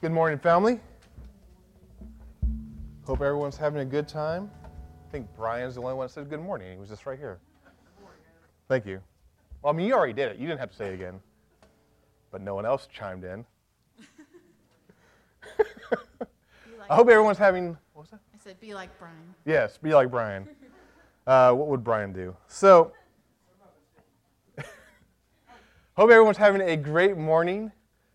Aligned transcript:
Good 0.00 0.12
morning, 0.12 0.38
family. 0.38 0.80
Hope 3.04 3.20
everyone's 3.20 3.58
having 3.58 3.82
a 3.82 3.84
good 3.84 4.08
time. 4.08 4.50
I 4.64 5.12
think 5.12 5.26
Brian's 5.36 5.74
the 5.74 5.82
only 5.82 5.92
one 5.92 6.06
that 6.06 6.12
said 6.14 6.30
good 6.30 6.40
morning. 6.40 6.72
He 6.72 6.78
was 6.78 6.88
just 6.88 7.04
right 7.04 7.18
here. 7.18 7.38
Thank 8.66 8.86
you. 8.86 9.02
Well, 9.60 9.74
I 9.74 9.76
mean, 9.76 9.86
you 9.86 9.92
already 9.92 10.14
did 10.14 10.32
it. 10.32 10.38
You 10.38 10.46
didn't 10.46 10.60
have 10.60 10.70
to 10.70 10.76
say 10.76 10.86
it 10.86 10.94
again. 10.94 11.20
But 12.30 12.40
no 12.40 12.54
one 12.54 12.64
else 12.64 12.88
chimed 12.90 13.24
in. 13.24 13.44
I 16.88 16.94
hope 16.94 17.10
everyone's 17.10 17.36
having. 17.36 17.76
What 17.92 18.04
was 18.04 18.10
that? 18.12 18.20
I 18.34 18.38
said, 18.42 18.58
be 18.58 18.72
like 18.72 18.98
Brian. 18.98 19.34
Yes, 19.44 19.76
be 19.76 19.92
like 19.92 20.10
Brian. 20.10 20.48
Uh, 21.26 21.52
what 21.52 21.68
would 21.68 21.84
Brian 21.84 22.12
do? 22.14 22.34
So, 22.48 22.92
hope 25.94 26.10
everyone's 26.10 26.38
having 26.38 26.62
a 26.62 26.76
great 26.76 27.16
morning. 27.18 27.70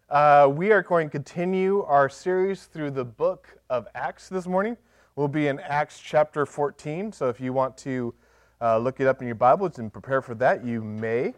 Uh, 0.07 0.47
we 0.53 0.71
are 0.71 0.83
going 0.83 1.07
to 1.07 1.11
continue 1.11 1.81
our 1.85 2.07
series 2.09 2.65
through 2.65 2.91
the 2.91 3.03
book 3.03 3.57
of 3.71 3.87
Acts 3.95 4.29
this 4.29 4.45
morning. 4.45 4.77
We'll 5.15 5.27
be 5.27 5.47
in 5.47 5.59
Acts 5.59 5.99
chapter 5.99 6.45
14. 6.45 7.11
So, 7.11 7.27
if 7.27 7.41
you 7.41 7.53
want 7.53 7.75
to 7.77 8.13
uh, 8.61 8.77
look 8.77 8.99
it 8.99 9.07
up 9.07 9.21
in 9.21 9.25
your 9.25 9.35
Bibles 9.35 9.79
and 9.79 9.91
prepare 9.91 10.21
for 10.21 10.35
that, 10.35 10.63
you 10.63 10.83
may. 10.83 11.33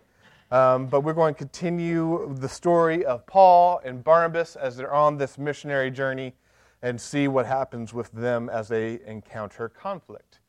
Um, 0.52 0.88
but 0.88 1.02
we're 1.02 1.14
going 1.14 1.34
to 1.34 1.38
continue 1.38 2.36
the 2.40 2.50
story 2.50 3.06
of 3.06 3.26
Paul 3.26 3.80
and 3.86 4.04
Barnabas 4.04 4.58
as 4.58 4.76
they're 4.76 4.94
on 4.94 5.18
this 5.18 5.38
missionary 5.38 5.90
journey 5.90 6.34
and 6.82 7.00
see 7.00 7.30
what 7.30 7.46
happens 7.46 7.94
with 7.94 8.12
them 8.12 8.50
as 8.50 8.68
they 8.68 9.00
encounter 9.06 9.70
conflict. 9.70 10.42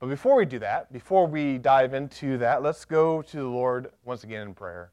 But 0.00 0.08
before 0.08 0.36
we 0.36 0.46
do 0.46 0.58
that, 0.60 0.90
before 0.94 1.26
we 1.26 1.58
dive 1.58 1.92
into 1.92 2.38
that, 2.38 2.62
let's 2.62 2.86
go 2.86 3.20
to 3.20 3.36
the 3.36 3.46
Lord 3.46 3.90
once 4.02 4.24
again 4.24 4.48
in 4.48 4.54
prayer. 4.54 4.92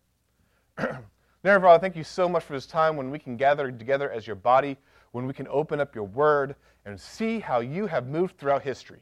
Dear 1.44 1.60
Father, 1.60 1.82
thank 1.82 1.98
you 1.98 2.06
so 2.06 2.30
much 2.30 2.46
for 2.46 2.54
this 2.54 2.66
time 2.66 2.96
when 2.96 3.12
we 3.12 3.20
can 3.20 3.36
gather 3.36 3.70
together 3.70 4.10
as 4.10 4.26
your 4.26 4.38
body, 4.38 4.78
when 5.12 5.28
we 5.28 5.34
can 5.34 5.46
open 5.50 5.82
up 5.82 5.94
your 5.94 6.06
word 6.06 6.56
and 6.86 6.98
see 6.98 7.42
how 7.42 7.60
you 7.60 7.86
have 7.86 8.08
moved 8.08 8.38
throughout 8.38 8.62
history, 8.62 9.02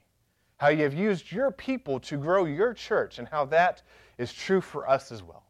how 0.58 0.70
you 0.70 0.82
have 0.82 0.94
used 0.96 1.32
your 1.32 1.52
people 1.52 2.00
to 2.00 2.18
grow 2.18 2.46
your 2.46 2.74
church, 2.74 3.20
and 3.20 3.28
how 3.28 3.46
that 3.46 3.84
is 4.18 4.34
true 4.34 4.60
for 4.60 4.90
us 4.90 5.12
as 5.12 5.22
well. 5.22 5.44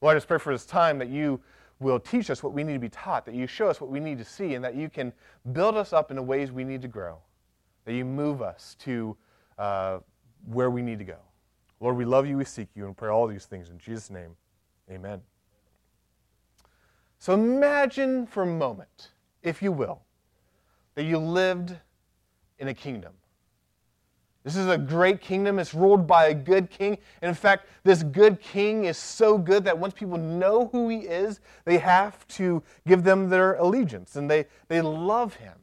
Lord, 0.00 0.16
I 0.16 0.16
just 0.16 0.26
pray 0.26 0.38
for 0.38 0.52
this 0.52 0.66
time 0.66 0.98
that 0.98 1.08
you 1.08 1.40
will 1.78 2.00
teach 2.00 2.28
us 2.30 2.42
what 2.42 2.52
we 2.52 2.64
need 2.64 2.72
to 2.72 2.78
be 2.80 2.88
taught, 2.88 3.24
that 3.26 3.34
you 3.36 3.46
show 3.46 3.68
us 3.68 3.80
what 3.80 3.90
we 3.90 4.00
need 4.00 4.18
to 4.18 4.24
see, 4.24 4.54
and 4.54 4.64
that 4.64 4.74
you 4.74 4.90
can 4.90 5.12
build 5.52 5.76
us 5.76 5.92
up 5.92 6.10
in 6.10 6.16
the 6.16 6.22
ways 6.22 6.50
we 6.50 6.64
need 6.64 6.82
to 6.82 6.88
grow, 6.88 7.18
that 7.84 7.94
you 7.94 8.04
move 8.04 8.42
us 8.42 8.74
to 8.80 9.16
uh, 9.56 9.98
where 10.46 10.70
we 10.70 10.82
need 10.82 10.98
to 10.98 11.04
go. 11.04 11.18
Lord, 11.78 11.96
we 11.96 12.04
love 12.04 12.26
you, 12.26 12.36
we 12.36 12.44
seek 12.44 12.70
you, 12.74 12.86
and 12.86 12.96
pray 12.96 13.08
all 13.08 13.28
these 13.28 13.44
things 13.44 13.70
in 13.70 13.78
Jesus' 13.78 14.10
name. 14.10 14.34
Amen. 14.90 15.20
So 17.24 17.32
imagine 17.32 18.26
for 18.26 18.42
a 18.42 18.46
moment, 18.46 19.12
if 19.42 19.62
you 19.62 19.72
will, 19.72 20.02
that 20.94 21.04
you 21.04 21.16
lived 21.16 21.74
in 22.58 22.68
a 22.68 22.74
kingdom. 22.74 23.14
This 24.42 24.56
is 24.56 24.66
a 24.66 24.76
great 24.76 25.22
kingdom. 25.22 25.58
It's 25.58 25.72
ruled 25.72 26.06
by 26.06 26.26
a 26.26 26.34
good 26.34 26.68
king. 26.68 26.98
And 27.22 27.30
in 27.30 27.34
fact, 27.34 27.66
this 27.82 28.02
good 28.02 28.42
king 28.42 28.84
is 28.84 28.98
so 28.98 29.38
good 29.38 29.64
that 29.64 29.78
once 29.78 29.94
people 29.94 30.18
know 30.18 30.68
who 30.70 30.90
he 30.90 30.98
is, 30.98 31.40
they 31.64 31.78
have 31.78 32.28
to 32.28 32.62
give 32.86 33.04
them 33.04 33.30
their 33.30 33.54
allegiance 33.54 34.16
and 34.16 34.30
they, 34.30 34.44
they 34.68 34.82
love 34.82 35.34
him. 35.36 35.54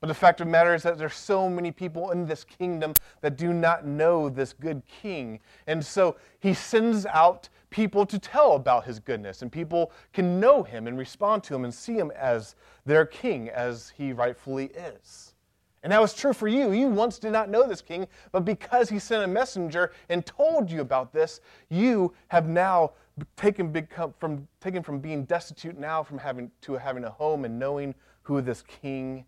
But 0.00 0.06
the 0.06 0.14
fact 0.14 0.40
of 0.42 0.46
the 0.46 0.52
matter 0.52 0.76
is 0.76 0.84
that 0.84 0.96
there's 0.96 1.16
so 1.16 1.50
many 1.50 1.72
people 1.72 2.12
in 2.12 2.24
this 2.24 2.44
kingdom 2.44 2.94
that 3.20 3.36
do 3.36 3.52
not 3.52 3.84
know 3.84 4.28
this 4.28 4.52
good 4.52 4.82
king. 5.02 5.40
And 5.66 5.84
so 5.84 6.14
he 6.38 6.54
sends 6.54 7.04
out 7.06 7.48
people 7.74 8.06
to 8.06 8.20
tell 8.20 8.52
about 8.52 8.84
his 8.84 9.00
goodness, 9.00 9.42
and 9.42 9.50
people 9.50 9.90
can 10.12 10.38
know 10.38 10.62
him 10.62 10.86
and 10.86 10.96
respond 10.96 11.42
to 11.42 11.52
him 11.52 11.64
and 11.64 11.74
see 11.74 11.94
him 11.94 12.12
as 12.12 12.54
their 12.86 13.04
king, 13.04 13.48
as 13.48 13.92
he 13.96 14.12
rightfully 14.12 14.66
is. 14.66 15.34
And 15.82 15.92
that 15.92 16.00
was 16.00 16.14
true 16.14 16.32
for 16.32 16.46
you. 16.46 16.70
You 16.70 16.86
once 16.86 17.18
did 17.18 17.32
not 17.32 17.50
know 17.50 17.66
this 17.66 17.80
king, 17.82 18.06
but 18.30 18.44
because 18.44 18.88
he 18.88 19.00
sent 19.00 19.24
a 19.24 19.26
messenger 19.26 19.90
and 20.08 20.24
told 20.24 20.70
you 20.70 20.82
about 20.82 21.12
this, 21.12 21.40
you 21.68 22.14
have 22.28 22.48
now 22.48 22.92
taken 23.36 23.72
big 23.72 23.88
from 24.20 24.46
taken 24.60 24.84
from 24.84 25.00
being 25.00 25.24
destitute 25.24 25.76
now 25.76 26.00
from 26.00 26.18
having 26.18 26.52
to 26.60 26.74
having 26.74 27.02
a 27.02 27.10
home 27.10 27.44
and 27.44 27.58
knowing 27.58 27.92
who 28.22 28.40
this 28.40 28.62
king 28.62 29.24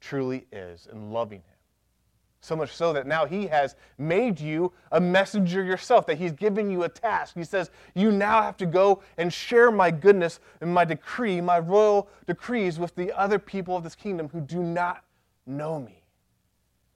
truly 0.00 0.46
is 0.52 0.86
and 0.90 1.12
loving 1.12 1.40
him. 1.40 1.57
So 2.40 2.54
much 2.54 2.72
so 2.72 2.92
that 2.92 3.06
now 3.06 3.26
he 3.26 3.48
has 3.48 3.74
made 3.98 4.38
you 4.38 4.72
a 4.92 5.00
messenger 5.00 5.64
yourself, 5.64 6.06
that 6.06 6.18
he's 6.18 6.32
given 6.32 6.70
you 6.70 6.84
a 6.84 6.88
task. 6.88 7.34
He 7.34 7.44
says, 7.44 7.70
You 7.94 8.12
now 8.12 8.42
have 8.42 8.56
to 8.58 8.66
go 8.66 9.02
and 9.16 9.32
share 9.32 9.70
my 9.70 9.90
goodness 9.90 10.38
and 10.60 10.72
my 10.72 10.84
decree, 10.84 11.40
my 11.40 11.58
royal 11.58 12.08
decrees 12.26 12.78
with 12.78 12.94
the 12.94 13.12
other 13.18 13.38
people 13.38 13.76
of 13.76 13.82
this 13.82 13.96
kingdom 13.96 14.28
who 14.28 14.40
do 14.40 14.62
not 14.62 15.04
know 15.46 15.80
me. 15.80 16.04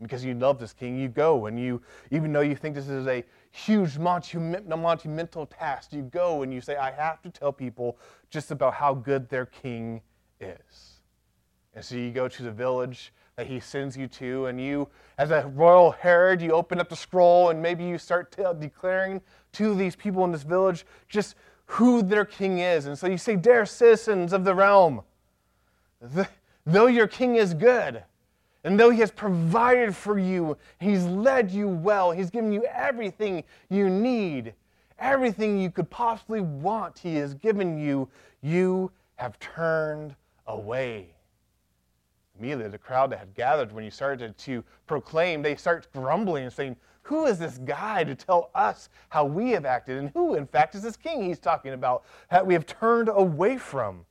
Because 0.00 0.25
you 0.25 0.34
love 0.34 0.58
this 0.58 0.72
king, 0.72 0.97
you 0.98 1.08
go 1.08 1.47
and 1.47 1.58
you, 1.58 1.81
even 2.10 2.32
though 2.32 2.41
you 2.41 2.56
think 2.56 2.75
this 2.75 2.88
is 2.88 3.06
a 3.06 3.25
huge 3.50 3.98
monumental 3.98 5.47
task, 5.47 5.92
you 5.92 6.02
go 6.02 6.42
and 6.42 6.52
you 6.52 6.60
say, 6.60 6.76
I 6.76 6.91
have 6.91 7.22
to 7.22 7.31
tell 7.31 7.52
people 7.52 7.98
just 8.31 8.50
about 8.50 8.75
how 8.75 8.94
good 8.94 9.28
their 9.28 9.47
king 9.47 10.02
is. 10.41 11.00
And 11.75 11.84
so 11.84 11.97
you 11.97 12.10
go 12.10 12.28
to 12.28 12.42
the 12.42 12.50
village 12.50 13.12
that 13.37 13.47
he 13.47 13.60
sends 13.60 13.97
you 13.97 14.06
to, 14.06 14.47
and 14.47 14.60
you, 14.60 14.88
as 15.19 15.31
a 15.31 15.47
royal 15.54 15.93
herald, 15.93 16.43
you 16.43 16.53
open 16.53 16.78
up 16.78 16.88
the 16.88 16.97
scroll 16.97 17.50
and 17.50 17.62
maybe 17.62 17.84
you 17.84 17.97
start 17.97 18.37
declaring 18.60 19.20
to 19.53 19.75
these 19.75 19.97
people 19.97 20.25
in 20.25 20.32
this 20.32 20.43
village 20.43 20.84
just 21.09 21.34
who 21.66 22.03
their 22.03 22.25
king 22.25 22.59
is. 22.59 22.87
And 22.87 22.98
so 22.98 23.06
you 23.06 23.16
say, 23.16 23.37
Dear 23.37 23.65
citizens 23.65 24.32
of 24.32 24.44
the 24.44 24.54
realm, 24.54 25.03
though 26.66 26.87
your 26.87 27.06
king 27.06 27.37
is 27.37 27.54
good, 27.54 28.03
and 28.65 28.78
though 28.78 28.91
He 28.91 29.00
has 29.00 29.10
provided 29.10 29.97
for 29.97 30.19
you, 30.19 30.56
He's 30.78 31.04
led 31.04 31.50
you 31.50 31.69
well, 31.69 32.10
He's 32.10 32.31
given 32.31 32.53
you 32.53 32.64
everything 32.64 33.44
you 33.70 33.88
need, 33.88 34.53
everything 34.99 35.59
you 35.59 35.70
could 35.70 35.88
possibly 35.88 36.43
want, 36.43 36.99
He 36.99 37.16
has 37.16 37.32
given 37.32 37.78
you, 37.78 38.09
you 38.43 38.91
have 39.16 39.38
turned 39.38 40.14
away. 40.47 41.14
Immediately, 42.42 42.70
the 42.70 42.78
crowd 42.78 43.10
that 43.12 43.20
had 43.20 43.34
gathered 43.34 43.70
when 43.70 43.84
you 43.84 43.91
started 43.92 44.36
to 44.38 44.64
proclaim, 44.88 45.42
they 45.42 45.54
start 45.54 45.86
grumbling 45.92 46.42
and 46.42 46.53
saying, 46.53 46.75
Who 47.03 47.26
is 47.26 47.38
this 47.38 47.58
guy 47.58 48.03
to 48.03 48.16
tell 48.16 48.50
us 48.53 48.88
how 49.10 49.26
we 49.26 49.50
have 49.50 49.64
acted? 49.64 49.98
And 49.98 50.10
who, 50.10 50.34
in 50.34 50.48
fact, 50.48 50.75
is 50.75 50.82
this 50.82 50.97
king 50.97 51.22
he's 51.22 51.38
talking 51.38 51.72
about 51.72 52.02
that 52.32 52.44
we 52.44 52.52
have 52.54 52.66
turned 52.66 53.08
away 53.08 53.58
from? 53.58 54.04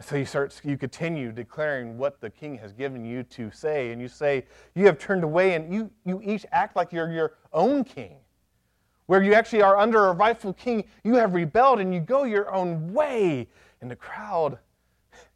So 0.00 0.16
you 0.16 0.24
start, 0.24 0.58
you 0.64 0.78
continue 0.78 1.30
declaring 1.30 1.98
what 1.98 2.22
the 2.22 2.30
king 2.30 2.56
has 2.56 2.72
given 2.72 3.04
you 3.04 3.22
to 3.24 3.50
say, 3.50 3.92
and 3.92 4.00
you 4.00 4.08
say, 4.08 4.46
You 4.74 4.86
have 4.86 4.98
turned 4.98 5.22
away, 5.22 5.52
and 5.52 5.70
you, 5.70 5.90
you 6.06 6.22
each 6.24 6.46
act 6.52 6.74
like 6.74 6.90
you're 6.90 7.12
your 7.12 7.34
own 7.52 7.84
king. 7.84 8.16
Where 9.04 9.22
you 9.22 9.34
actually 9.34 9.60
are 9.60 9.76
under 9.76 10.06
a 10.06 10.12
rightful 10.12 10.54
king, 10.54 10.84
you 11.04 11.16
have 11.16 11.34
rebelled 11.34 11.80
and 11.80 11.92
you 11.92 12.00
go 12.00 12.24
your 12.24 12.50
own 12.54 12.94
way. 12.94 13.46
And 13.82 13.90
the 13.90 13.96
crowd 13.96 14.58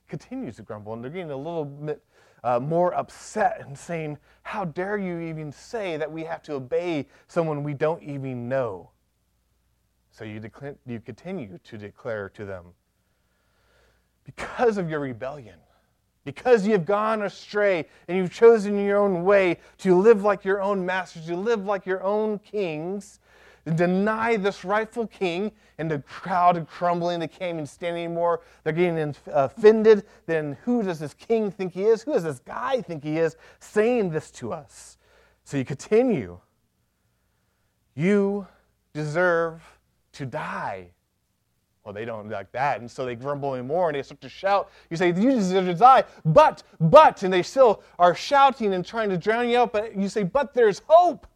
continues 0.08 0.56
to 0.56 0.62
grumble, 0.62 0.92
and 0.92 1.02
they're 1.02 1.10
getting 1.10 1.30
a 1.30 1.36
little 1.36 1.64
bit 1.64 2.02
uh, 2.42 2.60
more 2.60 2.94
upset 2.94 3.60
and 3.60 3.76
saying, 3.76 4.18
How 4.42 4.64
dare 4.64 4.98
you 4.98 5.20
even 5.20 5.50
say 5.50 5.96
that 5.96 6.10
we 6.10 6.24
have 6.24 6.42
to 6.44 6.54
obey 6.54 7.06
someone 7.26 7.62
we 7.62 7.74
don't 7.74 8.02
even 8.02 8.48
know? 8.48 8.90
So 10.10 10.24
you, 10.24 10.38
declare, 10.38 10.76
you 10.86 11.00
continue 11.00 11.58
to 11.64 11.78
declare 11.78 12.28
to 12.30 12.44
them, 12.44 12.66
because 14.24 14.78
of 14.78 14.88
your 14.88 15.00
rebellion, 15.00 15.58
because 16.24 16.66
you've 16.66 16.86
gone 16.86 17.22
astray 17.22 17.86
and 18.08 18.16
you've 18.16 18.32
chosen 18.32 18.78
your 18.78 18.98
own 18.98 19.24
way 19.24 19.58
to 19.78 19.98
live 19.98 20.22
like 20.22 20.44
your 20.44 20.62
own 20.62 20.84
masters, 20.84 21.26
to 21.26 21.36
live 21.36 21.64
like 21.66 21.84
your 21.84 22.02
own 22.02 22.38
kings, 22.38 23.20
deny 23.72 24.36
this 24.36 24.64
rightful 24.64 25.06
king, 25.06 25.52
and 25.78 25.90
the 25.90 26.00
crowd 26.00 26.66
crumbling, 26.68 27.20
they 27.20 27.28
can't 27.28 27.54
even 27.54 27.66
stand 27.66 27.96
anymore. 27.96 28.42
They're 28.62 28.72
getting 28.72 28.98
uh, 28.98 29.14
offended. 29.26 30.04
Then 30.26 30.56
who 30.64 30.82
does 30.82 30.98
this 30.98 31.14
king 31.14 31.50
think 31.50 31.72
he 31.72 31.84
is? 31.84 32.02
Who 32.02 32.12
does 32.12 32.24
this 32.24 32.40
guy 32.40 32.82
think 32.82 33.02
he 33.02 33.18
is 33.18 33.36
saying 33.60 34.10
this 34.10 34.30
to 34.32 34.52
us? 34.52 34.98
So 35.44 35.56
you 35.56 35.64
continue. 35.64 36.38
You 37.94 38.46
deserve 38.92 39.62
to 40.12 40.26
die. 40.26 40.90
Well, 41.84 41.92
they 41.92 42.06
don't 42.06 42.30
like 42.30 42.50
that. 42.52 42.80
And 42.80 42.90
so 42.90 43.04
they 43.04 43.14
grumble 43.14 43.62
more 43.62 43.90
and 43.90 43.96
they 43.96 44.02
start 44.02 44.20
to 44.22 44.28
shout. 44.28 44.70
You 44.88 44.96
say, 44.96 45.08
You 45.08 45.32
deserve 45.32 45.66
to 45.66 45.74
die, 45.74 46.04
but, 46.24 46.62
but. 46.80 47.22
And 47.22 47.32
they 47.32 47.42
still 47.42 47.82
are 47.98 48.14
shouting 48.14 48.72
and 48.72 48.84
trying 48.86 49.10
to 49.10 49.18
drown 49.18 49.48
you 49.48 49.58
out. 49.58 49.72
But 49.72 49.94
you 49.94 50.08
say, 50.08 50.22
But 50.22 50.54
there's 50.54 50.80
hope. 50.86 51.26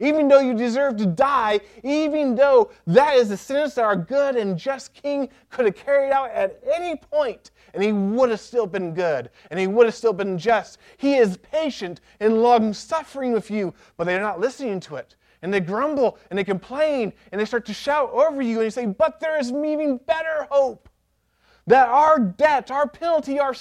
Even 0.00 0.28
though 0.28 0.40
you 0.40 0.54
deserve 0.54 0.96
to 0.96 1.06
die, 1.06 1.60
even 1.82 2.34
though 2.34 2.70
that 2.86 3.16
is 3.16 3.28
the 3.28 3.36
sentence 3.36 3.74
that 3.74 3.84
our 3.84 3.96
good 3.96 4.36
and 4.36 4.58
just 4.58 4.92
king 4.92 5.28
could 5.50 5.66
have 5.66 5.76
carried 5.76 6.10
out 6.10 6.30
at 6.30 6.60
any 6.72 6.96
point, 6.96 7.52
and 7.72 7.82
he 7.82 7.92
would 7.92 8.30
have 8.30 8.40
still 8.40 8.66
been 8.66 8.92
good, 8.92 9.30
and 9.50 9.60
he 9.60 9.66
would 9.66 9.86
have 9.86 9.94
still 9.94 10.12
been 10.12 10.36
just. 10.36 10.78
He 10.96 11.14
is 11.16 11.36
patient 11.36 12.00
and 12.18 12.42
long 12.42 12.72
suffering 12.72 13.32
with 13.32 13.50
you, 13.50 13.72
but 13.96 14.04
they're 14.04 14.20
not 14.20 14.40
listening 14.40 14.80
to 14.80 14.96
it 14.96 15.16
and 15.42 15.52
they 15.52 15.60
grumble 15.60 16.18
and 16.30 16.38
they 16.38 16.44
complain 16.44 17.12
and 17.30 17.38
they 17.38 17.44
start 17.44 17.66
to 17.66 17.74
shout 17.74 18.10
over 18.12 18.40
you 18.40 18.56
and 18.56 18.64
you 18.64 18.70
say, 18.70 18.86
But 18.86 19.20
there 19.20 19.38
is 19.38 19.50
even 19.50 19.98
better 19.98 20.48
hope. 20.50 20.88
That 21.66 21.88
our 21.88 22.18
debt, 22.18 22.70
our 22.70 22.86
penalty, 22.86 23.38
our, 23.38 23.54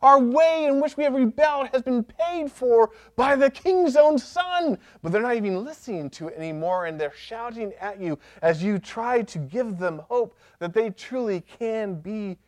our 0.00 0.18
way 0.18 0.64
in 0.64 0.80
which 0.80 0.96
we 0.96 1.04
have 1.04 1.14
rebelled 1.14 1.68
has 1.68 1.82
been 1.82 2.02
paid 2.02 2.50
for 2.50 2.90
by 3.14 3.36
the 3.36 3.50
king's 3.50 3.96
own 3.96 4.18
son. 4.18 4.78
But 5.02 5.12
they're 5.12 5.22
not 5.22 5.36
even 5.36 5.64
listening 5.64 6.08
to 6.10 6.28
it 6.28 6.34
anymore, 6.36 6.86
and 6.86 6.98
they're 6.98 7.12
shouting 7.14 7.72
at 7.80 8.00
you 8.00 8.18
as 8.40 8.62
you 8.62 8.78
try 8.78 9.22
to 9.22 9.38
give 9.38 9.78
them 9.78 10.02
hope 10.08 10.36
that 10.60 10.72
they 10.72 10.90
truly 10.90 11.42
can 11.58 11.96
be 11.96 12.38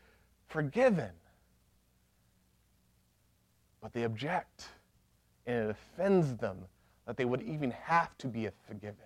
forgiven. 0.47 1.11
But 3.83 3.93
they 3.93 4.05
object, 4.05 4.69
and 5.47 5.69
it 5.69 5.71
offends 5.71 6.35
them 6.37 6.65
that 7.07 7.19
they 7.19 7.27
would 7.27 7.43
even 7.43 7.71
have 7.71 8.17
to 8.17 8.29
be 8.29 8.49
forgiven. 8.67 8.97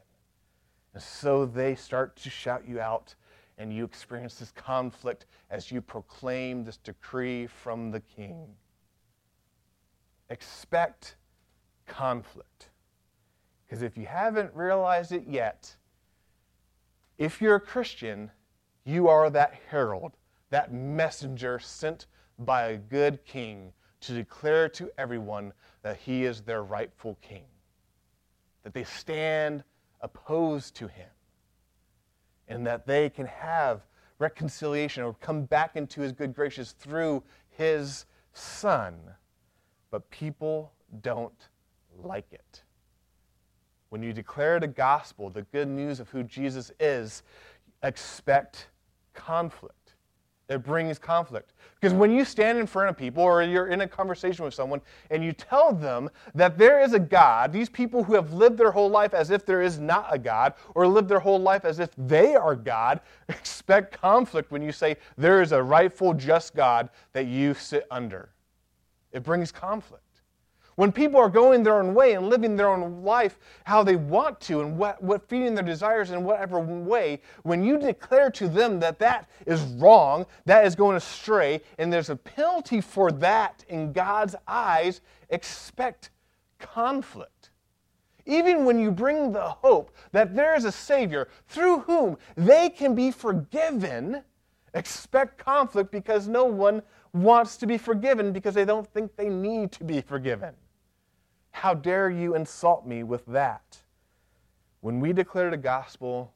And 0.94 1.02
so 1.02 1.44
they 1.44 1.74
start 1.74 2.14
to 2.16 2.30
shout 2.30 2.66
you 2.66 2.80
out 2.80 3.16
and 3.58 3.72
you 3.72 3.84
experience 3.84 4.36
this 4.36 4.52
conflict 4.52 5.26
as 5.50 5.70
you 5.70 5.82
proclaim 5.82 6.64
this 6.64 6.76
decree 6.78 7.46
from 7.46 7.90
the 7.90 8.00
king. 8.00 8.46
Expect 10.30 11.16
conflict. 11.86 12.70
Because 13.66 13.82
if 13.82 13.96
you 13.96 14.06
haven't 14.06 14.54
realized 14.54 15.12
it 15.12 15.24
yet, 15.26 15.74
if 17.18 17.42
you're 17.42 17.56
a 17.56 17.60
Christian, 17.60 18.30
you 18.84 19.08
are 19.08 19.28
that 19.28 19.54
herald, 19.68 20.12
that 20.50 20.72
messenger 20.72 21.58
sent 21.58 22.06
by 22.38 22.68
a 22.68 22.76
good 22.76 23.24
king 23.24 23.72
to 24.00 24.14
declare 24.14 24.68
to 24.68 24.88
everyone 24.96 25.52
that 25.82 25.96
he 25.96 26.24
is 26.24 26.40
their 26.42 26.62
rightful 26.62 27.18
king, 27.20 27.44
that 28.62 28.72
they 28.72 28.84
stand 28.84 29.64
opposed 30.00 30.76
to 30.76 30.86
him 30.86 31.08
and 32.48 32.66
that 32.66 32.86
they 32.86 33.10
can 33.10 33.26
have 33.26 33.82
reconciliation 34.18 35.02
or 35.02 35.14
come 35.14 35.44
back 35.44 35.76
into 35.76 36.00
his 36.00 36.12
good 36.12 36.34
graces 36.34 36.72
through 36.72 37.22
his 37.50 38.06
son. 38.32 38.98
But 39.90 40.08
people 40.10 40.72
don't 41.02 41.48
like 42.02 42.32
it. 42.32 42.62
When 43.90 44.02
you 44.02 44.12
declare 44.12 44.60
the 44.60 44.66
gospel, 44.66 45.30
the 45.30 45.42
good 45.42 45.68
news 45.68 46.00
of 46.00 46.08
who 46.10 46.22
Jesus 46.22 46.72
is, 46.78 47.22
expect 47.82 48.68
conflict. 49.14 49.74
It 50.48 50.62
brings 50.62 50.98
conflict. 50.98 51.52
Because 51.74 51.92
when 51.92 52.10
you 52.10 52.24
stand 52.24 52.58
in 52.58 52.66
front 52.66 52.88
of 52.88 52.96
people 52.96 53.22
or 53.22 53.42
you're 53.42 53.68
in 53.68 53.82
a 53.82 53.88
conversation 53.88 54.46
with 54.46 54.54
someone 54.54 54.80
and 55.10 55.22
you 55.22 55.32
tell 55.32 55.72
them 55.72 56.08
that 56.34 56.56
there 56.56 56.80
is 56.80 56.94
a 56.94 56.98
God, 56.98 57.52
these 57.52 57.68
people 57.68 58.02
who 58.02 58.14
have 58.14 58.32
lived 58.32 58.56
their 58.56 58.70
whole 58.70 58.88
life 58.88 59.12
as 59.12 59.30
if 59.30 59.44
there 59.44 59.60
is 59.60 59.78
not 59.78 60.06
a 60.10 60.18
God 60.18 60.54
or 60.74 60.86
lived 60.86 61.08
their 61.08 61.20
whole 61.20 61.38
life 61.38 61.66
as 61.66 61.78
if 61.78 61.90
they 61.98 62.34
are 62.34 62.56
God, 62.56 63.00
expect 63.28 64.00
conflict 64.00 64.50
when 64.50 64.62
you 64.62 64.72
say 64.72 64.96
there 65.18 65.42
is 65.42 65.52
a 65.52 65.62
rightful, 65.62 66.14
just 66.14 66.54
God 66.54 66.88
that 67.12 67.26
you 67.26 67.52
sit 67.52 67.86
under. 67.90 68.30
It 69.12 69.22
brings 69.22 69.52
conflict. 69.52 70.02
When 70.78 70.92
people 70.92 71.18
are 71.18 71.28
going 71.28 71.64
their 71.64 71.80
own 71.80 71.92
way 71.92 72.12
and 72.12 72.28
living 72.28 72.54
their 72.54 72.68
own 72.68 73.02
life 73.02 73.40
how 73.64 73.82
they 73.82 73.96
want 73.96 74.40
to 74.42 74.60
and 74.60 74.78
what, 74.78 75.02
what 75.02 75.28
feeding 75.28 75.56
their 75.56 75.64
desires 75.64 76.12
in 76.12 76.22
whatever 76.22 76.60
way, 76.60 77.20
when 77.42 77.64
you 77.64 77.78
declare 77.78 78.30
to 78.30 78.48
them 78.48 78.78
that 78.78 79.00
that 79.00 79.28
is 79.44 79.60
wrong, 79.80 80.24
that 80.44 80.64
is 80.64 80.76
going 80.76 80.94
astray, 80.94 81.62
and 81.78 81.92
there's 81.92 82.10
a 82.10 82.14
penalty 82.14 82.80
for 82.80 83.10
that 83.10 83.64
in 83.68 83.92
God's 83.92 84.36
eyes, 84.46 85.00
expect 85.30 86.10
conflict. 86.60 87.50
Even 88.24 88.64
when 88.64 88.78
you 88.78 88.92
bring 88.92 89.32
the 89.32 89.48
hope 89.48 89.90
that 90.12 90.36
there 90.36 90.54
is 90.54 90.64
a 90.64 90.70
Savior 90.70 91.26
through 91.48 91.80
whom 91.80 92.16
they 92.36 92.70
can 92.70 92.94
be 92.94 93.10
forgiven, 93.10 94.22
expect 94.74 95.38
conflict 95.38 95.90
because 95.90 96.28
no 96.28 96.44
one 96.44 96.82
wants 97.12 97.56
to 97.56 97.66
be 97.66 97.78
forgiven 97.78 98.30
because 98.32 98.54
they 98.54 98.64
don't 98.64 98.86
think 98.86 99.16
they 99.16 99.28
need 99.28 99.72
to 99.72 99.82
be 99.82 100.00
forgiven. 100.00 100.54
How 101.58 101.74
dare 101.74 102.08
you 102.08 102.36
insult 102.36 102.86
me 102.86 103.02
with 103.02 103.26
that? 103.26 103.78
When 104.80 105.00
we 105.00 105.12
declare 105.12 105.50
the 105.50 105.56
gospel, 105.56 106.32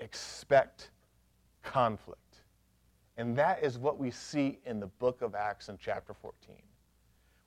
expect 0.00 0.90
conflict. 1.62 2.40
And 3.18 3.36
that 3.36 3.62
is 3.62 3.78
what 3.78 4.00
we 4.00 4.10
see 4.10 4.58
in 4.66 4.80
the 4.80 4.88
book 4.88 5.22
of 5.22 5.36
Acts 5.36 5.68
in 5.68 5.78
chapter 5.80 6.12
14. 6.12 6.56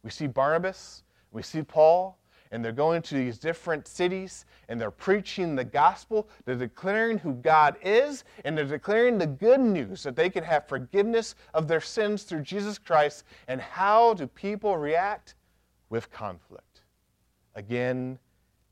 We 0.03 0.09
see 0.09 0.25
Barnabas, 0.25 1.03
we 1.33 1.41
see 1.43 1.63
Paul, 1.63 2.17
and 2.49 2.63
they're 2.63 2.71
going 2.71 3.01
to 3.01 3.15
these 3.15 3.37
different 3.37 3.89
cities 3.89 4.45
and 4.69 4.79
they're 4.79 4.89
preaching 4.89 5.53
the 5.53 5.65
gospel. 5.65 6.29
They're 6.45 6.55
declaring 6.55 7.17
who 7.17 7.33
God 7.33 7.75
is 7.83 8.23
and 8.45 8.57
they're 8.57 8.63
declaring 8.63 9.17
the 9.17 9.27
good 9.27 9.59
news 9.59 10.01
that 10.03 10.15
they 10.15 10.29
can 10.29 10.45
have 10.45 10.65
forgiveness 10.65 11.35
of 11.53 11.67
their 11.67 11.81
sins 11.81 12.23
through 12.23 12.43
Jesus 12.43 12.77
Christ. 12.77 13.25
And 13.49 13.59
how 13.59 14.13
do 14.13 14.27
people 14.27 14.77
react? 14.77 15.35
With 15.89 16.09
conflict 16.09 16.70
again 17.55 18.19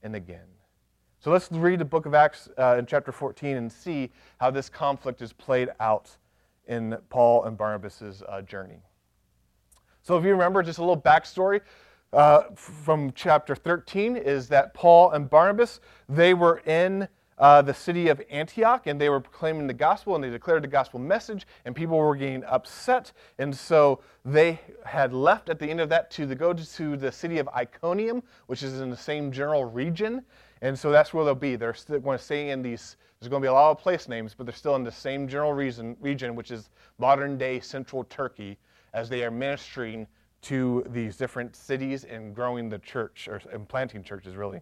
and 0.04 0.16
again. 0.16 0.48
So 1.20 1.31
let's 1.31 1.52
read 1.52 1.80
the 1.80 1.86
book 1.86 2.06
of 2.06 2.14
Acts 2.14 2.50
uh, 2.58 2.78
in 2.80 2.86
chapter 2.86 3.12
14 3.12 3.58
and 3.58 3.72
see 3.72 4.10
how 4.40 4.52
this 4.52 4.70
conflict 4.70 5.22
is 5.22 5.34
played 5.34 5.70
out 5.80 6.16
in 6.66 6.98
Paul 7.10 7.44
and 7.44 7.58
Barnabas' 7.58 8.24
uh, 8.30 8.42
journey. 8.42 8.81
So, 10.02 10.18
if 10.18 10.24
you 10.24 10.31
remember, 10.31 10.64
just 10.64 10.80
a 10.80 10.81
little 10.81 11.02
backstory 11.02 11.62
uh, 12.14 12.44
from 12.56 13.12
chapter 13.14 13.56
13 13.56 14.16
is 14.16 14.48
that 14.48 14.74
Paul 14.74 15.12
and 15.12 15.30
Barnabas 15.30 15.82
they 16.08 16.34
were 16.34 16.60
in 16.66 17.08
uh, 17.39 17.62
the 17.62 17.74
city 17.74 18.09
of 18.09 18.21
Antioch 18.30 18.86
and 18.88 19.00
they 19.00 19.09
were 19.09 19.21
proclaiming 19.21 19.65
the 19.65 19.74
gospel 19.74 20.15
and 20.15 20.24
they 20.24 20.30
declared 20.30 20.63
the 20.63 20.68
gospel 20.68 21.00
message 21.00 21.47
and 21.65 21.75
people 21.75 21.97
were 21.97 22.15
getting 22.15 22.44
upset. 22.44 23.12
And 23.38 23.56
so 23.56 24.01
they 24.25 24.59
had 24.86 25.13
left 25.13 25.50
at 25.50 25.57
the 25.57 25.68
end 25.68 25.80
of 25.80 25.89
that 25.89 26.12
to 26.12 26.25
the, 26.25 26.36
go 26.36 26.53
to 26.53 26.97
the 26.97 27.12
city 27.12 27.39
of 27.39 27.47
Iconium, 27.56 28.21
which 28.47 28.62
is 28.62 28.81
in 28.81 28.89
the 28.89 28.97
same 28.97 29.31
general 29.31 29.65
region. 29.65 30.24
And 30.62 30.77
so 30.77 30.91
that's 30.91 31.13
where 31.13 31.24
they'll 31.24 31.36
be. 31.36 31.56
They're 31.56 31.74
still 31.74 32.00
going 32.00 32.18
to 32.18 32.24
stay 32.24 32.50
in 32.50 32.62
these, 32.62 32.97
there's 33.19 33.30
going 33.30 33.41
to 33.41 33.45
be 33.45 33.50
a 33.50 33.53
lot 33.53 33.71
of 33.71 33.80
place 33.80 34.09
names, 34.09 34.36
but 34.38 34.45
they're 34.45 34.53
still 34.53 34.75
in 34.75 34.83
the 34.83 34.91
same 34.91 35.27
general 35.27 35.53
reason, 35.53 35.95
region, 36.01 36.36
which 36.36 36.51
is 36.51 36.69
modern 36.97 37.38
day 37.38 37.62
central 37.62 38.03
Turkey, 38.03 38.57
as 38.94 39.07
they 39.07 39.24
are 39.24 39.31
ministering 39.31 40.07
to 40.41 40.83
these 40.89 41.15
different 41.15 41.56
cities 41.56 42.03
and 42.03 42.36
growing 42.36 42.69
the 42.69 42.80
church, 42.80 43.27
or 43.27 43.41
and 43.51 43.68
planting 43.68 44.03
churches, 44.03 44.36
really. 44.36 44.62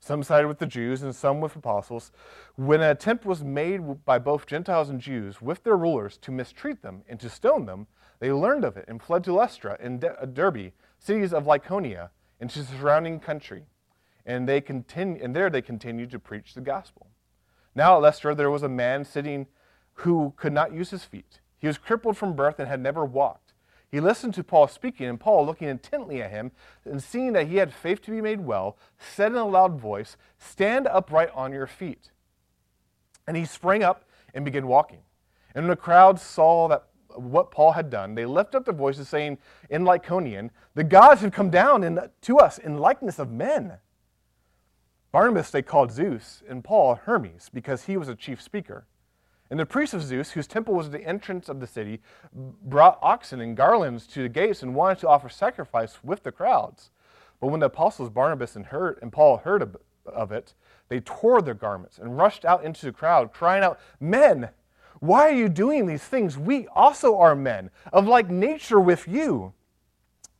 Some 0.00 0.22
sided 0.22 0.48
with 0.48 0.58
the 0.58 0.66
Jews 0.66 1.02
and 1.02 1.14
some 1.14 1.40
with 1.40 1.56
apostles. 1.56 2.12
When 2.56 2.80
an 2.80 2.90
attempt 2.90 3.24
was 3.26 3.42
made 3.42 4.04
by 4.04 4.18
both 4.18 4.46
Gentiles 4.46 4.88
and 4.88 5.00
Jews 5.00 5.42
with 5.42 5.64
their 5.64 5.76
rulers 5.76 6.16
to 6.18 6.30
mistreat 6.30 6.82
them 6.82 7.02
and 7.08 7.18
to 7.20 7.28
stone 7.28 7.66
them, 7.66 7.88
they 8.20 8.32
learned 8.32 8.64
of 8.64 8.76
it 8.76 8.84
and 8.88 9.02
fled 9.02 9.24
to 9.24 9.34
Lystra 9.34 9.76
and 9.80 10.04
uh, 10.04 10.24
Derbe, 10.26 10.72
cities 10.98 11.32
of 11.32 11.44
Lycaonia, 11.44 12.10
and 12.40 12.48
to 12.50 12.60
the 12.60 12.64
surrounding 12.64 13.20
country. 13.20 13.64
And, 14.24 14.48
they 14.48 14.60
continue, 14.60 15.22
and 15.22 15.34
there 15.34 15.50
they 15.50 15.62
continued 15.62 16.10
to 16.10 16.18
preach 16.18 16.54
the 16.54 16.60
gospel. 16.60 17.08
Now 17.74 17.96
at 17.96 18.02
Lystra 18.02 18.34
there 18.34 18.50
was 18.50 18.62
a 18.62 18.68
man 18.68 19.04
sitting 19.04 19.46
who 19.94 20.32
could 20.36 20.52
not 20.52 20.72
use 20.72 20.90
his 20.90 21.04
feet. 21.04 21.40
He 21.58 21.66
was 21.66 21.78
crippled 21.78 22.16
from 22.16 22.36
birth 22.36 22.58
and 22.58 22.68
had 22.68 22.80
never 22.80 23.04
walked. 23.04 23.47
He 23.90 24.00
listened 24.00 24.34
to 24.34 24.44
Paul 24.44 24.68
speaking, 24.68 25.06
and 25.06 25.18
Paul, 25.18 25.46
looking 25.46 25.68
intently 25.68 26.20
at 26.20 26.30
him 26.30 26.52
and 26.84 27.02
seeing 27.02 27.32
that 27.32 27.48
he 27.48 27.56
had 27.56 27.72
faith 27.72 28.02
to 28.02 28.10
be 28.10 28.20
made 28.20 28.40
well, 28.40 28.76
said 28.98 29.32
in 29.32 29.38
a 29.38 29.46
loud 29.46 29.80
voice, 29.80 30.16
Stand 30.38 30.86
upright 30.86 31.30
on 31.34 31.52
your 31.52 31.66
feet. 31.66 32.10
And 33.26 33.36
he 33.36 33.44
sprang 33.44 33.82
up 33.82 34.04
and 34.34 34.44
began 34.44 34.66
walking. 34.66 35.00
And 35.54 35.64
when 35.64 35.70
the 35.70 35.76
crowd 35.76 36.20
saw 36.20 36.68
that 36.68 36.84
what 37.14 37.50
Paul 37.50 37.72
had 37.72 37.88
done, 37.88 38.14
they 38.14 38.26
lifted 38.26 38.58
up 38.58 38.64
their 38.66 38.74
voices, 38.74 39.08
saying 39.08 39.38
in 39.70 39.84
Lycaonian, 39.84 40.50
The 40.74 40.84
gods 40.84 41.22
have 41.22 41.32
come 41.32 41.50
down 41.50 41.82
in, 41.82 41.98
to 42.22 42.38
us 42.38 42.58
in 42.58 42.78
likeness 42.78 43.18
of 43.18 43.30
men. 43.30 43.78
Barnabas 45.10 45.50
they 45.50 45.62
called 45.62 45.90
Zeus, 45.90 46.42
and 46.48 46.62
Paul 46.62 46.96
Hermes, 46.96 47.50
because 47.52 47.84
he 47.84 47.96
was 47.96 48.08
a 48.08 48.14
chief 48.14 48.42
speaker. 48.42 48.86
And 49.50 49.58
the 49.58 49.66
priests 49.66 49.94
of 49.94 50.02
Zeus, 50.02 50.32
whose 50.32 50.46
temple 50.46 50.74
was 50.74 50.86
at 50.86 50.92
the 50.92 51.06
entrance 51.06 51.48
of 51.48 51.60
the 51.60 51.66
city, 51.66 52.00
brought 52.32 52.98
oxen 53.00 53.40
and 53.40 53.56
garlands 53.56 54.06
to 54.08 54.22
the 54.22 54.28
gates 54.28 54.62
and 54.62 54.74
wanted 54.74 54.98
to 54.98 55.08
offer 55.08 55.28
sacrifice 55.28 56.04
with 56.04 56.22
the 56.22 56.32
crowds. 56.32 56.90
But 57.40 57.48
when 57.48 57.60
the 57.60 57.66
apostles 57.66 58.10
Barnabas 58.10 58.56
and, 58.56 58.66
heard, 58.66 58.98
and 59.00 59.12
Paul 59.12 59.38
heard 59.38 59.62
of, 59.62 59.76
of 60.06 60.32
it, 60.32 60.54
they 60.88 61.00
tore 61.00 61.40
their 61.40 61.54
garments 61.54 61.98
and 61.98 62.18
rushed 62.18 62.44
out 62.44 62.64
into 62.64 62.84
the 62.84 62.92
crowd, 62.92 63.32
crying 63.32 63.62
out, 63.62 63.78
Men, 64.00 64.50
why 65.00 65.28
are 65.28 65.34
you 65.34 65.48
doing 65.48 65.86
these 65.86 66.02
things? 66.02 66.36
We 66.36 66.66
also 66.68 67.16
are 67.18 67.34
men, 67.34 67.70
of 67.92 68.06
like 68.06 68.28
nature 68.28 68.80
with 68.80 69.06
you. 69.06 69.52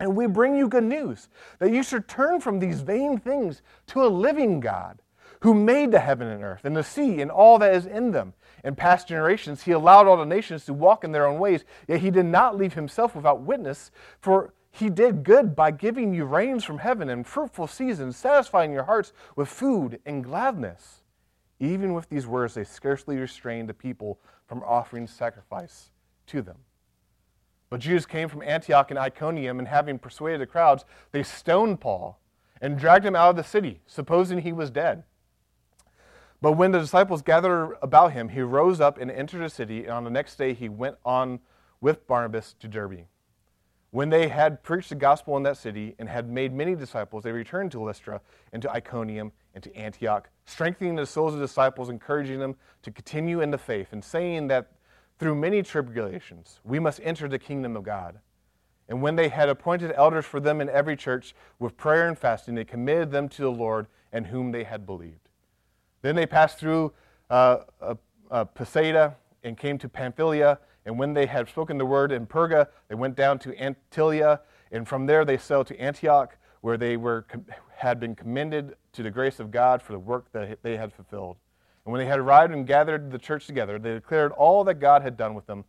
And 0.01 0.17
we 0.17 0.27
bring 0.27 0.57
you 0.57 0.69
good 0.69 0.85
news 0.85 1.29
that 1.59 1.73
you 1.73 1.83
should 1.83 2.09
turn 2.09 2.41
from 2.41 2.59
these 2.59 2.81
vain 2.81 3.19
things 3.19 3.63
to 3.89 4.05
a 4.05 4.09
living 4.09 4.61
God 4.61 5.03
who 5.41 5.55
made 5.55 5.93
the 5.93 6.01
heaven 6.01 6.29
and 6.29 6.43
earth 6.43 6.65
and 6.65 6.77
the 6.77 6.85
sea 6.85 7.21
and 7.21 7.31
all 7.31 7.59
that 7.59 7.75
is 7.75 7.87
in 7.87 8.13
them. 8.13 8.35
In 8.65 8.75
past 8.75 9.09
generations, 9.09 9.63
he 9.63 9.73
allowed 9.73 10.07
all 10.07 10.17
the 10.17 10.25
nations 10.25 10.65
to 10.65 10.75
walk 10.75 11.05
in 11.05 11.13
their 11.13 11.27
own 11.27 11.39
ways, 11.39 11.65
yet 11.87 12.01
he 12.01 12.11
did 12.11 12.27
not 12.27 12.57
leave 12.57 12.75
himself 12.75 13.15
without 13.15 13.43
witness, 13.43 13.91
for 14.21 14.53
he 14.71 14.91
did 14.91 15.25
good 15.25 15.57
by 15.57 15.71
giving 15.71 16.13
you 16.13 16.25
rains 16.25 16.65
from 16.65 16.79
heaven 16.79 17.09
and 17.09 17.27
fruitful 17.27 17.67
seasons, 17.67 18.17
satisfying 18.17 18.73
your 18.73 18.85
hearts 18.85 19.13
with 19.37 19.49
food 19.49 20.01
and 20.05 20.25
gladness. 20.25 21.03
Even 21.61 21.95
with 21.95 22.09
these 22.09 22.27
words, 22.27 22.55
they 22.55 22.65
scarcely 22.65 23.17
restrained 23.17 23.69
the 23.69 23.75
people 23.75 24.21
from 24.47 24.63
offering 24.63 25.07
sacrifice 25.07 25.91
to 26.27 26.43
them. 26.43 26.59
But 27.71 27.81
Jews 27.81 28.07
came 28.07 28.29
from 28.29 28.43
Antioch 28.43 28.91
and 28.91 28.99
Iconium, 28.99 29.59
and 29.59 29.69
having 29.69 29.99
persuaded 29.99 30.41
the 30.41 30.47
crowds, 30.47 30.85
they 31.13 31.23
stoned 31.23 31.81
Paul 31.81 32.19
and 32.61 32.79
dragged 32.79 33.05
him 33.05 33.17
out 33.17 33.31
of 33.31 33.37
the 33.37 33.45
city, 33.45 33.81
supposing 33.87 34.41
he 34.41 34.53
was 34.53 34.71
dead. 34.71 35.05
But 36.41 36.53
when 36.53 36.71
the 36.71 36.79
disciples 36.79 37.23
gathered 37.23 37.77
about 37.83 38.13
him, 38.13 38.29
he 38.29 38.41
rose 38.43 38.81
up 38.81 38.99
and 38.99 39.11
entered 39.11 39.43
the 39.43 39.51
city, 39.51 39.85
and 39.85 39.93
on 39.93 40.05
the 40.05 40.11
next 40.11 40.37
day 40.37 40.55
he 40.55 40.69
went 40.69 40.97
on 41.05 41.41
with 41.81 42.07
Barnabas 42.07 42.55
to 42.61 42.69
Derbe. 42.69 43.07
When 43.91 44.11
they 44.11 44.29
had 44.29 44.63
preached 44.63 44.91
the 44.91 44.95
gospel 44.95 45.37
in 45.37 45.43
that 45.45 45.57
city 45.57 45.95
and 45.99 46.09
had 46.09 46.29
made 46.29 46.53
many 46.53 46.75
disciples, 46.75 47.25
they 47.25 47.33
returned 47.33 47.73
to 47.73 47.81
Lystra 47.81 48.21
and 48.53 48.61
to 48.63 48.71
Iconium 48.71 49.33
and 49.55 49.65
to 49.65 49.75
Antioch, 49.75 50.29
strengthening 50.45 50.95
the 50.95 51.07
souls 51.07 51.33
of 51.33 51.41
the 51.41 51.47
disciples, 51.47 51.89
encouraging 51.89 52.39
them 52.39 52.55
to 52.83 52.91
continue 52.91 53.41
in 53.41 53.51
the 53.51 53.59
faith, 53.59 53.89
and 53.93 54.05
saying 54.05 54.49
that 54.49 54.73
through 55.19 55.35
many 55.35 55.63
tribulations 55.63 56.61
we 56.65 56.79
must 56.79 57.01
enter 57.03 57.29
the 57.29 57.39
kingdom 57.39 57.77
of 57.77 57.83
God. 57.83 58.21
And 58.89 59.03
when 59.03 59.17
they 59.17 59.29
had 59.29 59.49
appointed 59.49 59.93
elders 59.97 60.25
for 60.25 60.39
them 60.39 60.61
in 60.61 60.69
every 60.69 60.97
church, 60.97 61.35
with 61.59 61.77
prayer 61.77 62.07
and 62.07 62.17
fasting, 62.17 62.55
they 62.55 62.65
committed 62.65 63.11
them 63.11 63.29
to 63.31 63.43
the 63.43 63.51
Lord 63.51 63.87
and 64.13 64.27
whom 64.27 64.53
they 64.53 64.65
had 64.65 64.87
believed. 64.87 65.28
Then 66.03 66.17
they 66.17 66.27
passed 66.27 66.59
through 66.59 66.93
uh, 67.31 67.59
uh, 67.81 67.95
and 69.45 69.57
came 69.57 69.79
to 69.79 69.89
Pamphylia. 69.89 70.59
And 70.87 70.99
when 70.99 71.13
they 71.15 71.27
had 71.27 71.49
spoken 71.49 71.79
the 71.79 71.87
word 71.87 72.13
in 72.13 72.27
Perga, 72.27 72.69
they 72.89 72.95
went 72.95 73.17
down 73.17 73.39
to 73.41 73.53
Attalia. 73.53 74.41
And 74.71 74.87
from 74.87 75.07
there 75.07 75.25
they 75.25 75.39
sailed 75.39 75.67
to 75.69 75.79
Antioch, 75.79 76.37
where 76.61 76.77
they 76.77 76.97
were, 76.97 77.27
had 77.77 78.01
been 78.01 78.15
commended 78.15 78.77
to 78.93 79.03
the 79.03 79.11
grace 79.11 79.41
of 79.41 79.51
God 79.51 79.83
for 79.83 79.93
the 79.93 79.99
work 79.99 80.31
that 80.33 80.63
they 80.63 80.77
had 80.77 80.93
fulfilled. 80.93 81.37
And 81.85 81.93
when 81.93 82.01
they 82.01 82.07
had 82.07 82.19
arrived 82.19 82.53
and 82.53 82.67
gathered 82.67 83.11
the 83.11 83.19
church 83.19 83.47
together, 83.47 83.79
they 83.79 83.95
declared 83.95 84.33
all 84.33 84.65
that 84.65 84.75
God 84.75 85.03
had 85.03 85.17
done 85.17 85.35
with 85.35 85.47
them 85.47 85.65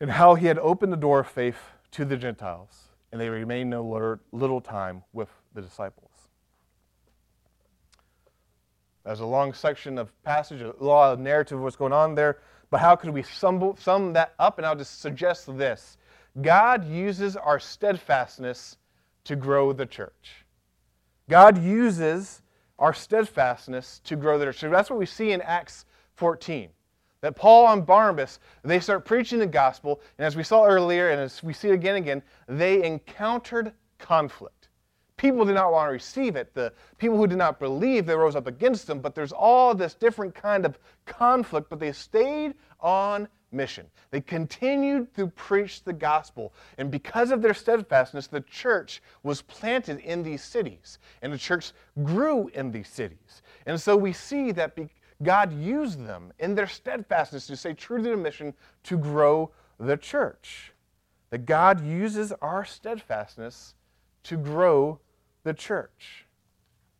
and 0.00 0.10
how 0.10 0.34
he 0.34 0.46
had 0.46 0.58
opened 0.58 0.92
the 0.92 0.96
door 0.96 1.20
of 1.20 1.26
faith 1.26 1.58
to 1.92 2.04
the 2.04 2.16
Gentiles. 2.16 2.90
And 3.10 3.20
they 3.20 3.28
remained 3.28 3.70
no 3.70 4.18
little 4.32 4.60
time 4.60 5.02
with 5.12 5.28
the 5.54 5.62
disciples. 5.62 6.05
There's 9.06 9.20
a 9.20 9.26
long 9.26 9.52
section 9.52 9.98
of 9.98 10.10
passage, 10.24 10.60
a 10.62 10.74
lot 10.80 11.12
of 11.12 11.20
narrative 11.20 11.58
of 11.58 11.62
what's 11.62 11.76
going 11.76 11.92
on 11.92 12.16
there. 12.16 12.38
But 12.70 12.80
how 12.80 12.96
could 12.96 13.10
we 13.10 13.22
sum, 13.22 13.74
sum 13.78 14.12
that 14.14 14.34
up? 14.40 14.58
And 14.58 14.66
I'll 14.66 14.74
just 14.74 15.00
suggest 15.00 15.56
this 15.56 15.96
God 16.42 16.84
uses 16.84 17.36
our 17.36 17.60
steadfastness 17.60 18.78
to 19.24 19.36
grow 19.36 19.72
the 19.72 19.86
church. 19.86 20.44
God 21.30 21.62
uses 21.62 22.42
our 22.80 22.92
steadfastness 22.92 24.00
to 24.04 24.16
grow 24.16 24.38
the 24.38 24.46
church. 24.46 24.58
So 24.58 24.70
that's 24.70 24.90
what 24.90 24.98
we 24.98 25.06
see 25.06 25.30
in 25.30 25.40
Acts 25.40 25.84
14. 26.16 26.68
That 27.20 27.36
Paul 27.36 27.72
and 27.72 27.86
Barnabas, 27.86 28.40
they 28.62 28.80
start 28.80 29.04
preaching 29.04 29.38
the 29.38 29.46
gospel, 29.46 30.00
and 30.18 30.26
as 30.26 30.36
we 30.36 30.42
saw 30.42 30.64
earlier, 30.64 31.10
and 31.10 31.20
as 31.20 31.42
we 31.42 31.52
see 31.52 31.70
again 31.70 31.96
and 31.96 32.04
again, 32.04 32.22
they 32.48 32.84
encountered 32.84 33.72
conflict. 33.98 34.55
People 35.16 35.46
did 35.46 35.54
not 35.54 35.72
want 35.72 35.88
to 35.88 35.92
receive 35.92 36.36
it. 36.36 36.52
The 36.52 36.72
people 36.98 37.16
who 37.16 37.26
did 37.26 37.38
not 37.38 37.58
believe, 37.58 38.04
they 38.04 38.14
rose 38.14 38.36
up 38.36 38.46
against 38.46 38.86
them. 38.86 39.00
But 39.00 39.14
there's 39.14 39.32
all 39.32 39.74
this 39.74 39.94
different 39.94 40.34
kind 40.34 40.66
of 40.66 40.78
conflict, 41.06 41.70
but 41.70 41.80
they 41.80 41.92
stayed 41.92 42.54
on 42.80 43.26
mission. 43.50 43.86
They 44.10 44.20
continued 44.20 45.14
to 45.14 45.28
preach 45.28 45.82
the 45.84 45.92
gospel. 45.92 46.52
And 46.76 46.90
because 46.90 47.30
of 47.30 47.40
their 47.40 47.54
steadfastness, 47.54 48.26
the 48.26 48.42
church 48.42 49.02
was 49.22 49.40
planted 49.40 50.00
in 50.00 50.22
these 50.22 50.44
cities. 50.44 50.98
And 51.22 51.32
the 51.32 51.38
church 51.38 51.72
grew 52.04 52.48
in 52.48 52.70
these 52.70 52.88
cities. 52.88 53.42
And 53.64 53.80
so 53.80 53.96
we 53.96 54.12
see 54.12 54.52
that 54.52 54.76
God 55.22 55.52
used 55.52 56.04
them 56.04 56.32
in 56.38 56.54
their 56.54 56.66
steadfastness 56.66 57.46
to 57.46 57.56
stay 57.56 57.72
true 57.72 58.02
to 58.02 58.10
the 58.10 58.16
mission 58.16 58.52
to 58.84 58.98
grow 58.98 59.50
the 59.80 59.96
church. 59.96 60.72
That 61.30 61.46
God 61.46 61.84
uses 61.84 62.32
our 62.42 62.64
steadfastness 62.64 63.74
to 64.24 64.36
grow 64.36 65.00
the 65.46 65.54
church. 65.54 66.26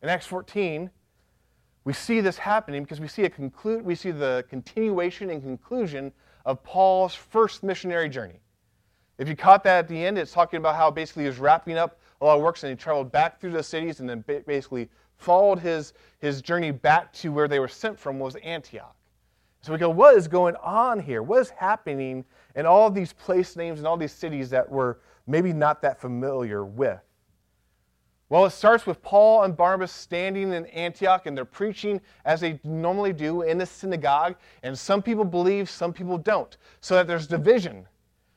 In 0.02 0.08
Acts 0.08 0.24
14, 0.26 0.88
we 1.84 1.92
see 1.92 2.20
this 2.20 2.38
happening 2.38 2.84
because 2.84 3.00
we 3.00 3.08
see 3.08 3.24
a 3.24 3.30
conclude 3.30 3.84
we 3.84 3.94
see 3.94 4.12
the 4.12 4.44
continuation 4.48 5.30
and 5.30 5.42
conclusion 5.42 6.12
of 6.44 6.62
Paul's 6.62 7.14
first 7.14 7.62
missionary 7.64 8.08
journey. 8.08 8.40
If 9.18 9.28
you 9.28 9.34
caught 9.34 9.64
that 9.64 9.78
at 9.78 9.88
the 9.88 10.06
end, 10.06 10.16
it's 10.16 10.32
talking 10.32 10.58
about 10.58 10.76
how 10.76 10.90
basically 10.90 11.24
he 11.24 11.28
was 11.28 11.38
wrapping 11.38 11.76
up 11.76 11.98
a 12.20 12.24
lot 12.24 12.36
of 12.36 12.42
works 12.42 12.62
and 12.62 12.70
he 12.70 12.76
traveled 12.76 13.10
back 13.10 13.40
through 13.40 13.50
the 13.50 13.62
cities 13.62 14.00
and 14.00 14.08
then 14.08 14.24
basically 14.46 14.88
followed 15.16 15.58
his, 15.58 15.92
his 16.18 16.40
journey 16.40 16.70
back 16.70 17.12
to 17.14 17.32
where 17.32 17.48
they 17.48 17.58
were 17.58 17.68
sent 17.68 17.98
from 17.98 18.18
was 18.18 18.36
Antioch. 18.36 18.94
So 19.62 19.72
we 19.72 19.78
go, 19.78 19.90
what 19.90 20.16
is 20.16 20.28
going 20.28 20.54
on 20.56 21.00
here? 21.00 21.22
What 21.22 21.40
is 21.40 21.50
happening 21.50 22.24
in 22.54 22.64
all 22.66 22.90
these 22.90 23.12
place 23.12 23.56
names 23.56 23.80
and 23.80 23.88
all 23.88 23.96
these 23.96 24.12
cities 24.12 24.50
that 24.50 24.70
we're 24.70 24.96
maybe 25.26 25.52
not 25.52 25.82
that 25.82 26.00
familiar 26.00 26.64
with? 26.64 27.00
Well, 28.28 28.44
it 28.44 28.50
starts 28.50 28.86
with 28.86 29.00
Paul 29.02 29.44
and 29.44 29.56
Barnabas 29.56 29.92
standing 29.92 30.52
in 30.52 30.66
Antioch 30.66 31.26
and 31.26 31.36
they're 31.36 31.44
preaching 31.44 32.00
as 32.24 32.40
they 32.40 32.58
normally 32.64 33.12
do 33.12 33.42
in 33.42 33.58
the 33.58 33.66
synagogue. 33.66 34.34
And 34.64 34.76
some 34.76 35.00
people 35.00 35.24
believe, 35.24 35.70
some 35.70 35.92
people 35.92 36.18
don't. 36.18 36.56
So 36.80 36.96
that 36.96 37.06
there's 37.06 37.28
division. 37.28 37.86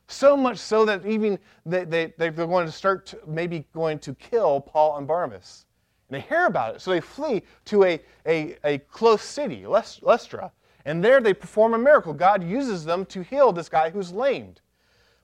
So 0.06 0.36
much 0.36 0.58
so 0.58 0.84
that 0.84 1.04
even 1.06 1.38
they, 1.66 1.84
they, 1.84 2.12
they're 2.16 2.30
going 2.30 2.66
to 2.66 2.72
start 2.72 3.06
to, 3.06 3.18
maybe 3.26 3.66
going 3.72 3.98
to 4.00 4.14
kill 4.14 4.60
Paul 4.60 4.96
and 4.98 5.08
Barnabas. 5.08 5.66
And 6.08 6.16
they 6.16 6.20
hear 6.20 6.46
about 6.46 6.76
it. 6.76 6.80
So 6.80 6.92
they 6.92 7.00
flee 7.00 7.42
to 7.66 7.84
a, 7.84 8.00
a, 8.26 8.56
a 8.64 8.78
close 8.78 9.22
city, 9.22 9.66
Lystra. 9.66 10.52
And 10.84 11.04
there 11.04 11.20
they 11.20 11.34
perform 11.34 11.74
a 11.74 11.78
miracle. 11.78 12.12
God 12.12 12.44
uses 12.44 12.84
them 12.84 13.04
to 13.06 13.22
heal 13.22 13.52
this 13.52 13.68
guy 13.68 13.90
who's 13.90 14.12
lamed. 14.12 14.60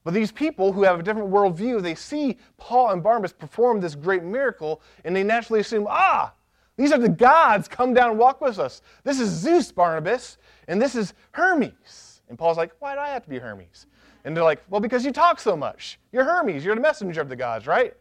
But 0.07 0.15
these 0.15 0.31
people 0.31 0.73
who 0.73 0.85
have 0.85 1.01
a 1.01 1.03
different 1.03 1.31
worldview, 1.31 1.83
they 1.83 1.97
see 1.97 2.39
Paul 2.59 2.91
and 2.91 3.03
Barnabas 3.03 3.33
perform 3.33 3.81
this 3.81 3.97
great 3.97 4.23
miracle, 4.23 4.81
and 5.05 5.17
they 5.17 5.25
naturally 5.25 5.59
assume, 5.59 5.89
ah, 5.91 6.33
these 6.77 6.93
are 6.93 6.99
the 6.99 7.09
gods 7.09 7.67
come 7.67 7.93
down 7.93 8.11
and 8.11 8.19
walk 8.19 8.41
with 8.41 8.61
us. 8.61 8.83
This 9.03 9.19
is 9.19 9.31
Zeus, 9.31 9.73
Barnabas, 9.73 10.39
and 10.69 10.81
this 10.81 10.95
is 10.95 11.13
Hermes. 11.33 12.23
And 12.29 12.39
Paul's 12.39 12.57
like, 12.57 12.71
why 12.79 12.95
do 12.95 13.01
I 13.01 13.09
have 13.09 13.25
to 13.25 13.29
be 13.29 13.41
Hermes? 13.41 13.87
And 14.25 14.37
they're 14.37 14.45
like, 14.45 14.63
well, 14.71 14.81
because 14.81 15.05
you 15.05 15.11
talk 15.11 15.41
so 15.41 15.57
much. 15.57 15.99
You're 16.13 16.23
Hermes. 16.23 16.65
You're 16.65 16.77
the 16.77 16.81
messenger 16.81 17.21
of 17.21 17.29
the 17.29 17.35
gods, 17.35 17.67
right? 17.67 17.93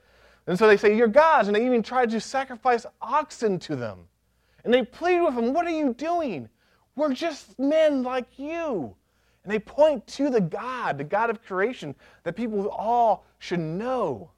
And 0.45 0.59
so 0.59 0.67
they 0.67 0.77
say, 0.77 0.95
you're 0.95 1.07
gods. 1.07 1.47
And 1.47 1.55
they 1.55 1.65
even 1.65 1.81
tried 1.81 2.11
to 2.11 2.21
sacrifice 2.21 2.85
oxen 3.01 3.57
to 3.61 3.75
them. 3.75 4.01
And 4.63 4.71
they 4.71 4.83
plead 4.83 5.21
with 5.21 5.33
them, 5.33 5.53
what 5.53 5.65
are 5.65 5.71
you 5.71 5.95
doing? 5.95 6.49
We're 6.95 7.15
just 7.15 7.57
men 7.57 8.03
like 8.03 8.37
you. 8.37 8.95
And 9.45 9.53
they 9.53 9.59
point 9.59 10.07
to 10.07 10.31
the 10.31 10.41
God, 10.41 10.97
the 10.97 11.03
God 11.03 11.29
of 11.29 11.43
creation, 11.43 11.93
that 12.23 12.35
people 12.35 12.67
all 12.69 13.27
should 13.37 13.59
know. 13.59 14.31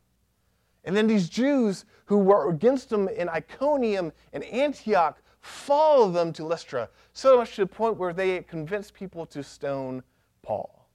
And 0.84 0.96
then 0.96 1.08
these 1.08 1.30
Jews 1.30 1.86
who 2.06 2.18
were 2.18 2.50
against 2.50 2.90
them 2.90 3.08
in 3.08 3.30
Iconium 3.30 4.12
and 4.34 4.44
Antioch 4.44 5.22
follow 5.40 6.12
them 6.12 6.34
to 6.34 6.46
Lystra, 6.46 6.90
so 7.14 7.38
much 7.38 7.56
to 7.56 7.62
the 7.62 7.68
point 7.68 7.96
where 7.96 8.12
they 8.12 8.42
convinced 8.42 8.94
people 8.94 9.26
to 9.28 9.42
stone 9.44 10.04
Paul 10.42 10.90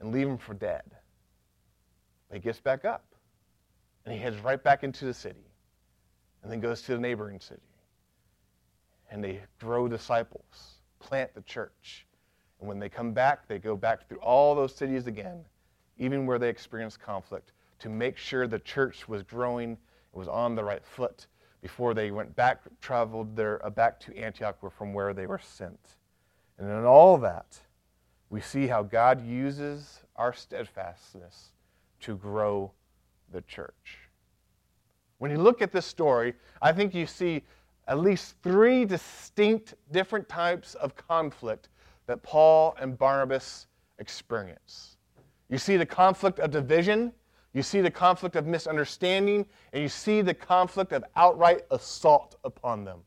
and 0.00 0.10
leave 0.10 0.26
him 0.26 0.38
for 0.38 0.54
dead. 0.54 0.82
He 2.32 2.40
gets 2.40 2.58
back 2.58 2.84
up 2.84 3.04
and 4.04 4.12
he 4.12 4.20
heads 4.20 4.38
right 4.40 4.60
back 4.60 4.82
into 4.82 5.04
the 5.04 5.14
city 5.14 5.52
and 6.42 6.50
then 6.50 6.58
goes 6.58 6.82
to 6.82 6.94
the 6.94 6.98
neighboring 6.98 7.38
city. 7.38 7.60
And 9.08 9.22
they 9.22 9.40
grow 9.60 9.86
disciples, 9.86 10.80
plant 10.98 11.32
the 11.32 11.42
church, 11.42 12.07
and 12.60 12.68
when 12.68 12.78
they 12.78 12.88
come 12.88 13.12
back, 13.12 13.46
they 13.46 13.58
go 13.58 13.76
back 13.76 14.08
through 14.08 14.18
all 14.18 14.54
those 14.54 14.74
cities 14.74 15.06
again, 15.06 15.44
even 15.98 16.26
where 16.26 16.38
they 16.38 16.48
experienced 16.48 17.00
conflict, 17.00 17.52
to 17.78 17.88
make 17.88 18.16
sure 18.16 18.46
the 18.46 18.58
church 18.58 19.08
was 19.08 19.22
growing, 19.22 19.72
it 19.72 19.78
was 20.12 20.28
on 20.28 20.54
the 20.54 20.64
right 20.64 20.84
foot 20.84 21.26
before 21.60 21.94
they 21.94 22.10
went 22.10 22.34
back, 22.36 22.62
traveled 22.80 23.36
there, 23.36 23.64
uh, 23.64 23.70
back 23.70 23.98
to 24.00 24.16
Antioch 24.16 24.58
from 24.76 24.92
where 24.92 25.12
they 25.12 25.26
were 25.26 25.40
sent. 25.42 25.96
And 26.58 26.68
in 26.68 26.84
all 26.84 27.18
that, 27.18 27.58
we 28.30 28.40
see 28.40 28.66
how 28.66 28.82
God 28.82 29.24
uses 29.24 30.02
our 30.16 30.32
steadfastness 30.32 31.52
to 32.00 32.16
grow 32.16 32.72
the 33.32 33.42
church. 33.42 33.98
When 35.18 35.30
you 35.30 35.38
look 35.38 35.62
at 35.62 35.72
this 35.72 35.86
story, 35.86 36.34
I 36.62 36.72
think 36.72 36.94
you 36.94 37.06
see 37.06 37.42
at 37.86 37.98
least 37.98 38.36
three 38.42 38.84
distinct 38.84 39.74
different 39.90 40.28
types 40.28 40.74
of 40.74 40.94
conflict 40.94 41.68
that 42.08 42.22
Paul 42.24 42.74
and 42.80 42.98
Barnabas 42.98 43.68
experience. 43.98 44.96
You 45.48 45.58
see 45.58 45.76
the 45.76 45.86
conflict 45.86 46.40
of 46.40 46.50
division, 46.50 47.12
You 47.52 47.62
see 47.62 47.80
the 47.80 47.90
conflict 47.90 48.36
of 48.36 48.46
misunderstanding, 48.46 49.46
and 49.72 49.82
you 49.82 49.88
see 49.88 50.20
the 50.20 50.34
conflict 50.34 50.92
of 50.92 51.04
outright 51.16 51.62
assault 51.70 52.36
upon 52.44 52.84
them. 52.84 53.00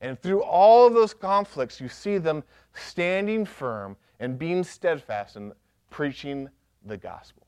And 0.00 0.18
through 0.18 0.42
all 0.42 0.86
of 0.86 0.94
those 0.94 1.12
conflicts, 1.12 1.80
you 1.80 1.88
see 1.88 2.18
them 2.18 2.42
standing 2.72 3.44
firm 3.44 3.96
and 4.18 4.38
being 4.38 4.64
steadfast 4.64 5.36
in 5.36 5.52
preaching 5.90 6.48
the 6.86 6.96
gospel. 6.96 7.46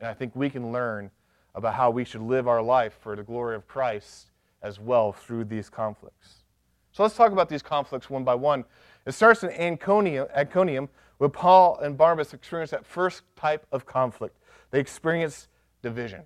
And 0.00 0.08
I 0.08 0.14
think 0.14 0.34
we 0.34 0.48
can 0.48 0.72
learn 0.72 1.10
about 1.54 1.74
how 1.74 1.90
we 1.90 2.04
should 2.04 2.22
live 2.22 2.48
our 2.48 2.62
life 2.62 2.96
for 3.00 3.14
the 3.14 3.22
glory 3.22 3.54
of 3.54 3.66
Christ 3.66 4.30
as 4.62 4.80
well 4.80 5.12
through 5.12 5.44
these 5.44 5.68
conflicts. 5.68 6.44
So 6.92 7.02
let's 7.02 7.16
talk 7.16 7.32
about 7.32 7.48
these 7.48 7.62
conflicts 7.62 8.08
one 8.08 8.24
by 8.24 8.34
one. 8.34 8.64
It 9.06 9.12
starts 9.12 9.42
in 9.42 9.50
Iconium, 9.50 10.88
where 11.18 11.30
Paul 11.30 11.78
and 11.78 11.96
Barnabas 11.96 12.34
experience 12.34 12.70
that 12.70 12.86
first 12.86 13.22
type 13.36 13.66
of 13.72 13.86
conflict. 13.86 14.36
They 14.70 14.80
experience 14.80 15.48
division. 15.82 16.22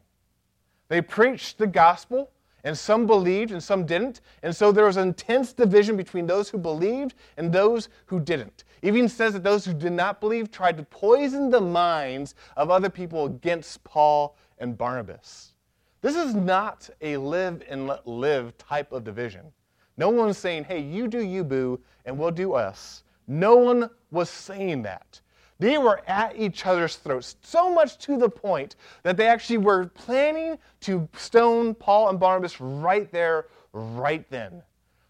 They 0.89 1.01
preached 1.01 1.59
the 1.59 1.67
gospel, 1.67 2.31
and 2.65 2.77
some 2.77 3.07
believed 3.07 3.53
and 3.53 3.63
some 3.63 3.87
didn't. 3.87 4.21
And 4.43 4.55
so 4.55 4.73
there 4.73 4.87
was 4.87 4.97
intense 4.97 5.53
division 5.53 5.97
between 5.97 6.27
those 6.27 6.49
who 6.49 6.59
believed 6.59 7.15
and 7.37 7.53
those 7.53 7.89
who 8.07 8.21
didn't. 8.21 8.65
Even 8.83 9.09
says 9.09 9.33
that 9.35 9.45
those 9.45 9.65
who 9.65 9.73
did 9.73 9.93
not 9.93 10.21
believe 10.21 10.51
tried 10.51 10.77
to 10.77 10.83
poison 10.83 11.51
the 11.51 11.61
minds 11.61 12.35
of 12.57 12.71
other 12.71 12.91
people 12.91 13.27
against 13.27 13.83
Paul 13.85 14.37
and 14.59 14.77
Barnabas. 14.77 15.55
This 16.03 16.17
is 16.17 16.35
not 16.35 16.91
a 17.01 17.17
live 17.17 17.63
and 17.69 17.87
let 17.87 18.07
live 18.07 18.57
type 18.59 18.93
of 18.93 19.05
division. 19.05 19.53
No 19.97 20.11
one's 20.11 20.39
saying, 20.39 20.65
hey, 20.65 20.81
you 20.81 21.09
do 21.09 21.21
you, 21.21 21.45
boo, 21.45 21.81
and 22.05 22.19
we'll 22.19 22.31
do 22.31 22.53
us. 22.53 23.03
No 23.27 23.57
one 23.57 23.91
was 24.11 24.31
saying 24.31 24.83
that. 24.83 25.21
They 25.59 25.79
were 25.79 26.03
at 26.07 26.37
each 26.37 26.67
other's 26.67 26.97
throats, 26.97 27.37
so 27.43 27.73
much 27.73 27.97
to 27.99 28.19
the 28.19 28.29
point 28.29 28.77
that 29.05 29.17
they 29.17 29.27
actually 29.27 29.59
were 29.59 29.87
planning 29.87 30.59
to 30.81 31.09
stone 31.17 31.75
Paul 31.75 32.11
and 32.11 32.21
Barnabas 32.21 32.61
right 32.61 33.11
there, 33.11 33.47
right 33.73 34.29
then. 34.31 34.63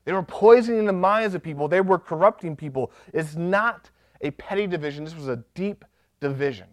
They 0.05 0.13
were 0.13 0.23
poisoning 0.23 0.85
the 0.85 0.93
minds 0.93 1.35
of 1.35 1.43
people, 1.43 1.67
they 1.67 1.81
were 1.81 1.99
corrupting 1.99 2.55
people. 2.55 2.93
It's 3.13 3.35
not 3.35 3.91
a 4.21 4.31
petty 4.33 4.69
division, 4.69 5.05
this 5.05 5.17
was 5.17 5.29
a 5.29 5.43
deep 5.55 5.85
division. 6.21 6.69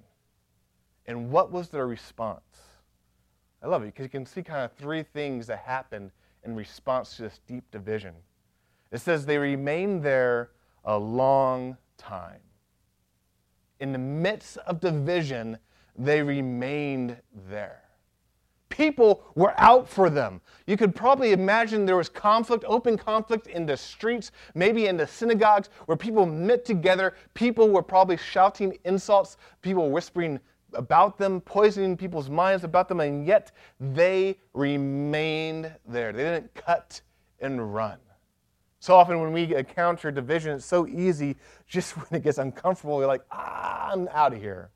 And 1.08 1.32
what 1.32 1.52
was 1.52 1.70
their 1.70 1.88
response? 1.88 2.42
I 3.64 3.68
love 3.68 3.82
it 3.82 3.88
because 3.88 4.04
you 4.04 4.10
can 4.10 4.26
see 4.26 4.44
kind 4.44 4.64
of 4.64 4.74
three 4.74 5.02
things 5.02 5.48
that 5.48 5.60
happened 5.60 6.12
in 6.44 6.56
response 6.56 7.16
to 7.18 7.24
this 7.24 7.40
deep 7.48 7.70
division. 7.72 8.14
It 8.92 9.00
says 9.00 9.26
they 9.26 9.38
remained 9.38 10.04
there 10.04 10.52
a 10.86 10.98
long 10.98 11.78
time 11.98 12.42
in 13.84 13.92
the 13.92 14.00
midst 14.00 14.58
of 14.60 14.80
division, 14.80 15.58
they 15.98 16.22
remained 16.22 17.18
there. 17.50 17.82
People 18.70 19.26
were 19.36 19.54
out 19.58 19.90
for 19.90 20.10
them. 20.10 20.40
You 20.66 20.78
could 20.78 20.96
probably 20.96 21.34
imagine 21.34 21.86
there 21.86 21.98
was 21.98 22.08
conflict, 22.08 22.64
open 22.66 22.98
conflict 22.98 23.48
in 23.48 23.66
the 23.66 23.76
streets, 23.76 24.32
maybe 24.56 24.88
in 24.88 24.96
the 24.96 25.06
synagogues 25.06 25.70
where 25.86 25.98
people 25.98 26.26
met 26.26 26.64
together. 26.64 27.14
People 27.34 27.70
were 27.70 27.84
probably 27.84 28.16
shouting 28.16 28.78
insults, 28.86 29.36
people 29.62 29.92
whispering 29.92 30.40
about 30.76 31.18
them, 31.18 31.42
poisoning 31.42 31.98
people's 31.98 32.30
minds 32.30 32.64
about 32.64 32.88
them, 32.88 33.00
and 33.00 33.26
yet 33.26 33.52
they 33.80 34.38
remained 34.54 35.74
there. 35.88 36.12
They 36.12 36.24
didn't 36.24 36.54
cut 36.54 37.02
and 37.40 37.74
run. 37.74 37.98
So 38.80 38.96
often 38.96 39.22
when 39.22 39.32
we 39.32 39.56
encounter 39.56 40.12
division, 40.12 40.56
it's 40.56 40.66
so 40.66 40.86
easy 40.88 41.38
just 41.68 41.92
when 41.98 42.20
it 42.20 42.24
gets 42.24 42.38
uncomfortable, 42.38 42.98
we're 42.98 43.08
like, 43.08 43.24
ah, 43.32 43.92
I'm 43.92 44.08
out 44.10 44.34
of 44.34 44.40
here. 44.40 44.72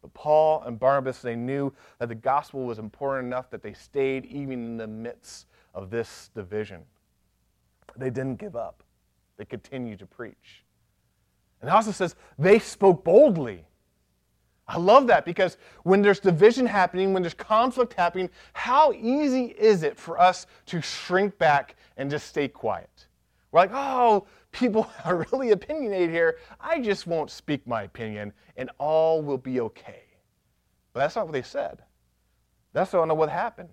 But 0.00 0.14
Paul 0.14 0.62
and 0.62 0.78
Barnabas, 0.78 1.20
they 1.20 1.36
knew 1.36 1.72
that 1.98 2.08
the 2.08 2.14
gospel 2.14 2.64
was 2.64 2.78
important 2.78 3.26
enough 3.26 3.50
that 3.50 3.62
they 3.62 3.72
stayed 3.72 4.24
even 4.26 4.64
in 4.64 4.76
the 4.76 4.86
midst 4.86 5.46
of 5.74 5.90
this 5.90 6.30
division. 6.34 6.82
They 7.96 8.10
didn't 8.10 8.36
give 8.36 8.56
up, 8.56 8.82
they 9.36 9.44
continued 9.44 9.98
to 10.00 10.06
preach. 10.06 10.64
And 11.60 11.68
it 11.68 11.72
also 11.72 11.92
says 11.92 12.16
they 12.38 12.58
spoke 12.58 13.04
boldly. 13.04 13.64
I 14.72 14.78
love 14.78 15.06
that 15.08 15.26
because 15.26 15.58
when 15.82 16.00
there's 16.00 16.18
division 16.18 16.64
happening, 16.64 17.12
when 17.12 17.22
there's 17.22 17.34
conflict 17.34 17.92
happening, 17.92 18.30
how 18.54 18.94
easy 18.94 19.54
is 19.58 19.82
it 19.82 19.98
for 19.98 20.18
us 20.18 20.46
to 20.66 20.80
shrink 20.80 21.36
back 21.36 21.76
and 21.98 22.10
just 22.10 22.26
stay 22.26 22.48
quiet? 22.48 23.06
We're 23.50 23.60
like, 23.60 23.72
oh, 23.74 24.26
people 24.50 24.90
are 25.04 25.26
really 25.30 25.50
opinionated 25.50 26.08
here. 26.08 26.38
I 26.58 26.80
just 26.80 27.06
won't 27.06 27.30
speak 27.30 27.66
my 27.66 27.82
opinion 27.82 28.32
and 28.56 28.70
all 28.78 29.20
will 29.20 29.36
be 29.36 29.60
okay. 29.60 30.04
But 30.94 31.00
that's 31.00 31.16
not 31.16 31.26
what 31.26 31.34
they 31.34 31.42
said. 31.42 31.82
That's 32.72 32.94
not 32.94 33.14
what 33.14 33.28
happened. 33.28 33.68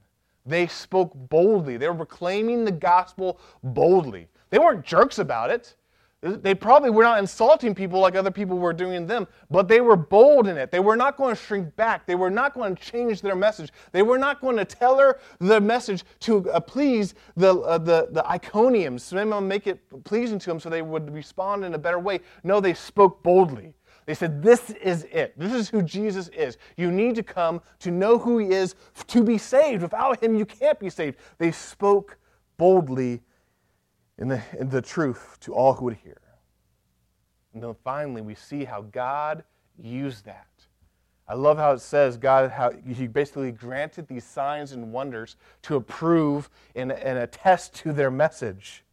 They 0.46 0.68
spoke 0.68 1.14
boldly. 1.14 1.78
They 1.78 1.88
were 1.88 1.96
proclaiming 1.96 2.66
the 2.66 2.74
gospel 2.74 3.40
boldly. 3.64 4.28
They 4.50 4.60
weren't 4.60 4.84
jerks 4.84 5.18
about 5.18 5.50
it. 5.50 5.76
They 6.22 6.54
probably 6.54 6.90
were 6.90 7.04
not 7.04 7.20
insulting 7.20 7.74
people 7.74 8.02
like 8.02 8.16
other 8.16 8.32
people 8.32 8.58
were 8.58 8.74
doing 8.74 9.08
them, 9.08 9.26
but 9.50 9.70
they 9.70 9.80
were 9.80 9.96
bold 9.96 10.48
in 10.48 10.58
it. 10.58 10.70
They 10.70 10.82
were 10.82 10.98
not 10.98 11.16
going 11.16 11.34
to 11.34 11.42
shrink 11.42 11.74
back. 11.78 12.06
They 12.06 12.16
were 12.16 12.30
not 12.30 12.54
going 12.54 12.76
to 12.76 12.84
change 12.84 13.22
their 13.22 13.38
message. 13.38 13.72
They 13.94 14.02
were 14.02 14.18
not 14.18 14.42
going 14.42 14.58
to 14.58 14.66
tailor 14.66 15.20
the 15.40 15.62
message 15.62 16.04
to 16.22 16.50
uh, 16.52 16.60
please 16.60 17.14
the, 17.38 17.56
uh, 17.60 17.78
the, 17.78 18.10
the 18.12 18.22
Iconiums, 18.24 19.00
so 19.00 19.40
make 19.40 19.68
it 19.68 19.80
pleasing 20.04 20.40
to 20.40 20.50
them 20.50 20.60
so 20.60 20.70
they 20.70 20.82
would 20.82 21.14
respond 21.14 21.64
in 21.64 21.74
a 21.74 21.78
better 21.78 22.00
way. 22.00 22.20
No, 22.44 22.60
they 22.60 22.74
spoke 22.74 23.24
boldly. 23.24 23.74
They 24.06 24.14
said, 24.14 24.44
This 24.44 24.72
is 24.72 25.06
it. 25.12 25.40
This 25.40 25.54
is 25.54 25.70
who 25.70 25.82
Jesus 25.82 26.28
is. 26.30 26.58
You 26.76 26.92
need 26.92 27.16
to 27.16 27.24
come 27.24 27.62
to 27.80 27.92
know 27.92 28.18
who 28.18 28.40
he 28.40 28.50
is 28.50 28.76
to 29.08 29.24
be 29.24 29.38
saved. 29.38 29.84
Without 29.84 30.22
him, 30.22 30.36
you 30.36 30.46
can't 30.46 30.80
be 30.80 30.90
saved. 30.90 31.18
They 31.38 31.52
spoke 31.52 32.18
boldly 32.58 33.22
in 34.20 34.28
the, 34.28 34.42
the 34.60 34.82
truth 34.82 35.38
to 35.40 35.54
all 35.54 35.74
who 35.74 35.86
would 35.86 35.98
hear. 36.04 36.22
And 37.54 37.64
then 37.64 37.76
finally, 37.84 38.22
we 38.22 38.36
see 38.36 38.66
how 38.66 38.82
God 38.82 39.44
used 39.82 40.26
that. 40.26 40.48
I 41.28 41.36
love 41.36 41.58
how 41.58 41.72
it 41.72 41.82
says 41.82 42.18
God, 42.18 42.52
how 42.52 42.72
He 42.72 43.08
basically 43.08 43.52
granted 43.52 44.08
these 44.08 44.26
signs 44.26 44.74
and 44.74 44.92
wonders 44.92 45.38
to 45.64 45.76
approve 45.76 46.50
and, 46.76 46.92
and 46.92 47.18
attest 47.18 47.74
to 47.76 47.94
their 47.94 48.12
message. 48.12 48.84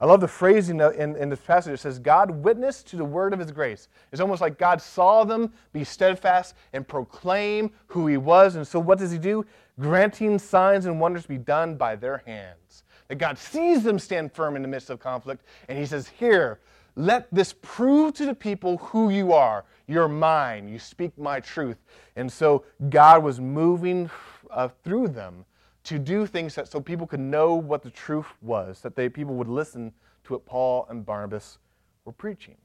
I 0.00 0.06
love 0.06 0.20
the 0.20 0.28
phrasing 0.28 0.80
in, 0.80 1.16
in 1.16 1.28
this 1.28 1.40
passage. 1.40 1.74
It 1.74 1.80
says, 1.80 1.98
God 1.98 2.30
witnessed 2.30 2.86
to 2.88 2.96
the 2.96 3.04
word 3.04 3.34
of 3.34 3.38
his 3.38 3.52
grace. 3.52 3.88
It's 4.12 4.20
almost 4.20 4.40
like 4.40 4.58
God 4.58 4.80
saw 4.80 5.24
them 5.24 5.52
be 5.72 5.84
steadfast 5.84 6.54
and 6.72 6.88
proclaim 6.88 7.70
who 7.88 8.06
he 8.06 8.16
was. 8.16 8.56
And 8.56 8.66
so, 8.66 8.80
what 8.80 8.98
does 8.98 9.12
he 9.12 9.18
do? 9.18 9.44
Granting 9.78 10.38
signs 10.38 10.86
and 10.86 11.00
wonders 11.00 11.26
be 11.26 11.38
done 11.38 11.76
by 11.76 11.96
their 11.96 12.22
hands 12.26 12.84
that 13.10 13.18
God 13.18 13.36
sees 13.36 13.82
them 13.82 13.98
stand 13.98 14.32
firm 14.32 14.54
in 14.54 14.62
the 14.62 14.68
midst 14.68 14.88
of 14.88 15.00
conflict, 15.00 15.44
and 15.68 15.76
He 15.76 15.84
says, 15.84 16.06
Here, 16.06 16.60
let 16.94 17.26
this 17.34 17.52
prove 17.60 18.14
to 18.14 18.24
the 18.24 18.34
people 18.34 18.76
who 18.76 19.10
you 19.10 19.32
are. 19.32 19.64
You're 19.88 20.06
mine. 20.06 20.68
You 20.68 20.78
speak 20.78 21.18
my 21.18 21.40
truth. 21.40 21.78
And 22.14 22.32
so 22.32 22.64
God 22.88 23.24
was 23.24 23.40
moving 23.40 24.08
uh, 24.48 24.68
through 24.84 25.08
them 25.08 25.44
to 25.82 25.98
do 25.98 26.24
things 26.24 26.54
that, 26.54 26.68
so 26.68 26.80
people 26.80 27.04
could 27.04 27.18
know 27.18 27.56
what 27.56 27.82
the 27.82 27.90
truth 27.90 28.26
was, 28.42 28.80
that 28.82 28.94
they, 28.94 29.08
people 29.08 29.34
would 29.34 29.48
listen 29.48 29.92
to 30.24 30.34
what 30.34 30.46
Paul 30.46 30.86
and 30.88 31.04
Barnabas 31.04 31.58
were 32.04 32.12
preaching. 32.12 32.58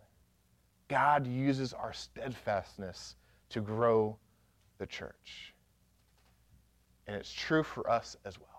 God 0.89 1.25
uses 1.25 1.73
our 1.73 1.91
steadfastness 1.91 3.15
to 3.49 3.61
grow 3.61 4.15
the 4.77 4.85
church. 4.85 5.55
And 7.07 7.15
it's 7.15 7.33
true 7.33 7.63
for 7.63 7.89
us 7.89 8.15
as 8.25 8.39
well. 8.39 8.54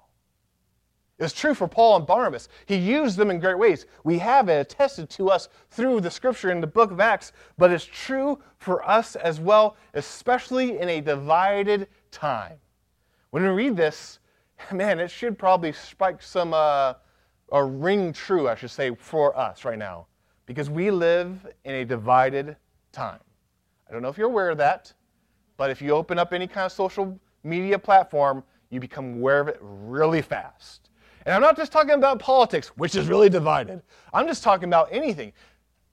It's 1.19 1.33
true 1.33 1.55
for 1.55 1.67
Paul 1.67 1.97
and 1.97 2.07
Barnabas. 2.07 2.49
He 2.67 2.77
used 2.77 3.17
them 3.17 3.31
in 3.31 3.41
great 3.41 3.59
ways. 3.59 3.87
We 4.05 4.19
have 4.19 4.51
it 4.51 4.61
attested 4.61 5.09
to 5.11 5.31
us 5.31 5.49
through 5.71 6.03
the 6.03 6.11
scripture 6.11 6.51
in 6.51 6.61
the 6.61 6.67
book 6.67 6.91
of 6.91 7.01
Acts, 7.01 7.33
but 7.57 7.71
it's 7.71 7.87
true 7.87 8.39
for 8.59 8.87
us 8.89 9.17
as 9.17 9.41
well, 9.41 9.77
especially 9.95 10.79
in 10.79 10.91
a 10.91 11.01
divided 11.01 11.89
time. 12.11 12.59
When 13.31 13.43
we 13.43 13.49
read 13.49 13.77
this, 13.77 14.19
man, 14.73 15.01
it 15.01 15.11
should 15.11 15.39
probably 15.39 15.73
strike 15.73 16.21
some, 16.21 16.53
uh, 16.53 16.95
or 17.49 17.67
ring 17.67 18.13
true, 18.13 18.49
I 18.49 18.55
should 18.55 18.71
say, 18.71 18.95
for 18.95 19.37
us 19.39 19.65
right 19.65 19.79
now, 19.79 20.09
because 20.45 20.69
we 20.69 20.91
live 20.91 21.47
in 21.65 21.77
a 21.77 21.85
divided 21.85 22.57
time. 22.93 23.21
I 23.89 23.93
don't 23.93 24.03
know 24.03 24.09
if 24.09 24.19
you're 24.19 24.29
aware 24.29 24.51
of 24.51 24.59
that, 24.59 24.93
but 25.57 25.71
if 25.71 25.81
you 25.81 25.93
open 25.93 26.19
up 26.19 26.35
any 26.35 26.47
kind 26.47 26.67
of 26.67 26.73
social 26.73 27.19
media 27.43 27.79
platform, 27.79 28.45
you 28.69 28.81
become 28.81 29.15
aware 29.15 29.41
of 29.41 29.49
it 29.49 29.59
really 29.63 30.21
fast. 30.21 30.86
And 31.27 31.35
I'm 31.35 31.41
not 31.43 31.57
just 31.57 31.73
talking 31.73 31.91
about 31.91 32.21
politics, 32.21 32.69
which 32.77 32.95
is 32.95 33.09
really 33.09 33.29
divided. 33.29 33.83
I'm 34.15 34.29
just 34.29 34.45
talking 34.45 34.69
about 34.69 34.89
anything. 34.93 35.33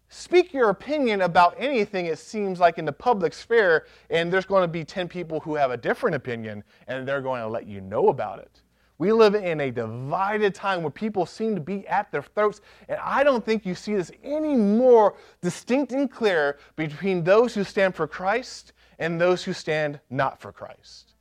Speak 0.07 0.53
your 0.53 0.69
opinion 0.69 1.21
about 1.21 1.55
anything, 1.57 2.05
it 2.05 2.19
seems 2.19 2.59
like 2.59 2.77
in 2.77 2.85
the 2.85 2.93
public 2.93 3.33
sphere, 3.33 3.87
and 4.11 4.31
there's 4.31 4.45
going 4.45 4.61
to 4.61 4.67
be 4.67 4.85
10 4.85 5.07
people 5.07 5.39
who 5.39 5.55
have 5.55 5.71
a 5.71 5.77
different 5.77 6.15
opinion, 6.15 6.63
and 6.87 7.07
they're 7.07 7.19
going 7.19 7.41
to 7.41 7.47
let 7.47 7.65
you 7.65 7.81
know 7.81 8.09
about 8.09 8.37
it. 8.37 8.61
We 8.99 9.11
live 9.11 9.33
in 9.33 9.59
a 9.59 9.71
divided 9.71 10.53
time 10.53 10.83
where 10.83 10.91
people 10.91 11.25
seem 11.25 11.55
to 11.55 11.61
be 11.61 11.87
at 11.87 12.11
their 12.11 12.21
throats, 12.21 12.61
and 12.87 12.99
I 13.01 13.23
don't 13.23 13.43
think 13.43 13.65
you 13.65 13.73
see 13.73 13.95
this 13.95 14.11
any 14.23 14.55
more 14.55 15.15
distinct 15.41 15.93
and 15.93 16.11
clear 16.11 16.59
between 16.75 17.23
those 17.23 17.55
who 17.55 17.63
stand 17.63 17.95
for 17.95 18.05
Christ 18.05 18.73
and 18.99 19.19
those 19.19 19.43
who 19.43 19.51
stand 19.51 19.99
not 20.11 20.39
for 20.39 20.51
Christ. 20.51 21.12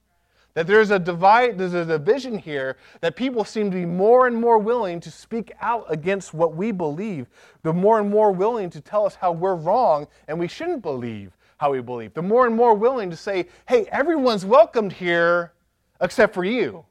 That 0.55 0.67
there's 0.67 0.91
a 0.91 0.99
divide, 0.99 1.57
there's 1.57 1.73
a 1.73 1.85
division 1.85 2.37
here 2.37 2.77
that 3.01 3.17
people 3.17 3.45
seem 3.45 3.71
to 3.71 3.77
be 3.77 3.87
more 3.87 4.27
and 4.27 4.37
more 4.37 4.59
willing 4.59 5.01
to 5.01 5.11
speak 5.11 5.53
out 5.61 5.87
against 5.89 6.35
what 6.35 6.55
we 6.55 6.73
believe. 6.73 7.29
They're 7.63 7.73
more 7.73 8.01
and 8.01 8.11
more 8.11 8.33
willing 8.33 8.69
to 8.71 8.81
tell 8.81 9.07
us 9.07 9.15
how 9.15 9.33
we're 9.33 9.55
wrong 9.55 10.07
and 10.29 10.39
we 10.39 10.49
shouldn't 10.49 10.83
believe 10.83 11.33
how 11.57 11.73
we 11.73 11.81
believe. 11.81 12.13
They're 12.13 12.23
more 12.23 12.47
and 12.47 12.55
more 12.57 12.75
willing 12.75 13.09
to 13.11 13.17
say, 13.17 13.47
hey, 13.69 13.87
everyone's 13.93 14.45
welcomed 14.45 14.93
here 14.93 15.53
except 16.01 16.35
for 16.35 16.45
you. 16.45 16.85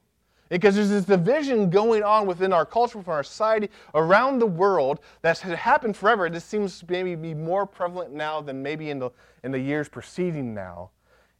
Because 0.48 0.74
there's 0.74 0.90
this 0.90 1.04
division 1.04 1.70
going 1.70 2.02
on 2.02 2.26
within 2.26 2.52
our 2.52 2.66
culture, 2.66 2.98
within 2.98 3.14
our 3.14 3.22
society, 3.22 3.70
around 3.94 4.38
the 4.38 4.46
world 4.46 5.00
that's 5.22 5.40
happened 5.40 5.96
forever. 5.96 6.28
Just 6.28 6.48
seems 6.48 6.80
to 6.80 6.86
maybe 6.90 7.14
be 7.14 7.32
more 7.32 7.64
prevalent 7.64 8.12
now 8.12 8.40
than 8.40 8.62
maybe 8.62 8.90
in 8.90 8.98
the, 8.98 9.10
in 9.44 9.52
the 9.52 9.58
years 9.58 9.88
preceding 9.88 10.52
now. 10.52 10.90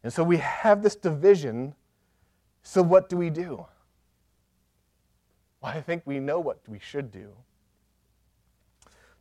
And 0.03 0.13
so 0.13 0.23
we 0.23 0.39
have 0.39 0.83
this 0.83 0.97
division. 0.97 1.75
So 2.63 2.83
what 2.83 3.09
do 3.09 3.17
we 3.17 3.31
do? 3.31 3.67
Well, 5.61 5.73
I 5.73 5.81
think 5.81 6.03
we 6.05 6.19
know 6.19 6.41
what 6.41 6.59
we 6.67 6.79
should 6.79 7.11
do. 7.11 7.33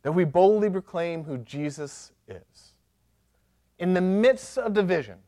That 0.02 0.12
we 0.12 0.24
boldly 0.24 0.70
proclaim 0.70 1.24
who 1.24 1.38
Jesus 1.38 2.12
is. 2.26 2.74
In 3.78 3.94
the 3.94 4.00
midst 4.00 4.58
of 4.58 4.74
division, 4.74 5.18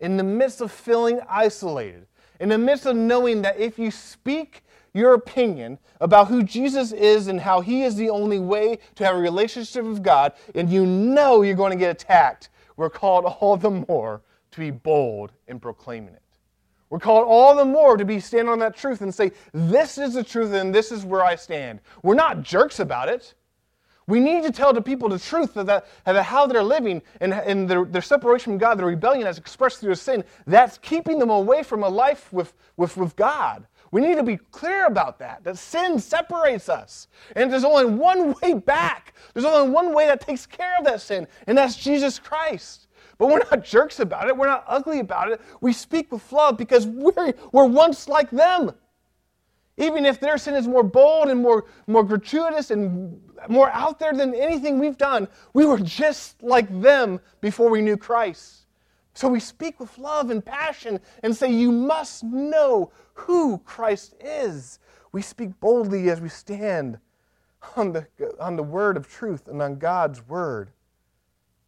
in 0.00 0.16
the 0.16 0.24
midst 0.24 0.60
of 0.60 0.72
feeling 0.72 1.20
isolated, 1.28 2.06
in 2.40 2.48
the 2.48 2.58
midst 2.58 2.86
of 2.86 2.96
knowing 2.96 3.42
that 3.42 3.58
if 3.58 3.78
you 3.78 3.90
speak 3.90 4.64
your 4.92 5.14
opinion 5.14 5.78
about 6.00 6.28
who 6.28 6.42
Jesus 6.42 6.92
is 6.92 7.28
and 7.28 7.40
how 7.40 7.60
he 7.60 7.82
is 7.82 7.96
the 7.96 8.10
only 8.10 8.38
way 8.38 8.78
to 8.96 9.04
have 9.04 9.16
a 9.16 9.18
relationship 9.18 9.84
with 9.84 10.02
God, 10.02 10.32
and 10.54 10.70
you 10.70 10.86
know 10.86 11.42
you're 11.42 11.56
going 11.56 11.72
to 11.72 11.78
get 11.78 11.90
attacked, 11.90 12.50
we're 12.76 12.90
called 12.90 13.24
all 13.24 13.56
the 13.56 13.70
more 13.70 14.22
to 14.50 14.60
be 14.60 14.70
bold 14.70 15.32
in 15.46 15.60
proclaiming 15.60 16.14
it. 16.14 16.23
We're 16.90 16.98
called 16.98 17.26
all 17.26 17.56
the 17.56 17.64
more 17.64 17.96
to 17.96 18.04
be 18.04 18.20
stand 18.20 18.48
on 18.48 18.58
that 18.60 18.76
truth 18.76 19.00
and 19.00 19.14
say, 19.14 19.32
This 19.52 19.98
is 19.98 20.14
the 20.14 20.24
truth 20.24 20.52
and 20.52 20.74
this 20.74 20.92
is 20.92 21.04
where 21.04 21.24
I 21.24 21.34
stand. 21.34 21.80
We're 22.02 22.14
not 22.14 22.42
jerks 22.42 22.80
about 22.80 23.08
it. 23.08 23.34
We 24.06 24.20
need 24.20 24.42
to 24.44 24.52
tell 24.52 24.72
the 24.72 24.82
people 24.82 25.08
the 25.08 25.18
truth 25.18 25.56
of, 25.56 25.66
that, 25.66 25.86
how 26.04 26.46
they're 26.46 26.62
living 26.62 27.00
and, 27.20 27.32
and 27.32 27.68
their, 27.68 27.86
their, 27.86 28.02
separation 28.02 28.52
from 28.52 28.58
God, 28.58 28.78
their 28.78 28.86
rebellion 28.86 29.26
as 29.26 29.38
expressed 29.38 29.80
through 29.80 29.94
sin. 29.94 30.24
That's 30.46 30.76
keeping 30.78 31.18
them 31.18 31.30
away 31.30 31.62
from 31.62 31.82
a 31.82 31.88
life 31.88 32.30
with, 32.30 32.52
with, 32.76 32.98
with 32.98 33.16
God. 33.16 33.66
We 33.92 34.00
need 34.00 34.16
to 34.16 34.22
be 34.22 34.36
clear 34.36 34.86
about 34.86 35.18
that, 35.20 35.44
that 35.44 35.56
sin 35.56 35.98
separates 35.98 36.68
us. 36.68 37.08
And 37.36 37.50
there's 37.50 37.64
only 37.64 37.84
one 37.86 38.34
way 38.42 38.54
back. 38.54 39.14
There's 39.32 39.46
only 39.46 39.70
one 39.70 39.94
way 39.94 40.06
that 40.06 40.20
takes 40.20 40.46
care 40.46 40.76
of 40.78 40.84
that 40.84 41.00
sin, 41.00 41.26
and 41.46 41.56
that's 41.56 41.76
Jesus 41.76 42.18
Christ. 42.18 42.88
But 43.18 43.28
we're 43.28 43.38
not 43.38 43.64
jerks 43.64 44.00
about 44.00 44.28
it. 44.28 44.36
We're 44.36 44.46
not 44.46 44.64
ugly 44.66 45.00
about 45.00 45.30
it. 45.30 45.40
We 45.60 45.72
speak 45.72 46.10
with 46.10 46.30
love 46.32 46.56
because 46.56 46.86
we're, 46.86 47.32
we're 47.52 47.66
once 47.66 48.08
like 48.08 48.30
them. 48.30 48.72
Even 49.76 50.06
if 50.06 50.20
their 50.20 50.38
sin 50.38 50.54
is 50.54 50.68
more 50.68 50.84
bold 50.84 51.28
and 51.28 51.40
more, 51.40 51.64
more 51.86 52.04
gratuitous 52.04 52.70
and 52.70 53.20
more 53.48 53.70
out 53.70 53.98
there 53.98 54.12
than 54.12 54.34
anything 54.34 54.78
we've 54.78 54.98
done, 54.98 55.26
we 55.52 55.66
were 55.66 55.78
just 55.78 56.42
like 56.42 56.80
them 56.80 57.20
before 57.40 57.68
we 57.70 57.82
knew 57.82 57.96
Christ. 57.96 58.66
So 59.14 59.28
we 59.28 59.40
speak 59.40 59.80
with 59.80 59.96
love 59.98 60.30
and 60.30 60.44
passion 60.44 61.00
and 61.22 61.34
say, 61.34 61.50
You 61.50 61.72
must 61.72 62.24
know 62.24 62.92
who 63.14 63.58
Christ 63.58 64.14
is. 64.20 64.78
We 65.12 65.22
speak 65.22 65.58
boldly 65.60 66.10
as 66.10 66.20
we 66.20 66.28
stand 66.28 66.98
on 67.76 67.92
the, 67.92 68.06
on 68.40 68.56
the 68.56 68.62
word 68.62 68.96
of 68.96 69.08
truth 69.08 69.48
and 69.48 69.62
on 69.62 69.76
God's 69.76 70.26
word. 70.26 70.70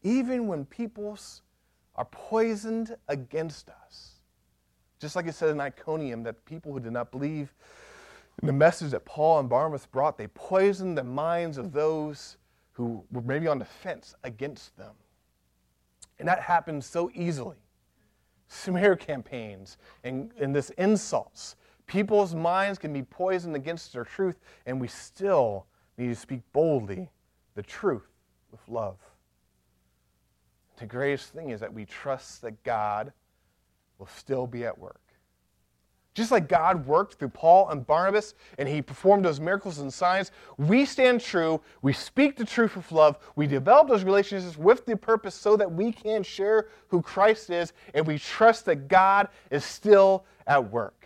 Even 0.07 0.47
when 0.47 0.65
peoples 0.65 1.43
are 1.97 2.05
poisoned 2.05 2.97
against 3.09 3.71
us. 3.71 4.21
Just 5.01 5.17
like 5.17 5.27
it 5.27 5.35
said 5.35 5.49
in 5.49 5.61
Iconium, 5.61 6.23
that 6.23 6.45
people 6.45 6.73
who 6.73 6.79
did 6.79 6.93
not 6.93 7.11
believe 7.11 7.53
in 8.41 8.47
the 8.47 8.53
message 8.53 8.93
that 8.93 9.05
Paul 9.05 9.41
and 9.41 9.49
Barnabas 9.49 9.85
brought, 9.85 10.17
they 10.17 10.29
poisoned 10.29 10.97
the 10.97 11.03
minds 11.03 11.59
of 11.59 11.73
those 11.73 12.37
who 12.71 13.03
were 13.11 13.23
maybe 13.23 13.49
on 13.49 13.59
the 13.59 13.65
fence 13.65 14.15
against 14.23 14.77
them. 14.77 14.95
And 16.21 16.29
that 16.29 16.41
happens 16.41 16.87
so 16.87 17.11
easily. 17.13 17.57
Smear 18.47 18.95
campaigns 18.95 19.77
and, 20.05 20.31
and 20.39 20.55
this 20.55 20.71
insults. 20.79 21.57
People's 21.89 22.33
minds 22.33 22.79
can 22.79 22.93
be 22.93 23.03
poisoned 23.03 23.57
against 23.57 23.93
their 23.93 24.05
truth, 24.05 24.39
and 24.67 24.81
we 24.81 24.87
still 24.87 25.67
need 25.99 26.09
to 26.09 26.15
speak 26.15 26.43
boldly 26.53 27.11
the 27.57 27.63
truth 27.65 28.07
with 28.53 28.61
love. 28.69 28.99
The 30.77 30.87
greatest 30.87 31.33
thing 31.33 31.51
is 31.51 31.61
that 31.61 31.73
we 31.73 31.85
trust 31.85 32.43
that 32.43 32.63
God 32.63 33.13
will 33.99 34.09
still 34.09 34.47
be 34.47 34.65
at 34.65 34.79
work. 34.79 35.01
Just 36.17 36.31
like 36.31 36.49
God 36.49 36.87
worked 36.87 37.15
through 37.15 37.29
Paul 37.29 37.69
and 37.69 37.87
Barnabas 37.87 38.35
and 38.57 38.67
he 38.67 38.81
performed 38.81 39.23
those 39.23 39.39
miracles 39.39 39.81
and 39.81 39.93
signs, 39.93 40.31
we 40.57 40.87
stand 40.87 41.21
true. 41.21 41.61
We 41.83 41.93
speak 41.93 42.37
the 42.37 42.45
truth 42.45 42.75
with 42.75 42.91
love. 42.91 43.19
We 43.37 43.47
develop 43.47 43.89
those 43.89 44.03
relationships 44.03 44.57
with 44.57 44.87
the 44.87 44.97
purpose 44.97 45.35
so 45.35 45.59
that 45.59 45.71
we 45.71 45.93
can 45.93 46.23
share 46.23 46.69
who 46.89 47.03
Christ 47.03 47.51
is 47.51 47.75
and 47.93 48.07
we 48.07 48.19
trust 48.19 48.65
that 48.65 48.89
God 48.89 49.29
is 49.51 49.63
still 49.63 50.25
at 50.47 50.71
work. 50.71 51.06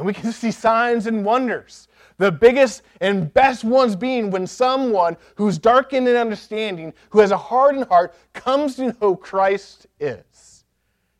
And 0.00 0.06
we 0.06 0.14
can 0.14 0.32
see 0.32 0.50
signs 0.50 1.06
and 1.06 1.26
wonders. 1.26 1.86
The 2.16 2.32
biggest 2.32 2.82
and 3.02 3.32
best 3.32 3.64
ones 3.64 3.94
being 3.94 4.30
when 4.30 4.46
someone 4.46 5.18
who's 5.34 5.58
darkened 5.58 6.08
in 6.08 6.16
understanding, 6.16 6.94
who 7.10 7.20
has 7.20 7.32
a 7.32 7.36
hardened 7.36 7.86
heart, 7.88 8.14
comes 8.32 8.76
to 8.76 8.96
know 8.98 9.14
Christ 9.14 9.86
is. 10.00 10.64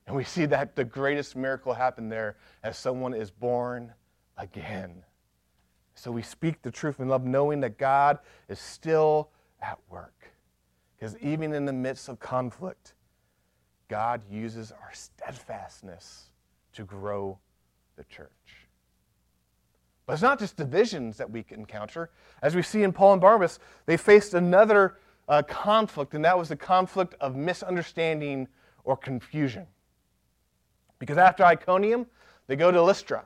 And 0.07 0.16
we 0.16 0.25
see 0.25 0.47
that 0.47 0.77
the 0.77 0.85
greatest 0.85 1.37
miracle 1.37 1.75
happen 1.75 2.09
there 2.09 2.37
as 2.62 2.79
someone 2.79 3.12
is 3.12 3.31
born 3.31 3.93
again. 4.38 5.05
So 5.95 6.11
we 6.11 6.23
speak 6.23 6.62
the 6.62 6.71
truth 6.71 7.01
in 7.01 7.09
love, 7.09 7.27
knowing 7.27 7.61
that 7.61 7.77
God 7.77 8.19
is 8.49 8.59
still 8.59 9.29
at 9.61 9.79
work. 9.90 10.33
Because 10.99 11.19
even 11.19 11.53
in 11.53 11.66
the 11.66 11.73
midst 11.73 12.09
of 12.09 12.19
conflict, 12.19 12.95
God 13.88 14.23
uses 14.31 14.73
our 14.73 14.90
steadfastness 14.95 16.31
to 16.73 16.85
grow 16.85 17.38
the 17.97 18.05
church. 18.05 18.69
But 20.11 20.14
it's 20.14 20.23
not 20.23 20.40
just 20.40 20.57
divisions 20.57 21.18
that 21.18 21.31
we 21.31 21.44
encounter. 21.51 22.11
As 22.42 22.57
we 22.57 22.62
see 22.62 22.83
in 22.83 22.92
Paul 22.92 23.12
and 23.12 23.20
Barnabas, 23.20 23.61
they 23.87 23.96
faced 23.96 24.35
another 24.35 24.96
uh, 25.29 25.42
conflict, 25.42 26.14
and 26.14 26.25
that 26.25 26.37
was 26.37 26.49
the 26.49 26.57
conflict 26.57 27.14
of 27.20 27.37
misunderstanding 27.37 28.49
or 28.83 28.96
confusion. 28.96 29.68
Because 30.99 31.16
after 31.16 31.44
Iconium, 31.44 32.07
they 32.49 32.57
go 32.57 32.73
to 32.73 32.83
Lystra. 32.83 33.25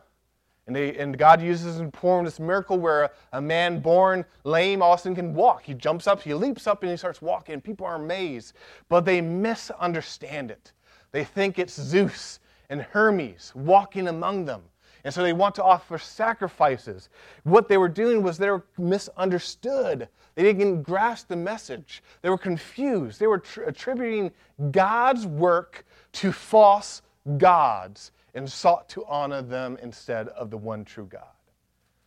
And, 0.67 0.77
they, 0.77 0.95
and 0.99 1.17
God 1.17 1.41
uses 1.41 1.81
and 1.81 1.91
performs 1.91 2.27
this 2.27 2.39
miracle 2.39 2.79
where 2.79 3.05
a, 3.05 3.11
a, 3.33 3.41
man 3.41 3.81
born 3.81 4.23
lame 4.45 4.83
all 4.83 4.93
of 4.93 5.01
a 5.01 5.03
sudden 5.05 5.17
can 5.17 5.33
walk. 5.33 5.63
He 5.65 5.73
jumps 5.73 6.07
up, 6.07 6.21
he 6.21 6.35
leaps 6.35 6.67
up, 6.67 6.83
and 6.83 6.91
he 6.91 6.99
starts 6.99 7.23
walking. 7.23 7.63
People 7.63 7.87
are 7.87 7.95
amazed. 7.95 8.53
But 8.91 9.07
they 9.07 9.23
misunderstand 9.23 10.51
it. 10.51 10.73
They 11.13 11.25
think 11.25 11.59
it's 11.59 11.81
Zeus 11.81 12.41
and 12.69 12.83
Hermes 12.83 13.53
walking 13.55 14.09
among 14.09 14.45
them. 14.45 14.65
And 15.05 15.13
so 15.13 15.23
they 15.23 15.35
want 15.35 15.55
to 15.57 15.63
offer 15.63 15.99
sacrifices. 15.99 17.11
What 17.43 17.69
they 17.69 17.77
were 17.77 17.91
doing 17.91 18.23
was 18.23 18.39
they 18.39 18.51
were 18.51 18.65
misunderstood. 18.79 20.09
They 20.35 20.43
didn't 20.43 20.83
grasp 20.83 21.29
the 21.29 21.37
message. 21.37 22.03
They 22.23 22.31
were 22.31 22.39
confused. 22.39 23.21
They 23.21 23.27
were 23.27 23.39
tr- 23.39 23.65
attributing 23.65 24.33
God's 24.71 25.27
work 25.27 25.85
to 26.13 26.33
false 26.33 27.03
gods 27.37 28.13
and 28.35 28.51
sought 28.51 28.89
to 28.91 29.05
honor 29.05 29.43
them 29.43 29.79
instead 29.83 30.29
of 30.29 30.51
the 30.51 30.57
one 30.57 30.85
true 30.85 31.07
God. 31.07 31.23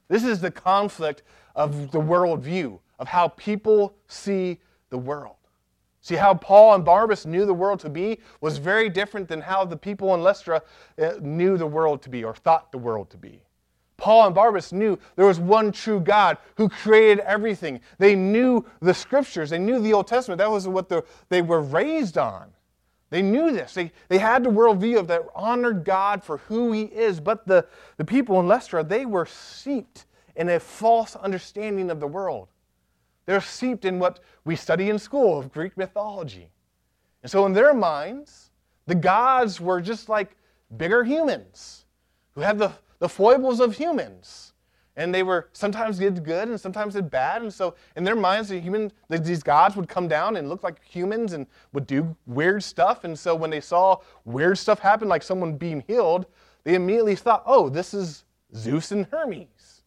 This 0.10 0.24
is 0.24 0.42
the 0.42 0.52
conflict 0.52 1.24
of 1.56 1.92
the 1.92 2.00
worldview, 2.00 2.80
of 3.00 3.08
how 3.08 3.30
people 3.30 3.96
see 4.08 4.60
the 4.90 4.98
world. 4.98 5.37
See, 6.08 6.16
how 6.16 6.36
Paul 6.36 6.74
and 6.74 6.86
Barnabas 6.86 7.26
knew 7.26 7.46
the 7.46 7.54
world 7.54 7.82
to 7.82 7.90
be 7.90 8.20
was 8.40 8.60
very 8.60 8.88
different 8.88 9.28
than 9.28 9.42
how 9.42 9.66
the 9.66 9.76
people 9.76 10.16
in 10.16 10.24
Lystra 10.24 10.62
uh, 10.98 11.16
knew 11.20 11.58
the 11.58 11.68
world 11.68 12.02
to 12.04 12.10
be 12.10 12.24
or 12.24 12.34
thought 12.34 12.72
the 12.72 12.78
world 12.78 13.10
to 13.10 13.18
be. 13.18 13.42
Paul 13.98 14.28
and 14.28 14.34
Barnabas 14.34 14.72
knew 14.72 14.98
there 15.18 15.26
was 15.26 15.42
one 15.42 15.70
true 15.74 16.00
God 16.00 16.38
who 16.56 16.70
created 16.70 17.20
everything. 17.26 17.82
They 17.98 18.16
knew 18.16 18.66
the 18.80 18.94
scriptures, 18.94 19.50
they 19.50 19.60
knew 19.60 19.82
the 19.82 19.92
Old 19.92 20.08
Testament. 20.08 20.38
That 20.38 20.50
was 20.50 20.66
what 20.66 20.88
the, 20.88 21.04
they 21.28 21.42
were 21.42 21.60
raised 21.60 22.18
on. 22.18 22.54
They 23.10 23.22
knew 23.22 23.52
this. 23.52 23.74
They, 23.74 23.92
they 24.08 24.18
had 24.18 24.46
the 24.46 24.50
worldview 24.50 25.00
of 25.00 25.08
that 25.08 25.24
honored 25.36 25.84
God 25.84 26.24
for 26.24 26.38
who 26.38 26.72
he 26.72 26.84
is. 26.84 27.20
But 27.20 27.46
the, 27.46 27.66
the 27.98 28.06
people 28.06 28.40
in 28.40 28.48
Lystra, 28.48 28.82
they 28.82 29.06
were 29.06 29.26
seeped 29.26 30.06
in 30.38 30.48
a 30.48 30.60
false 30.62 31.18
understanding 31.18 31.92
of 31.92 32.00
the 32.00 32.08
world. 32.08 32.48
They're 33.28 33.42
seeped 33.42 33.86
in 33.86 34.00
what 34.00 34.22
we 34.46 34.56
study 34.56 34.90
in 34.90 34.98
school 34.98 35.38
of 35.38 35.52
Greek 35.52 35.78
mythology. 35.78 36.50
And 37.22 37.32
so 37.32 37.46
in 37.46 37.54
their 37.54 37.74
minds, 37.74 38.50
the 38.88 38.96
gods 38.96 39.62
were 39.62 39.82
just 39.82 40.10
like 40.10 40.36
bigger 40.76 41.04
humans 41.04 41.86
who 42.32 42.42
had 42.42 42.58
the, 42.58 42.72
the 42.98 43.10
foibles 43.10 43.60
of 43.60 43.76
humans 43.76 44.54
and 44.98 45.14
they 45.14 45.24
were 45.24 45.50
sometimes 45.54 46.00
did 46.00 46.24
good 46.24 46.50
and 46.50 46.60
sometimes 46.60 46.96
did 46.96 47.12
bad. 47.12 47.44
And 47.44 47.54
so 47.54 47.76
in 47.96 48.04
their 48.04 48.16
minds, 48.16 48.50
the 48.50 48.60
human, 48.60 48.92
these 49.10 49.44
gods 49.44 49.76
would 49.76 49.88
come 49.88 50.08
down 50.08 50.38
and 50.38 50.50
look 50.50 50.64
like 50.64 50.84
humans 50.84 51.34
and 51.34 51.46
would 51.72 51.86
do 51.86 52.16
weird 52.26 52.64
stuff. 52.64 53.04
And 53.04 53.18
so 53.18 53.36
when 53.36 53.52
they 53.52 53.62
saw 53.62 53.98
weird 54.26 54.58
stuff 54.58 54.80
happen, 54.80 55.08
like 55.08 55.22
someone 55.22 55.56
being 55.56 55.84
healed, 55.86 56.26
they 56.64 56.74
immediately 56.74 57.16
thought, 57.16 57.44
oh, 57.46 57.70
this 57.70 57.94
is 57.94 58.26
Zeus 58.56 58.92
and 58.92 59.06
Hermes. 59.12 59.84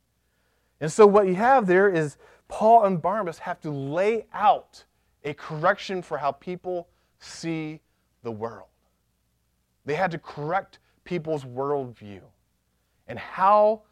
And 0.81 0.91
so 0.91 1.07
what 1.07 1.27
you 1.27 1.35
have 1.35 1.67
there 1.67 1.89
is 1.89 2.17
Paul 2.51 2.85
and 2.85 3.01
Barnabas 3.01 3.39
have 3.39 3.61
to 3.61 3.71
lay 3.71 4.27
out 4.35 4.85
a 5.25 5.33
correction 5.35 6.03
for 6.03 6.19
how 6.19 6.33
people 6.33 6.89
see 7.21 7.81
the 8.23 8.31
world. 8.31 8.69
They 9.85 9.95
had 9.95 10.11
to 10.11 10.19
correct 10.19 10.81
people's 11.05 11.45
worldview. 11.45 12.21
And 13.07 13.19
how 13.19 13.83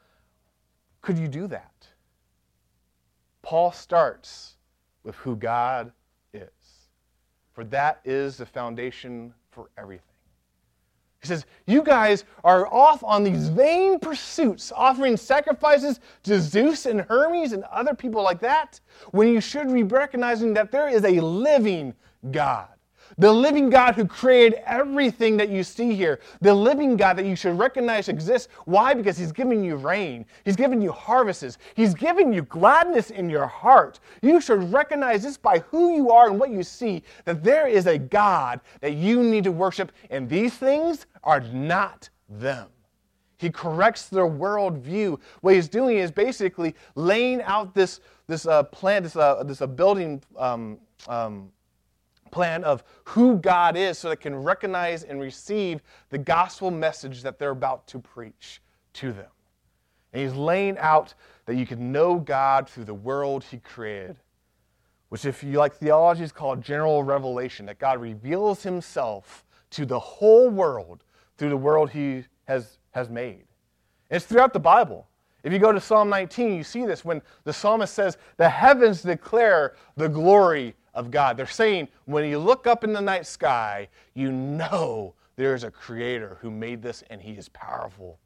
could 1.00 1.18
you 1.18 1.28
do 1.28 1.46
that? 1.46 1.86
Paul 3.42 3.72
starts 3.72 4.56
with 5.04 5.14
who 5.16 5.36
God 5.36 5.92
is, 6.34 6.50
for 7.52 7.64
that 7.64 8.00
is 8.04 8.36
the 8.36 8.46
foundation 8.46 9.32
for 9.50 9.70
everything. 9.78 10.07
He 11.20 11.26
says, 11.26 11.46
You 11.66 11.82
guys 11.82 12.24
are 12.44 12.72
off 12.72 13.02
on 13.02 13.24
these 13.24 13.48
vain 13.48 13.98
pursuits, 13.98 14.72
offering 14.74 15.16
sacrifices 15.16 16.00
to 16.24 16.40
Zeus 16.40 16.86
and 16.86 17.00
Hermes 17.02 17.52
and 17.52 17.64
other 17.64 17.94
people 17.94 18.22
like 18.22 18.40
that, 18.40 18.80
when 19.10 19.28
you 19.28 19.40
should 19.40 19.72
be 19.72 19.82
recognizing 19.82 20.54
that 20.54 20.70
there 20.70 20.88
is 20.88 21.04
a 21.04 21.20
living 21.20 21.94
God 22.30 22.68
the 23.18 23.32
living 23.32 23.68
God 23.68 23.94
who 23.94 24.06
created 24.06 24.60
everything 24.64 25.36
that 25.36 25.48
you 25.48 25.64
see 25.64 25.94
here, 25.94 26.20
the 26.40 26.54
living 26.54 26.96
God 26.96 27.16
that 27.18 27.26
you 27.26 27.36
should 27.36 27.58
recognize 27.58 28.08
exists. 28.08 28.48
Why? 28.64 28.94
Because 28.94 29.18
He's 29.18 29.32
giving 29.32 29.64
you 29.64 29.76
rain, 29.76 30.24
He's 30.44 30.56
giving 30.56 30.80
you 30.80 30.92
harvests, 30.92 31.58
He's 31.74 31.94
giving 31.94 32.32
you 32.32 32.42
gladness 32.42 33.10
in 33.10 33.28
your 33.28 33.46
heart. 33.46 34.00
You 34.22 34.40
should 34.40 34.72
recognize 34.72 35.22
this 35.24 35.36
by 35.36 35.58
who 35.70 35.94
you 35.94 36.10
are 36.10 36.28
and 36.28 36.38
what 36.38 36.50
you 36.50 36.62
see, 36.62 37.02
that 37.24 37.42
there 37.42 37.66
is 37.66 37.86
a 37.86 37.98
God 37.98 38.60
that 38.80 38.94
you 38.94 39.22
need 39.22 39.44
to 39.44 39.52
worship, 39.52 39.92
and 40.10 40.28
these 40.28 40.54
things 40.54 41.06
are 41.24 41.40
not 41.40 42.08
them. 42.28 42.68
He 43.38 43.50
corrects 43.50 44.08
their 44.08 44.26
worldview. 44.26 45.18
What 45.40 45.54
he's 45.54 45.68
doing 45.68 45.98
is 45.98 46.10
basically 46.10 46.74
laying 46.96 47.40
out 47.42 47.72
this, 47.72 48.00
this 48.26 48.46
uh, 48.46 48.64
plan, 48.64 49.04
this, 49.04 49.14
uh, 49.14 49.44
this 49.44 49.62
uh, 49.62 49.66
building 49.66 50.20
um, 50.36 50.78
um, 51.06 51.50
plan 52.28 52.64
of 52.64 52.84
who 53.04 53.36
God 53.36 53.76
is 53.76 53.98
so 53.98 54.08
they 54.08 54.16
can 54.16 54.34
recognize 54.34 55.02
and 55.04 55.20
receive 55.20 55.80
the 56.10 56.18
gospel 56.18 56.70
message 56.70 57.22
that 57.22 57.38
they're 57.38 57.50
about 57.50 57.86
to 57.88 57.98
preach 57.98 58.60
to 58.94 59.12
them. 59.12 59.30
And 60.12 60.22
he's 60.22 60.34
laying 60.34 60.78
out 60.78 61.14
that 61.46 61.56
you 61.56 61.66
can 61.66 61.92
know 61.92 62.18
God 62.18 62.68
through 62.68 62.84
the 62.84 62.94
world 62.94 63.44
he 63.44 63.58
created, 63.58 64.16
which, 65.08 65.24
if 65.24 65.42
you 65.42 65.52
like 65.58 65.74
theology, 65.74 66.22
is 66.22 66.32
called 66.32 66.62
general 66.62 67.02
revelation, 67.02 67.66
that 67.66 67.78
God 67.78 68.00
reveals 68.00 68.62
himself 68.62 69.44
to 69.70 69.86
the 69.86 69.98
whole 69.98 70.50
world 70.50 71.04
through 71.36 71.50
the 71.50 71.56
world 71.56 71.90
he 71.90 72.24
has, 72.46 72.78
has 72.90 73.08
made. 73.08 73.44
And 74.10 74.16
it's 74.16 74.26
throughout 74.26 74.52
the 74.52 74.60
Bible. 74.60 75.06
If 75.44 75.52
you 75.52 75.58
go 75.58 75.72
to 75.72 75.80
Psalm 75.80 76.08
19, 76.08 76.54
you 76.54 76.64
see 76.64 76.84
this 76.84 77.04
when 77.04 77.22
the 77.44 77.52
psalmist 77.52 77.94
says, 77.94 78.18
The 78.36 78.48
heavens 78.48 79.02
declare 79.02 79.76
the 79.96 80.08
glory 80.08 80.74
of 80.98 81.12
God. 81.12 81.36
They're 81.36 81.46
saying 81.46 81.88
when 82.06 82.24
you 82.24 82.40
look 82.40 82.66
up 82.66 82.82
in 82.82 82.92
the 82.92 83.00
night 83.00 83.24
sky, 83.24 83.88
you 84.14 84.32
know 84.32 85.14
there 85.36 85.54
is 85.54 85.62
a 85.62 85.70
creator 85.70 86.38
who 86.40 86.50
made 86.50 86.82
this 86.82 87.04
and 87.08 87.22
he 87.22 87.32
is 87.32 87.48
powerful. 87.48 88.18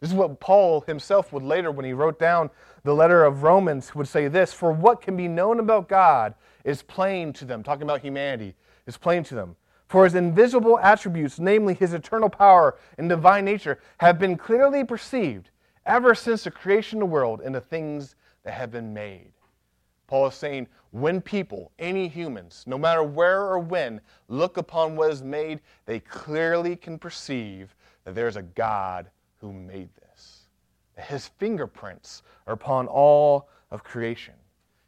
This 0.00 0.10
is 0.10 0.16
what 0.16 0.40
Paul 0.40 0.82
himself 0.82 1.32
would 1.32 1.44
later, 1.44 1.70
when 1.70 1.86
he 1.86 1.92
wrote 1.92 2.18
down 2.18 2.50
the 2.82 2.94
letter 2.94 3.24
of 3.24 3.44
Romans, 3.44 3.94
would 3.94 4.08
say 4.08 4.26
this 4.26 4.52
For 4.52 4.72
what 4.72 5.00
can 5.00 5.16
be 5.16 5.28
known 5.28 5.60
about 5.60 5.88
God 5.88 6.34
is 6.64 6.82
plain 6.82 7.32
to 7.34 7.44
them, 7.44 7.62
talking 7.62 7.84
about 7.84 8.00
humanity, 8.00 8.56
is 8.86 8.98
plain 8.98 9.22
to 9.24 9.36
them. 9.36 9.54
For 9.86 10.02
his 10.02 10.16
invisible 10.16 10.80
attributes, 10.80 11.38
namely 11.38 11.74
his 11.74 11.94
eternal 11.94 12.28
power 12.28 12.76
and 12.98 13.08
divine 13.08 13.44
nature, 13.44 13.78
have 13.98 14.18
been 14.18 14.36
clearly 14.36 14.84
perceived 14.84 15.50
ever 15.86 16.12
since 16.12 16.42
the 16.42 16.50
creation 16.50 16.98
of 16.98 17.08
the 17.08 17.12
world 17.12 17.40
and 17.40 17.54
the 17.54 17.60
things 17.60 18.16
that 18.42 18.54
have 18.54 18.72
been 18.72 18.92
made. 18.92 19.30
Paul 20.08 20.26
is 20.26 20.34
saying, 20.34 20.68
when 20.96 21.20
people, 21.20 21.72
any 21.78 22.08
humans, 22.08 22.64
no 22.66 22.78
matter 22.78 23.02
where 23.02 23.42
or 23.42 23.58
when, 23.58 24.00
look 24.28 24.56
upon 24.56 24.96
what 24.96 25.10
is 25.10 25.22
made, 25.22 25.60
they 25.84 26.00
clearly 26.00 26.74
can 26.74 26.98
perceive 26.98 27.76
that 28.04 28.14
there's 28.14 28.36
a 28.36 28.42
God 28.42 29.10
who 29.36 29.52
made 29.52 29.90
this. 29.96 30.46
His 30.96 31.28
fingerprints 31.28 32.22
are 32.46 32.54
upon 32.54 32.86
all 32.86 33.50
of 33.70 33.84
creation. 33.84 34.32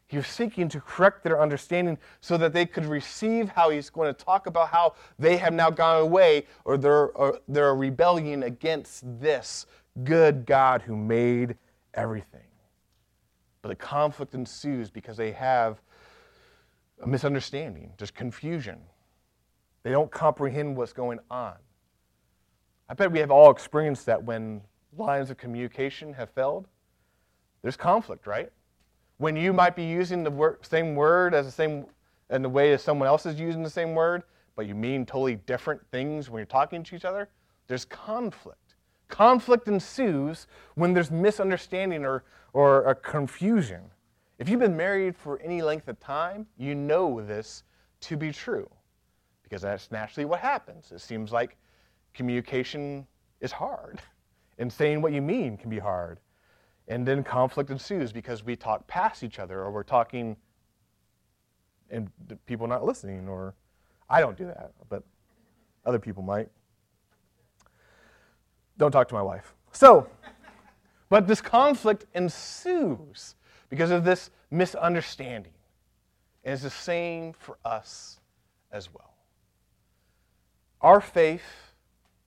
He 0.07 0.17
was 0.17 0.27
seeking 0.27 0.71
to 0.71 0.81
correct 0.81 1.23
their 1.23 1.43
understanding 1.43 1.99
so 2.23 2.39
that 2.39 2.55
they 2.55 2.65
could 2.65 2.87
receive 2.87 3.51
how 3.51 3.69
he's 3.69 3.91
going 3.91 4.09
to 4.15 4.25
talk 4.25 4.47
about 4.47 4.69
how 4.71 4.95
they 5.19 5.37
have 5.37 5.53
now 5.53 5.69
gone 5.69 6.01
away 6.01 6.47
or 6.65 6.79
they're, 6.79 7.11
or 7.11 7.39
they're 7.49 7.75
rebellion 7.75 8.45
against 8.45 9.03
this 9.21 9.67
good 10.05 10.47
God 10.47 10.81
who 10.81 10.97
made 10.97 11.57
everything. 11.93 12.48
But 13.63 13.69
the 13.71 13.75
conflict 13.77 14.35
ensues 14.35 14.91
because 14.91 15.17
they 15.17 15.33
have 15.33 15.81
a 17.03 17.07
misunderstanding, 17.07 17.93
just 17.99 18.15
confusion. 18.15 18.81
They 19.83 19.91
don't 19.91 20.11
comprehend 20.11 20.77
what's 20.77 20.93
going 20.93 21.19
on. 21.31 21.55
I 22.89 22.95
bet 22.95 23.13
we 23.13 23.19
have 23.19 23.31
all 23.31 23.51
experienced 23.51 24.07
that 24.07 24.23
when 24.23 24.63
lines 24.97 25.31
of 25.31 25.37
communication 25.37 26.15
have 26.15 26.31
failed. 26.31 26.67
There's 27.63 27.77
conflict, 27.77 28.27
right? 28.27 28.51
When 29.19 29.37
you 29.37 29.53
might 29.53 29.77
be 29.77 29.85
using 29.85 30.23
the 30.25 30.31
word, 30.31 30.65
same 30.65 30.95
word 30.95 31.35
as 31.35 31.47
the 31.47 31.53
same 31.53 31.87
in 32.31 32.43
the 32.43 32.49
way 32.49 32.73
as 32.73 32.83
someone 32.83 33.09
else 33.09 33.27
is 33.27 33.39
using 33.41 33.63
the 33.63 33.71
same 33.71 33.95
word, 33.95 34.23
but 34.55 34.67
you 34.67 34.75
mean 34.75 35.07
totally 35.07 35.37
different 35.37 35.81
things 35.91 36.29
when 36.29 36.41
you're 36.41 36.47
talking 36.47 36.83
to 36.83 36.95
each 36.95 37.05
other, 37.05 37.29
there's 37.67 37.85
conflict. 37.85 38.68
Conflict 39.09 39.69
ensues 39.69 40.47
when 40.75 40.93
there's 40.93 41.11
misunderstanding 41.11 42.05
or, 42.05 42.25
or 42.53 42.85
a 42.85 42.95
confusion. 42.95 43.83
If 44.39 44.49
you've 44.49 44.61
been 44.61 44.77
married 44.77 45.17
for 45.17 45.41
any 45.41 45.63
length 45.63 45.89
of 45.89 45.99
time, 45.99 46.47
you 46.57 46.75
know 46.75 47.21
this 47.21 47.65
to 48.03 48.17
be 48.17 48.31
true 48.33 48.69
because 49.43 49.63
that's 49.63 49.91
naturally 49.91 50.27
what 50.27 50.41
happens. 50.41 50.93
It 50.93 51.01
seems 51.01 51.33
like 51.33 51.57
communication 52.15 53.07
is 53.41 53.51
hard, 53.51 54.01
and 54.59 54.73
saying 54.73 55.01
what 55.01 55.13
you 55.13 55.23
mean 55.23 55.57
can 55.57 55.71
be 55.71 55.79
hard. 55.79 56.21
And 56.87 57.07
then 57.07 57.23
conflict 57.23 57.71
ensues 57.71 58.13
because 58.13 58.45
we 58.45 58.57
talk 58.57 58.87
past 58.87 59.23
each 59.23 59.39
other 59.39 59.61
or 59.61 59.71
we're 59.71 59.83
talking 59.83 60.37
and 61.91 62.11
people 62.47 62.67
not 62.67 62.85
listening, 62.85 63.29
or 63.29 63.55
I 64.11 64.21
don't 64.21 64.37
do 64.37 64.47
that, 64.47 64.73
but 64.89 65.03
other 65.87 65.99
people 65.99 66.23
might. 66.23 66.49
Don't 68.79 68.93
talk 68.93 69.09
to 69.09 69.15
my 69.15 69.23
wife. 69.23 69.55
So, 69.73 70.09
but 71.09 71.27
this 71.27 71.41
conflict 71.41 72.07
ensues 72.15 73.35
because 73.69 73.91
of 73.91 74.05
this 74.05 74.31
misunderstanding. 74.51 75.53
And 76.45 76.55
it's 76.55 76.63
the 76.63 76.71
same 76.71 77.33
for 77.33 77.59
us 77.65 78.21
as 78.73 78.93
well. 78.95 79.15
Our 80.81 81.01
faith 81.01 81.43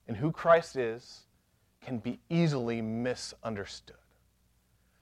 in 0.07 0.15
who 0.15 0.31
Christ 0.31 0.75
is 0.75 1.21
can 1.81 1.97
be 1.97 2.19
easily 2.29 2.81
misunderstood. 2.81 3.95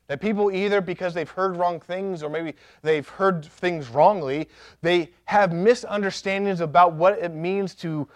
That 0.08 0.22
people 0.22 0.52
either 0.52 0.82
because 0.82 1.14
they've 1.14 1.30
heard 1.30 1.56
wrong 1.56 1.80
things 1.80 2.24
or 2.24 2.30
maybe 2.30 2.56
they've 2.82 3.08
heard 3.08 3.46
things 3.46 3.90
wrongly, 3.90 4.50
they 4.82 5.12
have 5.26 5.54
misunderstandings 5.54 6.62
about 6.62 6.94
what 6.94 7.20
it 7.20 7.34
means 7.34 7.76
to 7.76 8.08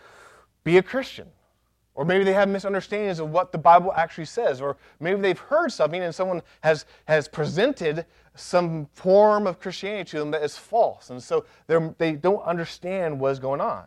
be 0.63 0.77
a 0.77 0.83
Christian. 0.83 1.27
Or 1.95 2.05
maybe 2.05 2.23
they 2.23 2.33
have 2.33 2.49
misunderstandings 2.49 3.19
of 3.19 3.29
what 3.29 3.51
the 3.51 3.57
Bible 3.57 3.93
actually 3.93 4.25
says. 4.25 4.61
Or 4.61 4.77
maybe 4.99 5.21
they've 5.21 5.37
heard 5.37 5.71
something 5.71 6.01
and 6.01 6.13
someone 6.13 6.41
has, 6.61 6.85
has 7.05 7.27
presented 7.27 8.05
some 8.35 8.87
form 8.93 9.45
of 9.45 9.59
Christianity 9.59 10.11
to 10.11 10.19
them 10.19 10.31
that 10.31 10.43
is 10.43 10.57
false. 10.57 11.11
And 11.11 11.21
so 11.21 11.45
they 11.67 12.13
don't 12.13 12.41
understand 12.43 13.19
what's 13.19 13.39
going 13.39 13.61
on. 13.61 13.85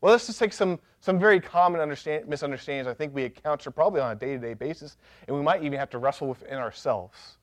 Well, 0.00 0.12
let's 0.12 0.26
just 0.26 0.38
take 0.38 0.54
some, 0.54 0.78
some 1.00 1.18
very 1.18 1.40
common 1.40 1.80
misunderstandings 2.26 2.86
I 2.86 2.94
think 2.94 3.14
we 3.14 3.24
encounter 3.24 3.70
probably 3.70 4.00
on 4.00 4.12
a 4.12 4.14
day 4.14 4.32
to 4.32 4.38
day 4.38 4.54
basis, 4.54 4.96
and 5.26 5.36
we 5.36 5.42
might 5.42 5.62
even 5.62 5.78
have 5.78 5.90
to 5.90 5.98
wrestle 5.98 6.28
within 6.28 6.56
ourselves. 6.56 7.36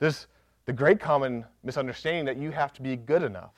There's 0.00 0.26
the 0.66 0.72
great 0.72 0.98
common 0.98 1.44
misunderstanding 1.62 2.24
that 2.24 2.36
you 2.36 2.50
have 2.50 2.72
to 2.74 2.82
be 2.82 2.96
good 2.96 3.22
enough. 3.22 3.52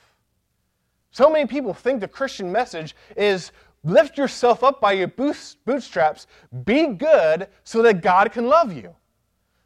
So 1.12 1.30
many 1.30 1.46
people 1.46 1.72
think 1.72 2.00
the 2.00 2.08
Christian 2.08 2.52
message 2.52 2.94
is 3.16 3.52
lift 3.86 4.18
yourself 4.18 4.62
up 4.62 4.80
by 4.80 4.92
your 4.92 5.08
bootstraps, 5.08 6.26
be 6.64 6.88
good 6.88 7.48
so 7.64 7.80
that 7.82 8.02
God 8.02 8.32
can 8.32 8.48
love 8.48 8.72
you. 8.72 8.94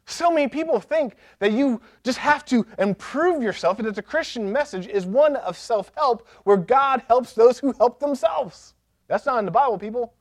So 0.05 0.29
many 0.29 0.47
people 0.47 0.79
think 0.79 1.15
that 1.39 1.51
you 1.51 1.81
just 2.03 2.17
have 2.17 2.43
to 2.45 2.65
improve 2.77 3.41
yourself 3.41 3.79
and 3.79 3.87
that 3.87 3.95
the 3.95 4.01
Christian 4.01 4.51
message 4.51 4.87
is 4.87 5.05
one 5.05 5.35
of 5.37 5.57
self 5.57 5.91
help 5.95 6.27
where 6.43 6.57
God 6.57 7.03
helps 7.07 7.33
those 7.33 7.59
who 7.59 7.71
help 7.73 7.99
themselves. 7.99 8.73
That's 9.07 9.25
not 9.25 9.39
in 9.39 9.45
the 9.45 9.51
Bible, 9.51 9.77
people. 9.77 10.13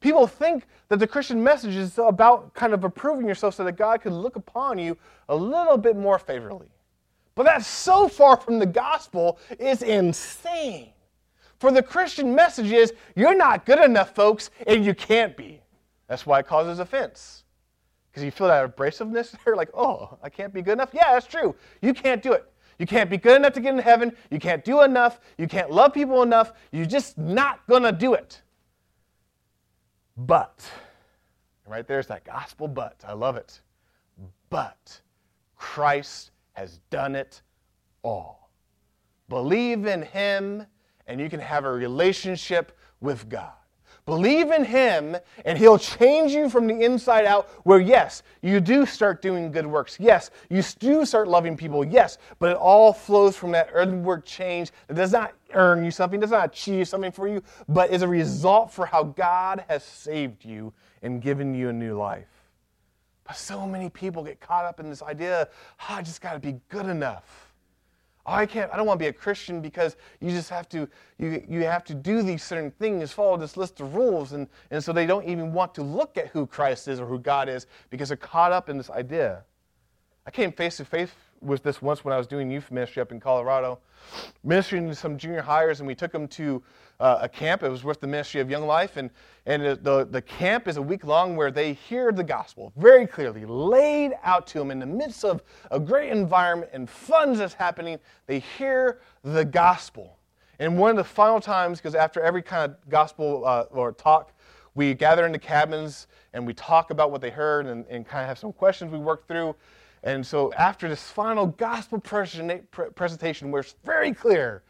People 0.00 0.26
think 0.26 0.66
that 0.88 0.98
the 0.98 1.06
Christian 1.06 1.42
message 1.42 1.76
is 1.76 1.98
about 1.98 2.54
kind 2.54 2.74
of 2.74 2.84
improving 2.84 3.26
yourself 3.26 3.54
so 3.54 3.64
that 3.64 3.72
God 3.72 4.02
could 4.02 4.12
look 4.12 4.36
upon 4.36 4.78
you 4.78 4.96
a 5.28 5.36
little 5.36 5.78
bit 5.78 5.96
more 5.96 6.18
favorably. 6.18 6.68
But 7.34 7.44
that's 7.44 7.66
so 7.66 8.08
far 8.08 8.36
from 8.36 8.58
the 8.58 8.66
gospel, 8.66 9.38
it's 9.58 9.82
insane. 9.82 10.93
For 11.64 11.72
the 11.72 11.82
Christian 11.82 12.34
message 12.34 12.70
is 12.70 12.92
you're 13.16 13.34
not 13.34 13.64
good 13.64 13.78
enough, 13.78 14.14
folks, 14.14 14.50
and 14.66 14.84
you 14.84 14.92
can't 14.92 15.34
be. 15.34 15.62
That's 16.08 16.26
why 16.26 16.40
it 16.40 16.46
causes 16.46 16.78
offense. 16.78 17.44
Because 18.10 18.22
you 18.22 18.30
feel 18.30 18.48
that 18.48 18.76
abrasiveness 18.76 19.34
there, 19.46 19.56
like, 19.56 19.70
oh, 19.72 20.18
I 20.22 20.28
can't 20.28 20.52
be 20.52 20.60
good 20.60 20.74
enough. 20.74 20.90
Yeah, 20.92 21.14
that's 21.14 21.26
true. 21.26 21.56
You 21.80 21.94
can't 21.94 22.22
do 22.22 22.34
it. 22.34 22.52
You 22.78 22.84
can't 22.84 23.08
be 23.08 23.16
good 23.16 23.36
enough 23.36 23.54
to 23.54 23.62
get 23.62 23.72
in 23.72 23.78
heaven. 23.78 24.14
You 24.30 24.38
can't 24.38 24.62
do 24.62 24.82
enough. 24.82 25.20
You 25.38 25.48
can't 25.48 25.70
love 25.70 25.94
people 25.94 26.22
enough. 26.22 26.52
You're 26.70 26.84
just 26.84 27.16
not 27.16 27.66
going 27.66 27.84
to 27.84 27.92
do 27.92 28.12
it. 28.12 28.42
But, 30.18 30.70
right 31.66 31.88
there's 31.88 32.08
that 32.08 32.24
gospel 32.24 32.68
but. 32.68 33.02
I 33.08 33.14
love 33.14 33.38
it. 33.38 33.62
But 34.50 35.00
Christ 35.56 36.30
has 36.52 36.80
done 36.90 37.16
it 37.16 37.40
all. 38.02 38.50
Believe 39.30 39.86
in 39.86 40.02
Him, 40.02 40.66
and 41.06 41.20
you 41.20 41.28
can 41.28 41.40
have 41.40 41.64
a 41.64 41.70
relationship 41.70 42.76
with 43.00 43.28
God. 43.28 43.52
Believe 44.06 44.50
in 44.50 44.64
Him, 44.64 45.16
and 45.46 45.56
He'll 45.56 45.78
change 45.78 46.32
you 46.32 46.50
from 46.50 46.66
the 46.66 46.78
inside 46.82 47.24
out. 47.24 47.48
Where, 47.64 47.80
yes, 47.80 48.22
you 48.42 48.60
do 48.60 48.84
start 48.84 49.22
doing 49.22 49.50
good 49.50 49.66
works. 49.66 49.96
Yes, 49.98 50.30
you 50.50 50.62
do 50.78 51.06
start 51.06 51.26
loving 51.26 51.56
people. 51.56 51.84
Yes, 51.84 52.18
but 52.38 52.50
it 52.50 52.56
all 52.56 52.92
flows 52.92 53.34
from 53.34 53.50
that 53.52 53.70
earthwork 53.72 54.26
change 54.26 54.72
that 54.88 54.94
does 54.94 55.12
not 55.12 55.32
earn 55.54 55.84
you 55.84 55.90
something, 55.90 56.20
does 56.20 56.32
not 56.32 56.46
achieve 56.46 56.86
something 56.86 57.12
for 57.12 57.28
you, 57.28 57.42
but 57.66 57.90
is 57.90 58.02
a 58.02 58.08
result 58.08 58.70
for 58.70 58.84
how 58.84 59.04
God 59.04 59.64
has 59.68 59.82
saved 59.82 60.44
you 60.44 60.74
and 61.02 61.22
given 61.22 61.54
you 61.54 61.70
a 61.70 61.72
new 61.72 61.96
life. 61.96 62.28
But 63.24 63.36
so 63.36 63.66
many 63.66 63.88
people 63.88 64.22
get 64.22 64.38
caught 64.38 64.66
up 64.66 64.80
in 64.80 64.90
this 64.90 65.02
idea 65.02 65.48
oh, 65.80 65.94
I 65.94 66.02
just 66.02 66.20
got 66.20 66.34
to 66.34 66.38
be 66.38 66.60
good 66.68 66.86
enough. 66.86 67.43
Oh, 68.26 68.32
I 68.32 68.46
can't, 68.46 68.72
I 68.72 68.76
don't 68.76 68.86
want 68.86 68.98
to 68.98 69.04
be 69.04 69.08
a 69.08 69.12
Christian 69.12 69.60
because 69.60 69.96
you 70.20 70.30
just 70.30 70.48
have 70.48 70.68
to, 70.70 70.88
you, 71.18 71.44
you 71.46 71.64
have 71.64 71.84
to 71.84 71.94
do 71.94 72.22
these 72.22 72.42
certain 72.42 72.70
things, 72.70 73.12
follow 73.12 73.36
this 73.36 73.56
list 73.56 73.80
of 73.80 73.94
rules. 73.94 74.32
And, 74.32 74.48
and 74.70 74.82
so 74.82 74.92
they 74.92 75.06
don't 75.06 75.28
even 75.28 75.52
want 75.52 75.74
to 75.74 75.82
look 75.82 76.16
at 76.16 76.28
who 76.28 76.46
Christ 76.46 76.88
is 76.88 77.00
or 77.00 77.06
who 77.06 77.18
God 77.18 77.48
is 77.48 77.66
because 77.90 78.08
they're 78.08 78.16
caught 78.16 78.52
up 78.52 78.68
in 78.70 78.78
this 78.78 78.88
idea. 78.88 79.44
I 80.26 80.30
came 80.30 80.52
face 80.52 80.78
to 80.78 80.86
face 80.86 81.10
with 81.42 81.62
this 81.62 81.82
once 81.82 82.04
when 82.04 82.14
I 82.14 82.18
was 82.18 82.26
doing 82.26 82.50
youth 82.50 82.70
ministry 82.70 83.02
up 83.02 83.12
in 83.12 83.20
Colorado, 83.20 83.78
ministering 84.42 84.88
to 84.88 84.94
some 84.94 85.18
junior 85.18 85.42
hires, 85.42 85.80
and 85.80 85.86
we 85.86 85.94
took 85.94 86.12
them 86.12 86.26
to 86.28 86.62
uh, 87.00 87.18
a 87.22 87.28
camp. 87.28 87.62
It 87.62 87.68
was 87.68 87.84
with 87.84 88.00
the 88.00 88.06
Ministry 88.06 88.40
of 88.40 88.50
Young 88.50 88.66
Life, 88.66 88.96
and, 88.96 89.10
and 89.46 89.62
the, 89.62 90.06
the 90.10 90.22
camp 90.22 90.68
is 90.68 90.76
a 90.76 90.82
week 90.82 91.04
long 91.04 91.36
where 91.36 91.50
they 91.50 91.74
hear 91.74 92.12
the 92.12 92.24
gospel 92.24 92.72
very 92.76 93.06
clearly, 93.06 93.44
laid 93.44 94.12
out 94.22 94.46
to 94.48 94.58
them 94.58 94.70
in 94.70 94.78
the 94.78 94.86
midst 94.86 95.24
of 95.24 95.42
a 95.70 95.80
great 95.80 96.10
environment 96.10 96.70
and 96.72 96.88
fun 96.88 97.36
that's 97.36 97.54
happening. 97.54 97.98
They 98.26 98.40
hear 98.58 99.00
the 99.22 99.44
gospel. 99.44 100.18
And 100.58 100.78
one 100.78 100.90
of 100.90 100.96
the 100.96 101.04
final 101.04 101.40
times, 101.40 101.78
because 101.78 101.94
after 101.94 102.20
every 102.20 102.42
kind 102.42 102.70
of 102.70 102.88
gospel 102.88 103.44
uh, 103.44 103.64
or 103.70 103.92
talk, 103.92 104.32
we 104.74 104.94
gather 104.94 105.26
in 105.26 105.32
the 105.32 105.38
cabins 105.38 106.06
and 106.32 106.46
we 106.46 106.54
talk 106.54 106.90
about 106.90 107.10
what 107.10 107.20
they 107.20 107.30
heard 107.30 107.66
and, 107.66 107.84
and 107.88 108.06
kind 108.06 108.22
of 108.22 108.28
have 108.28 108.38
some 108.38 108.52
questions 108.52 108.90
we 108.92 108.98
work 108.98 109.26
through. 109.26 109.54
And 110.02 110.24
so 110.24 110.52
after 110.52 110.86
this 110.88 111.10
final 111.10 111.46
gospel 111.46 111.98
presentation, 111.98 113.50
where 113.50 113.62
it's 113.62 113.74
very 113.84 114.12
clear, 114.12 114.62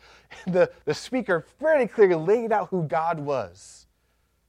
the, 0.46 0.70
the 0.84 0.94
speaker 0.94 1.46
very 1.60 1.86
clearly 1.86 2.14
laid 2.14 2.52
out 2.52 2.68
who 2.68 2.84
God 2.84 3.18
was, 3.18 3.86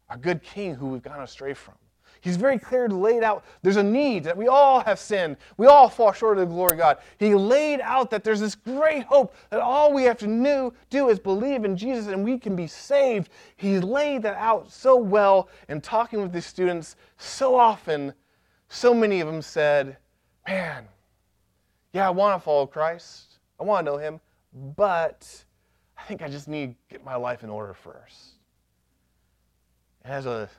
our 0.09 0.17
good 0.17 0.41
king 0.43 0.75
who 0.75 0.87
we've 0.87 1.03
gone 1.03 1.21
astray 1.21 1.53
from. 1.53 1.75
He's 2.25 2.37
very 2.37 2.57
clear 2.57 2.89
laid 2.89 3.21
out 3.21 3.45
there's 3.61 3.75
a 3.75 3.83
need 3.83 4.23
that 4.23 4.35
we 4.35 4.47
all 4.47 4.79
have 4.79 4.97
sinned. 4.97 5.37
We 5.57 5.67
all 5.67 5.87
fall 5.87 6.11
short 6.11 6.39
of 6.39 6.49
the 6.49 6.53
glory 6.55 6.71
of 6.73 6.79
God. 6.79 6.97
He 7.19 7.35
laid 7.35 7.81
out 7.81 8.09
that 8.09 8.23
there's 8.23 8.39
this 8.39 8.55
great 8.55 9.03
hope 9.03 9.35
that 9.51 9.59
all 9.59 9.93
we 9.93 10.05
have 10.05 10.17
to 10.17 10.73
do 10.89 11.09
is 11.09 11.19
believe 11.19 11.65
in 11.65 11.77
Jesus 11.77 12.07
and 12.07 12.23
we 12.23 12.39
can 12.39 12.55
be 12.55 12.65
saved. 12.65 13.29
He 13.57 13.79
laid 13.79 14.23
that 14.23 14.37
out 14.37 14.71
so 14.71 14.95
well 14.95 15.49
in 15.69 15.81
talking 15.81 16.19
with 16.19 16.31
these 16.31 16.47
students 16.47 16.95
so 17.17 17.55
often. 17.55 18.11
So 18.69 18.91
many 18.91 19.21
of 19.21 19.27
them 19.27 19.43
said, 19.43 19.97
man, 20.47 20.87
yeah, 21.93 22.07
I 22.07 22.09
want 22.09 22.41
to 22.41 22.43
follow 22.43 22.65
Christ. 22.65 23.37
I 23.59 23.63
want 23.63 23.85
to 23.85 23.91
know 23.91 23.97
him, 23.99 24.19
but 24.75 25.45
I 25.97 26.03
think 26.03 26.21
I 26.21 26.27
just 26.27 26.47
need 26.47 26.71
to 26.71 26.75
get 26.89 27.03
my 27.03 27.15
life 27.15 27.43
in 27.43 27.49
order 27.49 27.73
first. 27.73 28.35
As 30.03 30.25
a 30.25 30.49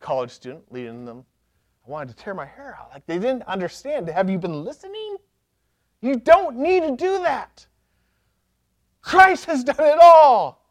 college 0.00 0.30
student 0.30 0.70
leading 0.72 1.04
them, 1.04 1.24
I 1.86 1.90
wanted 1.90 2.16
to 2.16 2.22
tear 2.22 2.34
my 2.34 2.46
hair 2.46 2.78
out. 2.80 2.90
Like 2.92 3.06
they 3.06 3.18
didn't 3.18 3.42
understand. 3.42 4.08
Have 4.08 4.30
you 4.30 4.38
been 4.38 4.64
listening? 4.64 5.16
You 6.00 6.16
don't 6.16 6.56
need 6.56 6.82
to 6.82 6.96
do 6.96 7.22
that. 7.22 7.66
Christ 9.00 9.46
has 9.46 9.64
done 9.64 9.76
it 9.78 9.98
all. 10.00 10.64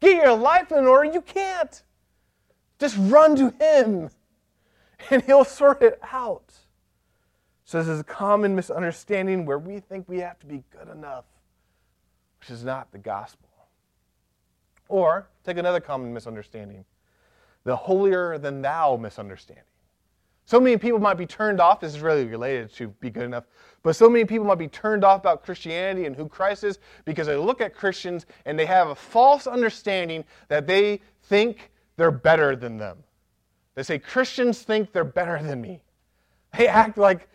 Get 0.00 0.16
your 0.16 0.36
life 0.36 0.72
in 0.72 0.86
order. 0.86 1.12
You 1.12 1.20
can't. 1.20 1.82
Just 2.78 2.96
run 2.98 3.36
to 3.36 3.50
Him, 3.60 4.10
and 5.10 5.22
He'll 5.22 5.44
sort 5.44 5.82
it 5.82 6.00
out. 6.12 6.52
So, 7.64 7.78
this 7.78 7.88
is 7.88 8.00
a 8.00 8.04
common 8.04 8.56
misunderstanding 8.56 9.46
where 9.46 9.58
we 9.58 9.78
think 9.78 10.08
we 10.08 10.18
have 10.18 10.38
to 10.40 10.46
be 10.46 10.64
good 10.70 10.88
enough, 10.88 11.24
which 12.42 12.50
is 12.50 12.64
not 12.64 12.90
the 12.90 12.98
gospel. 12.98 13.48
Or, 14.88 15.28
take 15.44 15.58
another 15.58 15.78
common 15.78 16.12
misunderstanding 16.12 16.84
the 17.62 17.76
holier 17.76 18.36
than 18.38 18.60
thou 18.60 18.96
misunderstanding. 18.96 19.62
So 20.44 20.58
many 20.58 20.76
people 20.76 20.98
might 20.98 21.16
be 21.16 21.24
turned 21.24 21.60
off, 21.60 21.78
this 21.78 21.94
is 21.94 22.00
really 22.00 22.24
related 22.24 22.74
to 22.74 22.88
be 22.88 23.10
good 23.10 23.22
enough, 23.22 23.44
but 23.84 23.94
so 23.94 24.10
many 24.10 24.24
people 24.24 24.44
might 24.44 24.58
be 24.58 24.66
turned 24.66 25.04
off 25.04 25.20
about 25.20 25.44
Christianity 25.44 26.06
and 26.06 26.16
who 26.16 26.28
Christ 26.28 26.64
is 26.64 26.80
because 27.04 27.28
they 27.28 27.36
look 27.36 27.60
at 27.60 27.76
Christians 27.76 28.26
and 28.44 28.58
they 28.58 28.66
have 28.66 28.88
a 28.88 28.96
false 28.96 29.46
understanding 29.46 30.24
that 30.48 30.66
they 30.66 31.00
think 31.22 31.70
they're 31.96 32.10
better 32.10 32.56
than 32.56 32.76
them. 32.76 33.04
They 33.76 33.84
say, 33.84 34.00
Christians 34.00 34.62
think 34.62 34.90
they're 34.90 35.04
better 35.04 35.40
than 35.40 35.60
me. 35.60 35.84
They 36.58 36.66
act 36.66 36.98
like 36.98 37.28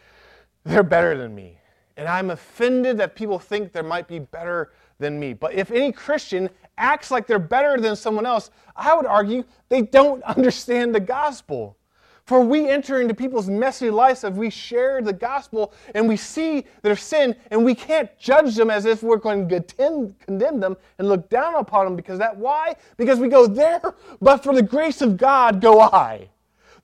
they're 0.66 0.84
better 0.84 1.18
than 1.18 1.34
me. 1.34 1.58
And 1.98 2.08
I'm 2.08 2.30
offended 2.30 2.98
that 3.00 3.16
people 3.16 3.40
think 3.40 3.74
there 3.74 3.84
might 3.84 4.08
be 4.08 4.20
better 4.20 4.72
than 5.00 5.20
me. 5.20 5.34
But 5.34 5.54
if 5.54 5.72
any 5.72 5.92
Christian 5.92 6.50
acts 6.78 7.12
like 7.12 7.28
they're 7.28 7.40
better 7.40 7.80
than 7.80 7.96
someone 7.96 8.26
else, 8.26 8.52
I 8.76 8.96
would 8.96 9.06
argue 9.06 9.44
they 9.70 9.82
don't 9.82 10.24
understand 10.24 10.94
the 10.94 11.00
gospel. 11.00 11.78
For 12.26 12.42
we 12.42 12.70
enter 12.70 13.00
into 13.00 13.14
people's 13.14 13.48
messy 13.50 13.90
lives 13.90 14.26
if 14.26 14.34
we 14.34 14.50
share 14.50 15.02
the 15.02 15.14
gospel 15.14 15.74
and 15.96 16.10
we 16.10 16.18
see 16.18 16.66
their 16.82 16.98
sin, 16.98 17.34
and 17.52 17.64
we 17.64 17.74
can't 17.74 18.10
judge 18.20 18.54
them 18.56 18.70
as 18.70 18.84
if 18.86 19.02
we're 19.02 19.16
going 19.16 19.48
to 19.48 20.14
condemn 20.26 20.60
them 20.60 20.76
and 21.00 21.08
look 21.08 21.30
down 21.30 21.56
upon 21.56 21.86
them 21.86 21.96
because 21.96 22.20
that 22.20 22.36
why? 22.36 22.76
Because 22.98 23.20
we 23.20 23.30
go 23.30 23.48
there, 23.48 23.82
but 24.22 24.44
for 24.44 24.54
the 24.54 24.62
grace 24.62 25.02
of 25.02 25.16
God 25.16 25.62
go 25.62 25.80
I. 25.80 26.28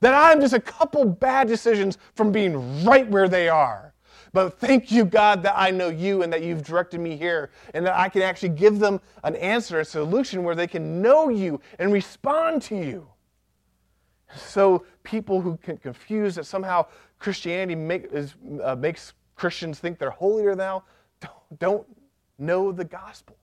That 0.00 0.14
I'm 0.14 0.40
just 0.40 0.54
a 0.54 0.60
couple 0.60 1.04
bad 1.04 1.46
decisions 1.46 1.98
from 2.14 2.32
being 2.32 2.84
right 2.84 3.08
where 3.08 3.28
they 3.28 3.50
are. 3.50 3.93
But 4.34 4.58
thank 4.58 4.90
you, 4.90 5.04
God, 5.04 5.44
that 5.44 5.54
I 5.56 5.70
know 5.70 5.90
you 5.90 6.24
and 6.24 6.32
that 6.32 6.42
you've 6.42 6.64
directed 6.64 6.98
me 6.98 7.16
here 7.16 7.52
and 7.72 7.86
that 7.86 7.96
I 7.96 8.08
can 8.08 8.20
actually 8.20 8.48
give 8.48 8.80
them 8.80 9.00
an 9.22 9.36
answer, 9.36 9.78
a 9.78 9.84
solution 9.84 10.42
where 10.42 10.56
they 10.56 10.66
can 10.66 11.00
know 11.00 11.28
you 11.28 11.60
and 11.78 11.92
respond 11.92 12.60
to 12.62 12.74
you. 12.74 13.06
So 14.34 14.84
people 15.04 15.40
who 15.40 15.56
can 15.58 15.76
confuse 15.76 16.34
that 16.34 16.46
somehow 16.46 16.86
Christianity 17.20 17.76
make, 17.76 18.06
is, 18.12 18.34
uh, 18.60 18.74
makes 18.74 19.12
Christians 19.36 19.78
think 19.78 20.00
they're 20.00 20.10
holier 20.10 20.56
now 20.56 20.82
don't, 21.20 21.58
don't 21.60 21.86
know 22.36 22.72
the 22.72 22.84
gospel. 22.84 23.36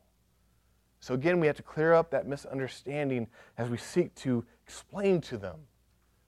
So 0.99 1.13
again, 1.13 1.39
we 1.39 1.47
have 1.47 1.55
to 1.55 1.63
clear 1.63 1.93
up 1.93 2.11
that 2.11 2.27
misunderstanding 2.27 3.27
as 3.57 3.69
we 3.69 3.77
seek 3.77 4.13
to 4.15 4.43
explain 4.65 5.21
to 5.21 5.37
them 5.37 5.55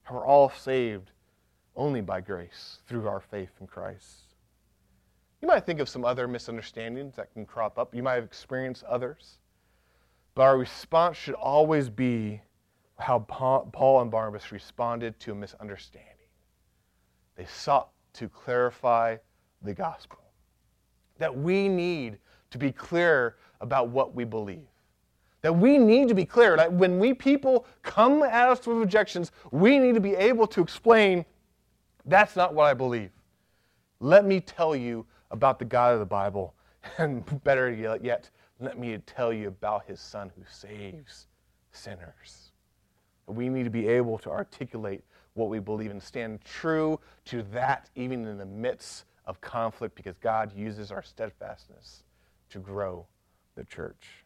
how 0.04 0.16
we're 0.16 0.26
all 0.26 0.50
saved 0.50 1.12
only 1.76 2.00
by 2.00 2.22
grace 2.22 2.80
through 2.88 3.10
our 3.10 3.20
faith 3.20 3.52
in 3.60 3.68
Christ. 3.68 4.23
You 5.44 5.48
might 5.48 5.66
think 5.66 5.82
of 5.82 5.90
some 5.90 6.06
other 6.06 6.26
misunderstandings 6.26 7.18
that 7.18 7.34
can 7.34 7.46
crop 7.46 7.78
up. 7.78 7.94
You 7.94 8.02
might 8.02 8.14
have 8.14 8.24
experienced 8.24 8.86
others. 8.86 9.40
But 10.36 10.44
our 10.44 10.58
response 10.58 11.18
should 11.18 11.36
always 11.36 11.90
be 11.90 12.42
how 12.98 13.20
Paul 13.20 14.02
and 14.02 14.10
Barnabas 14.10 14.54
responded 14.54 15.20
to 15.20 15.34
a 15.34 15.36
misunderstanding. 15.36 16.30
They 17.36 17.44
sought 17.44 17.90
to 18.14 18.30
clarify 18.30 19.18
the 19.62 19.74
gospel. 19.74 20.20
That 21.18 21.38
we 21.38 21.68
need 21.68 22.20
to 22.52 22.58
be 22.58 22.72
clear 22.72 23.36
about 23.60 23.90
what 23.90 24.16
we 24.16 24.24
believe. 24.24 24.70
That 25.42 25.54
we 25.54 25.78
need 25.78 26.08
to 26.08 26.16
be 26.16 26.24
clear 26.24 26.56
that 26.56 26.72
when 26.72 27.00
we 27.00 27.14
people 27.14 27.66
come 27.82 28.24
at 28.24 28.48
us 28.48 28.66
with 28.66 28.82
objections, 28.82 29.34
we 29.52 29.78
need 29.78 29.96
to 29.96 30.00
be 30.00 30.16
able 30.16 30.48
to 30.48 30.62
explain 30.62 31.26
that's 32.06 32.38
not 32.38 32.54
what 32.54 32.64
I 32.64 32.74
believe. 32.74 33.12
Let 34.00 34.24
me 34.24 34.40
tell 34.40 34.74
you 34.74 35.06
about 35.34 35.60
the 35.60 35.66
God 35.66 35.94
of 35.94 36.00
the 36.00 36.06
Bible, 36.06 36.54
and 36.98 37.44
better 37.44 37.70
yet, 37.72 38.30
let 38.60 38.80
me 38.80 38.98
tell 39.00 39.34
you 39.34 39.50
about 39.50 39.86
his 39.86 40.00
son 40.00 40.32
who 40.38 40.44
saves 40.48 41.28
sinners. 41.72 42.52
We 43.26 43.50
need 43.50 43.64
to 43.64 43.70
be 43.70 43.88
able 43.88 44.18
to 44.20 44.30
articulate 44.30 45.04
what 45.34 45.50
we 45.50 45.60
believe 45.60 45.90
and 45.90 46.02
stand 46.02 46.42
true 46.46 47.00
to 47.26 47.42
that 47.52 47.90
even 47.96 48.26
in 48.28 48.38
the 48.38 48.46
midst 48.46 49.06
of 49.26 49.42
conflict 49.42 49.96
because 49.96 50.18
God 50.20 50.56
uses 50.56 50.92
our 50.92 51.02
steadfastness 51.02 52.04
to 52.52 52.60
grow 52.60 53.08
the 53.56 53.64
church. 53.64 54.26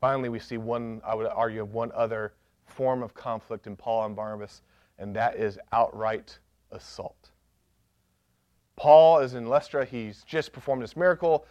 Finally, 0.00 0.28
we 0.28 0.38
see 0.38 0.58
one, 0.58 1.00
I 1.04 1.14
would 1.14 1.26
argue, 1.26 1.64
one 1.64 1.90
other 1.94 2.34
form 2.66 3.02
of 3.02 3.14
conflict 3.14 3.66
in 3.66 3.76
Paul 3.76 4.04
and 4.04 4.14
Barnabas, 4.14 4.62
and 4.98 5.16
that 5.16 5.36
is 5.36 5.58
outright 5.72 6.38
assault. 6.70 7.30
Paul 8.78 9.18
is 9.18 9.34
in 9.34 9.48
Lystra. 9.48 9.84
He's 9.84 10.22
just 10.22 10.52
performed 10.52 10.82
this 10.82 10.96
miracle. 10.96 11.44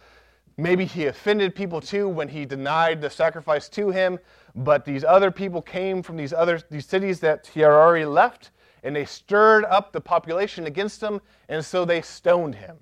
Maybe 0.56 0.86
he 0.86 1.06
offended 1.06 1.54
people 1.54 1.80
too 1.80 2.08
when 2.08 2.26
he 2.26 2.46
denied 2.46 3.00
the 3.00 3.10
sacrifice 3.10 3.68
to 3.68 3.90
him, 3.90 4.18
but 4.56 4.84
these 4.84 5.04
other 5.04 5.30
people 5.30 5.60
came 5.60 6.02
from 6.02 6.16
these 6.16 6.32
other 6.32 6.60
these 6.70 6.86
cities 6.86 7.20
that 7.20 7.46
he 7.46 7.60
had 7.60 7.70
already 7.70 8.06
left, 8.06 8.50
and 8.82 8.96
they 8.96 9.04
stirred 9.04 9.64
up 9.66 9.92
the 9.92 10.00
population 10.00 10.66
against 10.66 11.02
him, 11.02 11.20
and 11.48 11.64
so 11.64 11.84
they 11.84 12.00
stoned 12.00 12.56
him. 12.56 12.78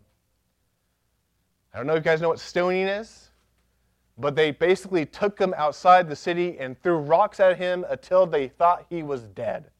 I 1.75 1.79
don't 1.79 1.89
know 1.89 1.95
if 1.95 1.99
you 1.99 2.05
guys 2.05 2.23
know 2.23 2.29
what 2.29 2.41
stoning 2.41 2.87
is, 2.87 3.31
but 4.17 4.37
they 4.37 4.53
basically 4.53 5.05
took 5.05 5.39
him 5.39 5.53
outside 5.59 6.09
the 6.09 6.17
city 6.17 6.57
and 6.59 6.81
threw 6.81 6.97
rocks 6.97 7.41
at 7.41 7.59
him 7.59 7.85
until 7.91 8.27
they 8.27 8.49
thought 8.49 8.87
he 8.89 9.03
was 9.03 9.25
dead. 9.25 9.71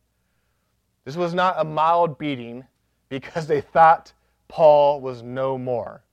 This 1.05 1.17
was 1.17 1.33
not 1.33 1.55
a 1.57 1.65
mild 1.65 2.19
beating 2.19 2.65
because 3.09 3.47
they 3.47 3.61
thought 3.61 4.13
Paul 4.49 5.01
was 5.01 5.23
no 5.23 5.59
more. 5.59 6.05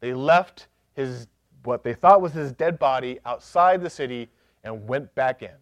They 0.00 0.14
left 0.14 0.68
his 0.94 1.26
what 1.64 1.82
they 1.82 1.94
thought 1.94 2.22
was 2.22 2.32
his 2.32 2.52
dead 2.52 2.78
body 2.78 3.18
outside 3.26 3.82
the 3.82 3.90
city 3.90 4.30
and 4.64 4.88
went 4.88 5.14
back 5.14 5.42
in. 5.42 5.56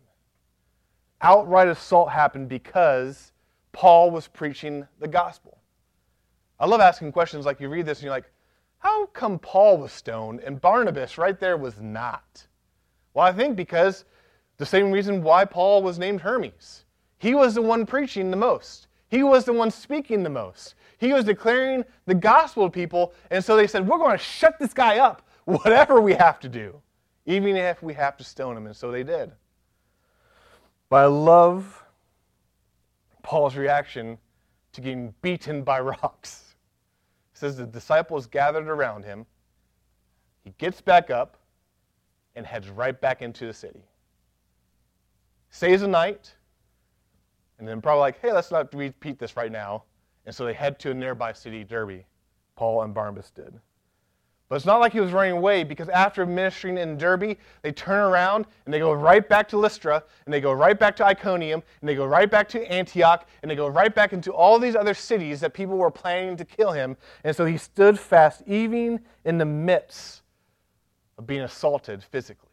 Outright 1.22 1.68
assault 1.68 2.10
happened 2.10 2.48
because 2.48 3.32
Paul 3.72 4.10
was 4.10 4.28
preaching 4.28 4.86
the 5.00 5.08
gospel. 5.08 5.58
I 6.60 6.66
love 6.66 6.80
asking 6.80 7.12
questions 7.12 7.44
like 7.44 7.60
you 7.60 7.68
read 7.68 7.86
this 7.86 7.98
and 7.98 8.04
you're 8.04 8.14
like, 8.14 8.30
how 8.78 9.06
come 9.06 9.38
Paul 9.38 9.78
was 9.78 9.92
stoned 9.92 10.40
and 10.40 10.60
Barnabas 10.60 11.18
right 11.18 11.38
there 11.38 11.56
was 11.56 11.80
not? 11.80 12.46
Well, 13.14 13.26
I 13.26 13.32
think 13.32 13.56
because 13.56 14.04
the 14.58 14.66
same 14.66 14.92
reason 14.92 15.22
why 15.22 15.44
Paul 15.44 15.82
was 15.82 15.98
named 15.98 16.20
Hermes. 16.20 16.84
He 17.18 17.34
was 17.34 17.54
the 17.54 17.62
one 17.62 17.86
preaching 17.86 18.30
the 18.30 18.36
most. 18.36 18.88
He 19.08 19.22
was 19.22 19.44
the 19.44 19.52
one 19.52 19.70
speaking 19.70 20.22
the 20.22 20.30
most. 20.30 20.74
He 20.98 21.12
was 21.12 21.24
declaring 21.24 21.84
the 22.06 22.14
gospel 22.14 22.64
to 22.64 22.70
people, 22.70 23.12
and 23.30 23.44
so 23.44 23.56
they 23.56 23.66
said, 23.66 23.86
We're 23.86 23.98
going 23.98 24.16
to 24.16 24.22
shut 24.22 24.58
this 24.58 24.72
guy 24.72 24.98
up, 24.98 25.28
whatever 25.44 26.00
we 26.00 26.14
have 26.14 26.40
to 26.40 26.48
do, 26.48 26.80
even 27.26 27.56
if 27.56 27.82
we 27.82 27.94
have 27.94 28.16
to 28.16 28.24
stone 28.24 28.56
him. 28.56 28.66
And 28.66 28.76
so 28.76 28.90
they 28.90 29.02
did. 29.02 29.32
But 30.88 30.96
I 30.96 31.06
love 31.06 31.84
Paul's 33.22 33.56
reaction 33.56 34.18
to 34.72 34.80
getting 34.80 35.14
beaten 35.20 35.62
by 35.62 35.80
rocks. 36.02 36.54
It 37.34 37.38
says 37.38 37.56
the 37.56 37.66
disciples 37.66 38.26
gathered 38.26 38.68
around 38.68 39.04
him. 39.04 39.26
He 40.44 40.54
gets 40.58 40.80
back 40.80 41.10
up 41.10 41.36
and 42.36 42.46
heads 42.46 42.68
right 42.68 42.98
back 42.98 43.20
into 43.20 43.46
the 43.46 43.52
city. 43.52 43.82
Stays 45.50 45.82
a 45.82 45.88
night, 45.88 46.34
and 47.58 47.66
then 47.66 47.80
probably 47.80 48.00
like, 48.00 48.20
hey, 48.20 48.32
let's 48.32 48.50
not 48.50 48.72
repeat 48.74 49.18
this 49.18 49.36
right 49.36 49.50
now. 49.50 49.84
And 50.26 50.34
so 50.34 50.44
they 50.44 50.52
head 50.52 50.78
to 50.80 50.90
a 50.90 50.94
nearby 50.94 51.32
city, 51.32 51.64
Derbe. 51.64 52.04
Paul 52.56 52.82
and 52.82 52.92
Barnabas 52.92 53.30
did. 53.30 53.60
But 54.48 54.56
it's 54.56 54.64
not 54.64 54.78
like 54.78 54.92
he 54.92 55.00
was 55.00 55.12
running 55.12 55.32
away 55.32 55.64
because 55.64 55.88
after 55.88 56.24
ministering 56.24 56.78
in 56.78 56.96
Derbe, 56.96 57.36
they 57.62 57.72
turn 57.72 57.98
around 57.98 58.46
and 58.64 58.72
they 58.72 58.78
go 58.78 58.92
right 58.92 59.28
back 59.28 59.48
to 59.48 59.58
Lystra 59.58 60.02
and 60.24 60.32
they 60.32 60.40
go 60.40 60.52
right 60.52 60.78
back 60.78 60.94
to 60.96 61.04
Iconium 61.04 61.62
and 61.80 61.88
they 61.88 61.96
go 61.96 62.06
right 62.06 62.30
back 62.30 62.48
to 62.50 62.72
Antioch 62.72 63.28
and 63.42 63.50
they 63.50 63.56
go 63.56 63.66
right 63.66 63.92
back 63.92 64.12
into 64.12 64.32
all 64.32 64.58
these 64.58 64.76
other 64.76 64.94
cities 64.94 65.40
that 65.40 65.52
people 65.52 65.76
were 65.76 65.90
planning 65.90 66.36
to 66.36 66.44
kill 66.44 66.70
him. 66.70 66.96
And 67.24 67.34
so 67.34 67.44
he 67.44 67.58
stood 67.58 67.98
fast 67.98 68.42
even 68.46 69.00
in 69.24 69.36
the 69.36 69.44
midst 69.44 70.22
of 71.18 71.26
being 71.26 71.42
assaulted 71.42 72.04
physically 72.04 72.45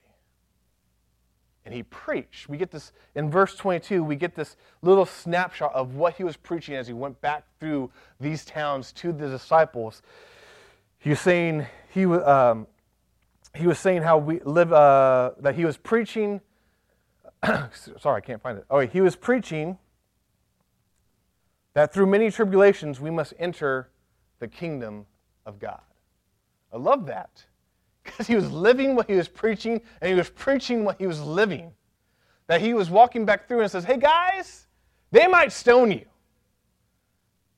and 1.65 1.73
he 1.73 1.83
preached. 1.83 2.49
We 2.49 2.57
get 2.57 2.71
this 2.71 2.91
in 3.15 3.29
verse 3.29 3.55
22, 3.55 4.03
we 4.03 4.15
get 4.15 4.35
this 4.35 4.55
little 4.81 5.05
snapshot 5.05 5.73
of 5.73 5.95
what 5.95 6.15
he 6.15 6.23
was 6.23 6.35
preaching 6.35 6.75
as 6.75 6.87
he 6.87 6.93
went 6.93 7.19
back 7.21 7.45
through 7.59 7.91
these 8.19 8.43
towns 8.45 8.91
to 8.93 9.11
the 9.11 9.29
disciples. 9.29 10.01
He 10.99 11.09
was 11.09 11.19
saying 11.19 11.65
he 11.89 12.05
was 12.05 12.23
um, 12.27 12.67
he 13.55 13.67
was 13.67 13.79
saying 13.79 14.01
how 14.01 14.17
we 14.17 14.39
live 14.41 14.73
uh, 14.73 15.31
that 15.39 15.55
he 15.55 15.65
was 15.65 15.77
preaching. 15.77 16.41
sorry, 17.99 18.17
I 18.17 18.21
can't 18.21 18.41
find 18.41 18.57
it. 18.57 18.65
Oh, 18.69 18.79
he 18.79 19.01
was 19.01 19.15
preaching 19.15 19.77
that 21.73 21.93
through 21.93 22.07
many 22.07 22.31
tribulations 22.31 22.99
we 22.99 23.09
must 23.09 23.33
enter 23.37 23.89
the 24.39 24.47
kingdom 24.47 25.05
of 25.45 25.59
God. 25.59 25.81
I 26.71 26.77
love 26.77 27.05
that 27.07 27.45
because 28.03 28.27
he 28.27 28.35
was 28.35 28.51
living 28.51 28.95
what 28.95 29.09
he 29.09 29.15
was 29.15 29.27
preaching 29.27 29.81
and 30.01 30.09
he 30.09 30.15
was 30.15 30.29
preaching 30.29 30.83
what 30.83 30.97
he 30.99 31.07
was 31.07 31.21
living. 31.21 31.73
That 32.47 32.61
he 32.61 32.73
was 32.73 32.89
walking 32.89 33.25
back 33.25 33.47
through 33.47 33.61
and 33.61 33.71
says, 33.71 33.85
Hey 33.85 33.97
guys, 33.97 34.67
they 35.11 35.27
might 35.27 35.51
stone 35.51 35.91
you, 35.91 36.05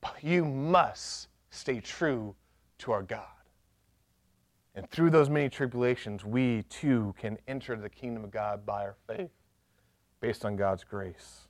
but 0.00 0.22
you 0.22 0.44
must 0.44 1.28
stay 1.50 1.80
true 1.80 2.34
to 2.78 2.92
our 2.92 3.02
God. 3.02 3.24
And 4.74 4.88
through 4.90 5.10
those 5.10 5.30
many 5.30 5.48
tribulations, 5.48 6.24
we 6.24 6.62
too 6.64 7.14
can 7.18 7.38
enter 7.48 7.76
the 7.76 7.88
kingdom 7.88 8.24
of 8.24 8.30
God 8.30 8.66
by 8.66 8.82
our 8.82 8.96
faith, 9.06 9.30
based 10.20 10.44
on 10.44 10.54
God's 10.54 10.84
grace. 10.84 11.48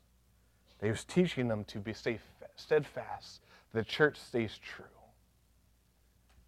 He 0.81 0.89
was 0.89 1.05
teaching 1.05 1.49
them 1.49 1.65
to 1.65 1.81
be 1.81 1.93
steadfast, 1.93 3.43
the 3.73 3.83
church 3.83 4.17
stays 4.17 4.59
true. 4.59 4.85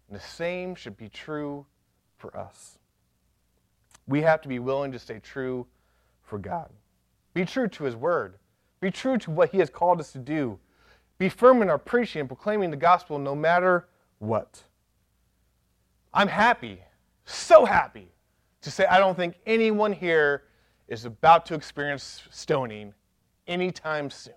And 0.07 0.17
the 0.17 0.23
same 0.23 0.73
should 0.73 0.95
be 0.95 1.09
true 1.09 1.65
for 2.19 2.35
us. 2.37 2.77
We 4.07 4.21
have 4.21 4.41
to 4.41 4.47
be 4.47 4.59
willing 4.59 4.91
to 4.91 4.99
stay 4.99 5.19
true 5.19 5.65
for 6.21 6.37
God. 6.37 6.69
Be 7.33 7.45
true 7.45 7.67
to 7.67 7.83
His 7.85 7.95
Word. 7.95 8.35
Be 8.81 8.91
true 8.91 9.17
to 9.17 9.31
what 9.31 9.49
He 9.49 9.57
has 9.57 9.69
called 9.69 9.99
us 9.99 10.11
to 10.11 10.19
do. 10.19 10.59
Be 11.17 11.29
firm 11.29 11.61
in 11.61 11.69
our 11.69 11.77
preaching 11.77 12.21
and 12.21 12.29
proclaiming 12.29 12.71
the 12.71 12.77
gospel 12.77 13.17
no 13.17 13.35
matter 13.35 13.87
what. 14.19 14.63
I'm 16.13 16.27
happy, 16.27 16.81
so 17.25 17.65
happy, 17.65 18.09
to 18.61 18.71
say 18.71 18.85
I 18.85 18.99
don't 18.99 19.15
think 19.15 19.35
anyone 19.45 19.93
here 19.93 20.43
is 20.87 21.05
about 21.05 21.45
to 21.47 21.55
experience 21.55 22.23
stoning 22.31 22.93
anytime 23.47 24.09
soon. 24.09 24.33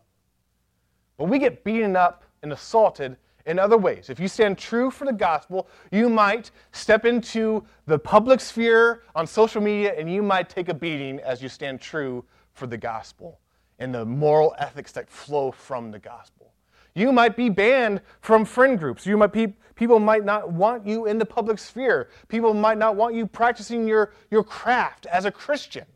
But 1.17 1.25
we 1.25 1.39
get 1.39 1.65
beaten 1.65 1.97
up 1.97 2.25
and 2.43 2.53
assaulted 2.53 3.17
in 3.47 3.59
other 3.59 3.77
ways. 3.77 4.11
If 4.11 4.21
you 4.21 4.29
stand 4.29 4.59
true 4.59 4.91
for 4.91 5.05
the 5.05 5.13
gospel, 5.13 5.69
you 5.91 6.09
might 6.09 6.51
step 6.73 7.05
into 7.05 7.65
the 7.87 7.99
public 7.99 8.41
sphere 8.41 9.03
on 9.15 9.27
social 9.27 9.61
media 9.61 9.95
and 9.99 10.13
you 10.13 10.23
might 10.23 10.49
take 10.49 10.69
a 10.69 10.75
beating 10.75 11.21
as 11.21 11.43
you 11.43 11.49
stand 11.49 11.81
true 11.81 12.25
for 12.53 12.67
the 12.67 12.77
gospel 12.77 13.41
and 13.79 13.95
the 13.95 14.05
moral 14.05 14.55
ethics 14.59 14.93
that 14.93 15.09
flow 15.09 15.51
from 15.51 15.91
the 15.91 15.99
gospel. 15.99 16.53
You 16.95 17.11
might 17.11 17.37
be 17.37 17.49
banned 17.49 18.03
from 18.21 18.45
friend 18.45 18.79
groups. 18.79 19.07
You 19.07 19.17
might 19.17 19.33
be, 19.33 19.55
people 19.75 19.99
might 19.99 20.25
not 20.25 20.53
want 20.53 20.87
you 20.87 21.07
in 21.07 21.19
the 21.19 21.25
public 21.25 21.59
sphere. 21.59 22.11
People 22.29 22.53
might 22.53 22.77
not 22.77 22.97
want 22.97 23.15
you 23.15 23.27
practicing 23.27 23.89
your, 23.89 24.13
your 24.31 24.45
craft 24.45 25.07
as 25.07 25.25
a 25.25 25.31
Christian. 25.31 25.87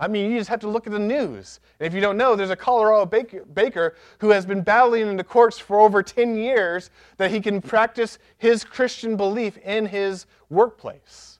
I 0.00 0.08
mean, 0.08 0.30
you 0.30 0.38
just 0.38 0.48
have 0.48 0.60
to 0.60 0.68
look 0.68 0.86
at 0.86 0.94
the 0.94 0.98
news. 0.98 1.60
And 1.78 1.86
if 1.86 1.92
you 1.92 2.00
don't 2.00 2.16
know, 2.16 2.34
there's 2.34 2.48
a 2.48 2.56
Colorado 2.56 3.04
baker, 3.04 3.94
who 4.18 4.30
has 4.30 4.46
been 4.46 4.62
battling 4.62 5.08
in 5.08 5.16
the 5.18 5.24
courts 5.24 5.58
for 5.58 5.78
over 5.78 6.02
10 6.02 6.36
years 6.36 6.90
that 7.18 7.30
he 7.30 7.38
can 7.38 7.60
practice 7.60 8.18
his 8.38 8.64
Christian 8.64 9.18
belief 9.18 9.58
in 9.58 9.84
his 9.84 10.24
workplace. 10.48 11.38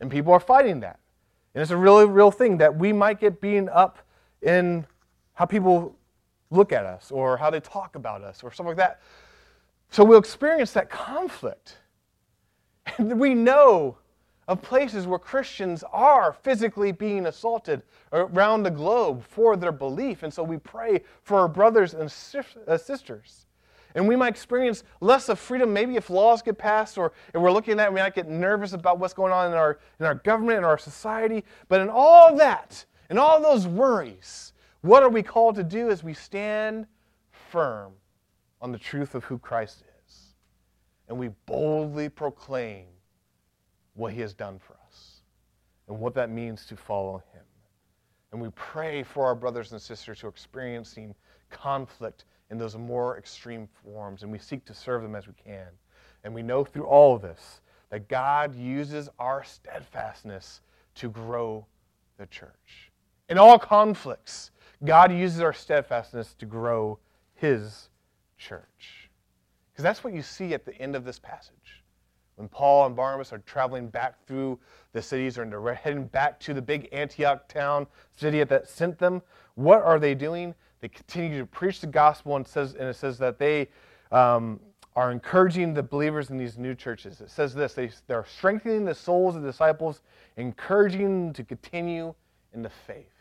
And 0.00 0.10
people 0.10 0.34
are 0.34 0.40
fighting 0.40 0.80
that. 0.80 1.00
And 1.54 1.62
it's 1.62 1.70
a 1.70 1.76
really 1.78 2.04
real 2.04 2.30
thing 2.30 2.58
that 2.58 2.76
we 2.76 2.92
might 2.92 3.20
get 3.20 3.40
beaten 3.40 3.70
up 3.70 3.98
in 4.42 4.86
how 5.32 5.46
people 5.46 5.96
look 6.50 6.72
at 6.72 6.84
us 6.84 7.10
or 7.10 7.38
how 7.38 7.48
they 7.48 7.60
talk 7.60 7.96
about 7.96 8.22
us 8.22 8.42
or 8.42 8.52
something 8.52 8.76
like 8.76 8.76
that. 8.76 9.00
So 9.90 10.04
we'll 10.04 10.18
experience 10.18 10.72
that 10.72 10.90
conflict. 10.90 11.78
And 12.98 13.18
we 13.18 13.32
know 13.34 13.96
of 14.46 14.60
places 14.62 15.06
where 15.06 15.18
Christians 15.18 15.84
are 15.92 16.32
physically 16.32 16.92
being 16.92 17.26
assaulted 17.26 17.82
around 18.12 18.62
the 18.62 18.70
globe 18.70 19.24
for 19.24 19.56
their 19.56 19.72
belief. 19.72 20.22
And 20.22 20.32
so 20.32 20.42
we 20.42 20.58
pray 20.58 21.02
for 21.22 21.38
our 21.38 21.48
brothers 21.48 21.94
and 21.94 22.12
uh, 22.66 22.76
sisters. 22.76 23.46
And 23.94 24.08
we 24.08 24.16
might 24.16 24.28
experience 24.28 24.82
less 25.00 25.28
of 25.28 25.38
freedom, 25.38 25.72
maybe 25.72 25.96
if 25.96 26.10
laws 26.10 26.42
get 26.42 26.58
passed, 26.58 26.98
or 26.98 27.12
if 27.32 27.40
we're 27.40 27.52
looking 27.52 27.72
at 27.72 27.76
that, 27.76 27.94
we 27.94 28.00
might 28.00 28.14
get 28.14 28.28
nervous 28.28 28.72
about 28.72 28.98
what's 28.98 29.14
going 29.14 29.32
on 29.32 29.52
in 29.52 29.56
our, 29.56 29.78
in 30.00 30.06
our 30.06 30.16
government 30.16 30.58
and 30.58 30.66
our 30.66 30.78
society. 30.78 31.44
But 31.68 31.80
in 31.80 31.88
all 31.88 32.36
that, 32.36 32.84
in 33.08 33.18
all 33.18 33.40
those 33.40 33.68
worries, 33.68 34.52
what 34.80 35.02
are 35.02 35.08
we 35.08 35.22
called 35.22 35.54
to 35.56 35.64
do 35.64 35.90
as 35.90 36.02
we 36.02 36.12
stand 36.12 36.86
firm 37.30 37.92
on 38.60 38.72
the 38.72 38.78
truth 38.78 39.14
of 39.14 39.24
who 39.24 39.38
Christ 39.38 39.84
is? 40.06 40.34
And 41.08 41.16
we 41.16 41.28
boldly 41.46 42.08
proclaim 42.08 42.86
what 43.94 44.12
he 44.12 44.20
has 44.20 44.34
done 44.34 44.58
for 44.58 44.76
us 44.86 45.22
and 45.88 45.98
what 45.98 46.14
that 46.14 46.30
means 46.30 46.66
to 46.66 46.76
follow 46.76 47.22
him. 47.32 47.42
And 48.32 48.40
we 48.40 48.48
pray 48.50 49.02
for 49.02 49.26
our 49.26 49.34
brothers 49.34 49.72
and 49.72 49.80
sisters 49.80 50.20
who 50.20 50.26
are 50.26 50.30
experiencing 50.30 51.14
conflict 51.50 52.24
in 52.50 52.58
those 52.58 52.76
more 52.76 53.16
extreme 53.16 53.68
forms, 53.82 54.22
and 54.22 54.30
we 54.32 54.38
seek 54.38 54.64
to 54.66 54.74
serve 54.74 55.02
them 55.02 55.14
as 55.14 55.26
we 55.26 55.34
can. 55.34 55.68
And 56.24 56.34
we 56.34 56.42
know 56.42 56.64
through 56.64 56.86
all 56.86 57.14
of 57.14 57.22
this 57.22 57.60
that 57.90 58.08
God 58.08 58.54
uses 58.54 59.08
our 59.18 59.44
steadfastness 59.44 60.62
to 60.96 61.08
grow 61.08 61.66
the 62.18 62.26
church. 62.26 62.90
In 63.28 63.38
all 63.38 63.58
conflicts, 63.58 64.50
God 64.84 65.12
uses 65.12 65.40
our 65.40 65.52
steadfastness 65.52 66.34
to 66.34 66.46
grow 66.46 66.98
his 67.34 67.88
church. 68.36 69.10
Because 69.72 69.82
that's 69.82 70.04
what 70.04 70.12
you 70.12 70.22
see 70.22 70.54
at 70.54 70.64
the 70.64 70.74
end 70.76 70.96
of 70.96 71.04
this 71.04 71.18
passage. 71.18 71.83
When 72.36 72.48
Paul 72.48 72.86
and 72.86 72.96
Barnabas 72.96 73.32
are 73.32 73.38
traveling 73.38 73.88
back 73.88 74.24
through 74.26 74.58
the 74.92 75.00
cities 75.00 75.38
or 75.38 75.44
they're 75.44 75.74
heading 75.74 76.06
back 76.06 76.40
to 76.40 76.54
the 76.54 76.62
big 76.62 76.88
Antioch 76.92 77.46
town, 77.48 77.86
city 78.16 78.42
that 78.42 78.68
sent 78.68 78.98
them, 78.98 79.22
what 79.54 79.82
are 79.82 79.98
they 79.98 80.14
doing? 80.14 80.54
They 80.80 80.88
continue 80.88 81.38
to 81.38 81.46
preach 81.46 81.80
the 81.80 81.86
gospel 81.86 82.36
and, 82.36 82.46
says, 82.46 82.74
and 82.74 82.88
it 82.88 82.96
says 82.96 83.18
that 83.18 83.38
they 83.38 83.68
um, 84.10 84.60
are 84.96 85.12
encouraging 85.12 85.74
the 85.74 85.82
believers 85.82 86.30
in 86.30 86.36
these 86.36 86.58
new 86.58 86.74
churches. 86.74 87.20
It 87.20 87.30
says 87.30 87.54
this 87.54 87.74
they, 87.74 87.90
they're 88.06 88.26
strengthening 88.26 88.84
the 88.84 88.94
souls 88.94 89.36
of 89.36 89.42
the 89.42 89.48
disciples, 89.48 90.02
encouraging 90.36 91.26
them 91.26 91.32
to 91.34 91.44
continue 91.44 92.14
in 92.52 92.62
the 92.62 92.70
faith. 92.70 93.13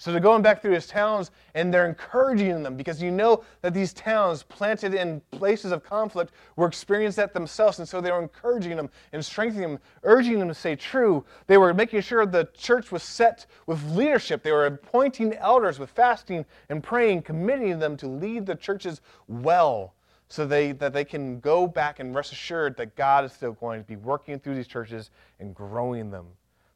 So 0.00 0.12
they're 0.12 0.20
going 0.22 0.40
back 0.40 0.62
through 0.62 0.72
his 0.72 0.86
towns 0.86 1.30
and 1.54 1.72
they're 1.72 1.86
encouraging 1.86 2.62
them 2.62 2.74
because 2.74 3.02
you 3.02 3.10
know 3.10 3.44
that 3.60 3.74
these 3.74 3.92
towns 3.92 4.42
planted 4.42 4.94
in 4.94 5.20
places 5.30 5.72
of 5.72 5.84
conflict 5.84 6.32
were 6.56 6.66
experiencing 6.66 7.20
that 7.20 7.34
themselves. 7.34 7.80
And 7.80 7.86
so 7.86 8.00
they 8.00 8.10
were 8.10 8.22
encouraging 8.22 8.78
them 8.78 8.88
and 9.12 9.22
strengthening 9.22 9.72
them, 9.72 9.78
urging 10.02 10.38
them 10.38 10.48
to 10.48 10.54
stay 10.54 10.74
true. 10.74 11.22
They 11.48 11.58
were 11.58 11.74
making 11.74 12.00
sure 12.00 12.24
the 12.24 12.48
church 12.56 12.90
was 12.90 13.02
set 13.02 13.44
with 13.66 13.84
leadership. 13.90 14.42
They 14.42 14.52
were 14.52 14.64
appointing 14.64 15.34
elders 15.34 15.78
with 15.78 15.90
fasting 15.90 16.46
and 16.70 16.82
praying, 16.82 17.20
committing 17.20 17.78
them 17.78 17.98
to 17.98 18.08
lead 18.08 18.46
the 18.46 18.54
churches 18.54 19.02
well 19.28 19.92
so 20.28 20.46
they, 20.46 20.72
that 20.72 20.94
they 20.94 21.04
can 21.04 21.40
go 21.40 21.66
back 21.66 22.00
and 22.00 22.14
rest 22.14 22.32
assured 22.32 22.74
that 22.78 22.96
God 22.96 23.26
is 23.26 23.34
still 23.34 23.52
going 23.52 23.82
to 23.82 23.86
be 23.86 23.96
working 23.96 24.38
through 24.38 24.54
these 24.54 24.66
churches 24.66 25.10
and 25.40 25.54
growing 25.54 26.10
them. 26.10 26.24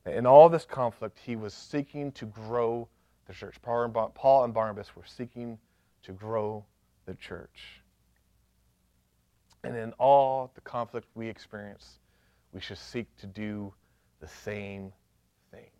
In 0.05 0.27
all 0.27 0.51
this 0.51 0.67
conflict, 0.67 1.19
he 1.25 1.37
was 1.37 1.55
seeking 1.55 2.13
to 2.13 2.27
grow 2.27 2.87
the 3.27 3.33
church. 3.33 3.57
Paul 3.63 4.45
and 4.45 4.55
Barnabas 4.55 4.95
were 4.97 5.05
seeking 5.07 5.59
to 6.03 6.13
grow 6.13 6.65
the 7.07 7.15
church. 7.15 7.81
And 9.63 9.77
in 9.77 9.93
all 9.99 10.51
the 10.55 10.61
conflict 10.61 11.09
we 11.15 11.29
experience, 11.29 11.99
we 12.53 12.61
should 12.61 12.79
seek 12.79 13.07
to 13.19 13.27
do 13.27 13.73
the 14.21 14.29
same 14.29 14.93
thing. 15.51 15.71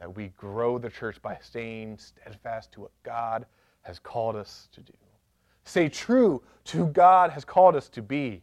That 0.00 0.14
we 0.16 0.28
grow 0.36 0.78
the 0.78 0.90
church 0.90 1.22
by 1.22 1.38
staying 1.40 1.98
steadfast 1.98 2.72
to 2.72 2.82
what 2.82 2.90
God 3.02 3.46
has 3.82 3.98
called 3.98 4.34
us 4.36 4.68
to 4.72 4.80
do. 4.80 4.92
Stay 5.64 5.88
true 5.88 6.42
to 6.64 6.78
who 6.78 6.86
God 6.86 7.30
has 7.30 7.44
called 7.44 7.76
us 7.76 7.88
to 7.90 8.02
be. 8.02 8.42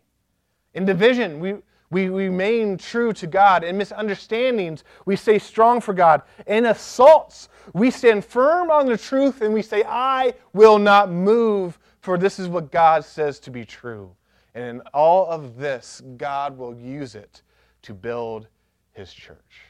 In 0.73 0.85
division, 0.85 1.39
we, 1.39 1.55
we 1.93 2.09
remain 2.09 2.77
true 2.77 3.13
to 3.13 3.27
God. 3.27 3.63
In 3.63 3.77
misunderstandings, 3.77 4.83
we 5.05 5.15
stay 5.15 5.37
strong 5.37 5.79
for 5.79 5.93
God. 5.93 6.23
In 6.47 6.65
assaults, 6.65 7.49
we 7.73 7.91
stand 7.91 8.25
firm 8.25 8.71
on 8.71 8.87
the 8.87 8.97
truth 8.97 9.41
and 9.41 9.53
we 9.53 9.61
say, 9.61 9.83
I 9.85 10.33
will 10.53 10.79
not 10.79 11.11
move, 11.11 11.77
for 12.01 12.17
this 12.17 12.39
is 12.39 12.47
what 12.49 12.71
God 12.71 13.05
says 13.05 13.39
to 13.41 13.51
be 13.51 13.63
true. 13.63 14.15
And 14.55 14.65
in 14.65 14.81
all 14.93 15.27
of 15.27 15.57
this, 15.57 16.01
God 16.17 16.57
will 16.57 16.75
use 16.75 17.13
it 17.15 17.43
to 17.83 17.93
build 17.93 18.47
his 18.93 19.13
church. 19.13 19.61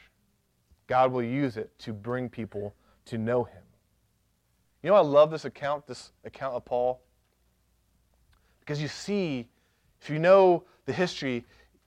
God 0.86 1.12
will 1.12 1.22
use 1.22 1.56
it 1.56 1.78
to 1.80 1.92
bring 1.92 2.28
people 2.28 2.74
to 3.06 3.18
know 3.18 3.44
him. 3.44 3.62
You 4.82 4.90
know, 4.90 4.96
I 4.96 5.00
love 5.00 5.30
this 5.30 5.44
account, 5.44 5.86
this 5.86 6.12
account 6.24 6.54
of 6.54 6.64
Paul. 6.64 7.00
Because 8.60 8.80
you 8.80 8.88
see, 8.88 9.48
if 10.00 10.08
you 10.08 10.18
know 10.18 10.64
the 10.86 10.92
history, 10.92 11.44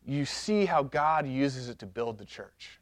you 0.07 0.25
see 0.25 0.65
how 0.65 0.83
God 0.83 1.27
uses 1.27 1.67
it 1.67 1.77
to 1.79 1.85
build 1.85 2.17
the 2.17 2.25
church. 2.25 2.79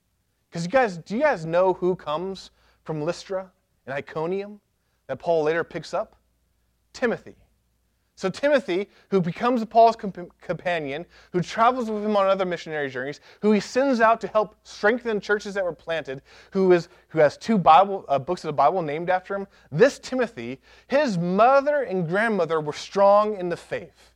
Because 0.50 0.64
you 0.64 0.70
guys, 0.70 0.98
do 1.00 1.16
you 1.16 1.22
guys 1.22 1.46
know 1.46 1.74
who 1.74 1.96
comes 1.96 2.52
from 2.84 3.02
Lystra 3.02 3.52
and 3.86 3.96
Iconium 3.96 4.62
that 5.08 5.18
Paul 5.18 5.44
later 5.44 5.64
picks 5.64 5.94
up? 5.94 6.16
Timothy. 6.94 7.36
So 8.18 8.30
Timothy, 8.30 8.88
who 9.10 9.20
becomes 9.20 9.66
Paul's 9.66 9.98
comp- 9.98 10.32
companion, 10.40 11.06
who 11.34 11.42
travels 11.42 11.90
with 11.90 12.06
him 12.06 12.16
on 12.16 12.28
other 12.28 12.46
missionary 12.46 12.90
journeys, 12.90 13.20
who 13.42 13.52
he 13.52 13.60
sends 13.60 14.00
out 14.00 14.22
to 14.22 14.28
help 14.28 14.56
strengthen 14.64 15.20
churches 15.20 15.56
that 15.56 15.66
were 15.66 15.74
planted, 15.74 16.22
who 16.52 16.72
is 16.72 16.88
who 17.10 17.20
has 17.20 17.38
two 17.38 17.58
Bible 17.58 18.06
uh, 18.08 18.18
books 18.18 18.44
of 18.46 18.48
the 18.50 18.54
Bible 18.54 18.82
named 18.82 19.10
after 19.10 19.36
him. 19.36 19.48
This 19.72 20.00
Timothy, 20.00 20.62
his 20.88 21.18
mother 21.18 21.82
and 21.82 22.08
grandmother 22.08 22.62
were 22.62 22.72
strong 22.72 23.36
in 23.38 23.50
the 23.50 23.58
faith, 23.58 24.14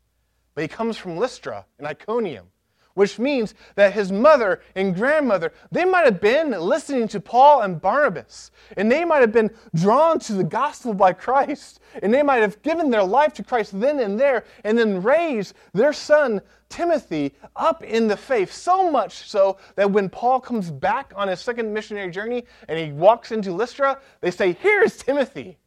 but 0.55 0.61
he 0.61 0.69
comes 0.69 0.95
from 0.95 1.17
Lystra 1.17 1.65
and 1.77 1.85
Iconium 1.85 2.45
which 2.93 3.19
means 3.19 3.53
that 3.75 3.93
his 3.93 4.11
mother 4.11 4.61
and 4.75 4.95
grandmother, 4.95 5.53
they 5.71 5.85
might 5.85 6.05
have 6.05 6.21
been 6.21 6.51
listening 6.51 7.07
to 7.09 7.19
Paul 7.19 7.61
and 7.61 7.81
Barnabas, 7.81 8.51
and 8.77 8.91
they 8.91 9.05
might 9.05 9.21
have 9.21 9.31
been 9.31 9.51
drawn 9.73 10.19
to 10.19 10.33
the 10.33 10.43
gospel 10.43 10.93
by 10.93 11.13
Christ, 11.13 11.79
and 12.01 12.13
they 12.13 12.23
might 12.23 12.41
have 12.41 12.61
given 12.61 12.89
their 12.89 13.03
life 13.03 13.33
to 13.33 13.43
Christ 13.43 13.79
then 13.79 13.99
and 13.99 14.19
there, 14.19 14.43
and 14.63 14.77
then 14.77 15.01
raised 15.01 15.53
their 15.73 15.93
son 15.93 16.41
Timothy 16.69 17.33
up 17.55 17.83
in 17.83 18.07
the 18.07 18.17
faith, 18.17 18.53
so 18.53 18.91
much 18.91 19.27
so 19.29 19.57
that 19.75 19.91
when 19.91 20.09
Paul 20.09 20.39
comes 20.39 20.69
back 20.69 21.11
on 21.15 21.27
his 21.27 21.39
second 21.39 21.73
missionary 21.73 22.11
journey 22.11 22.45
and 22.67 22.79
he 22.79 22.91
walks 22.91 23.31
into 23.31 23.51
Lystra, 23.51 23.99
they 24.21 24.31
say, 24.31 24.53
Here's 24.53 24.97
Timothy. 24.97 25.57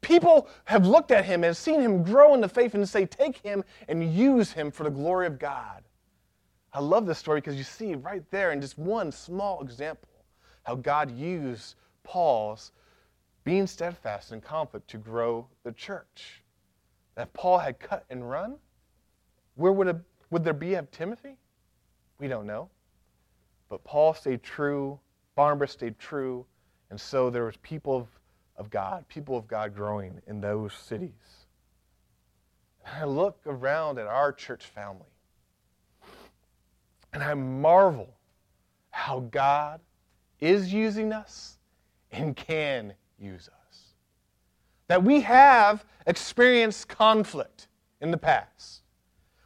People 0.00 0.48
have 0.66 0.86
looked 0.86 1.10
at 1.10 1.24
him 1.24 1.44
and 1.44 1.56
seen 1.56 1.80
him 1.80 2.02
grow 2.02 2.34
in 2.34 2.40
the 2.40 2.48
faith 2.48 2.74
and 2.74 2.88
say, 2.88 3.06
Take 3.06 3.38
him 3.38 3.64
and 3.88 4.14
use 4.14 4.52
him 4.52 4.70
for 4.70 4.84
the 4.84 4.90
glory 4.90 5.26
of 5.26 5.38
God. 5.38 5.82
I 6.74 6.80
love 6.80 7.06
this 7.06 7.18
story 7.20 7.40
because 7.40 7.54
you 7.54 7.62
see 7.62 7.94
right 7.94 8.28
there 8.32 8.50
in 8.50 8.60
just 8.60 8.76
one 8.76 9.12
small 9.12 9.62
example 9.62 10.08
how 10.64 10.74
God 10.74 11.16
used 11.16 11.76
Paul's 12.02 12.72
being 13.44 13.68
steadfast 13.68 14.32
in 14.32 14.40
conflict 14.40 14.88
to 14.88 14.98
grow 14.98 15.46
the 15.62 15.70
church. 15.70 16.42
That 17.14 17.32
Paul 17.32 17.58
had 17.58 17.78
cut 17.78 18.04
and 18.10 18.28
run, 18.28 18.56
where 19.54 19.70
would, 19.70 19.86
it, 19.86 19.96
would 20.30 20.42
there 20.42 20.52
be 20.52 20.74
of 20.74 20.90
Timothy? 20.90 21.36
We 22.18 22.26
don't 22.26 22.46
know. 22.46 22.70
But 23.68 23.84
Paul 23.84 24.12
stayed 24.12 24.42
true, 24.42 24.98
Barnabas 25.36 25.70
stayed 25.70 25.98
true, 26.00 26.44
and 26.90 27.00
so 27.00 27.30
there 27.30 27.44
was 27.44 27.56
people 27.58 27.96
of, 27.96 28.08
of 28.56 28.70
God, 28.70 29.06
people 29.06 29.36
of 29.36 29.46
God 29.46 29.76
growing 29.76 30.20
in 30.26 30.40
those 30.40 30.74
cities. 30.74 31.46
And 32.84 32.96
I 32.96 33.04
look 33.04 33.38
around 33.46 33.98
at 33.98 34.08
our 34.08 34.32
church 34.32 34.64
family 34.64 35.13
and 37.14 37.22
I 37.22 37.32
marvel 37.32 38.12
how 38.90 39.20
God 39.30 39.80
is 40.40 40.74
using 40.74 41.12
us 41.12 41.58
and 42.10 42.36
can 42.36 42.92
use 43.18 43.48
us. 43.48 43.94
That 44.88 45.02
we 45.02 45.20
have 45.22 45.84
experienced 46.06 46.88
conflict 46.88 47.68
in 48.00 48.10
the 48.10 48.18
past. 48.18 48.82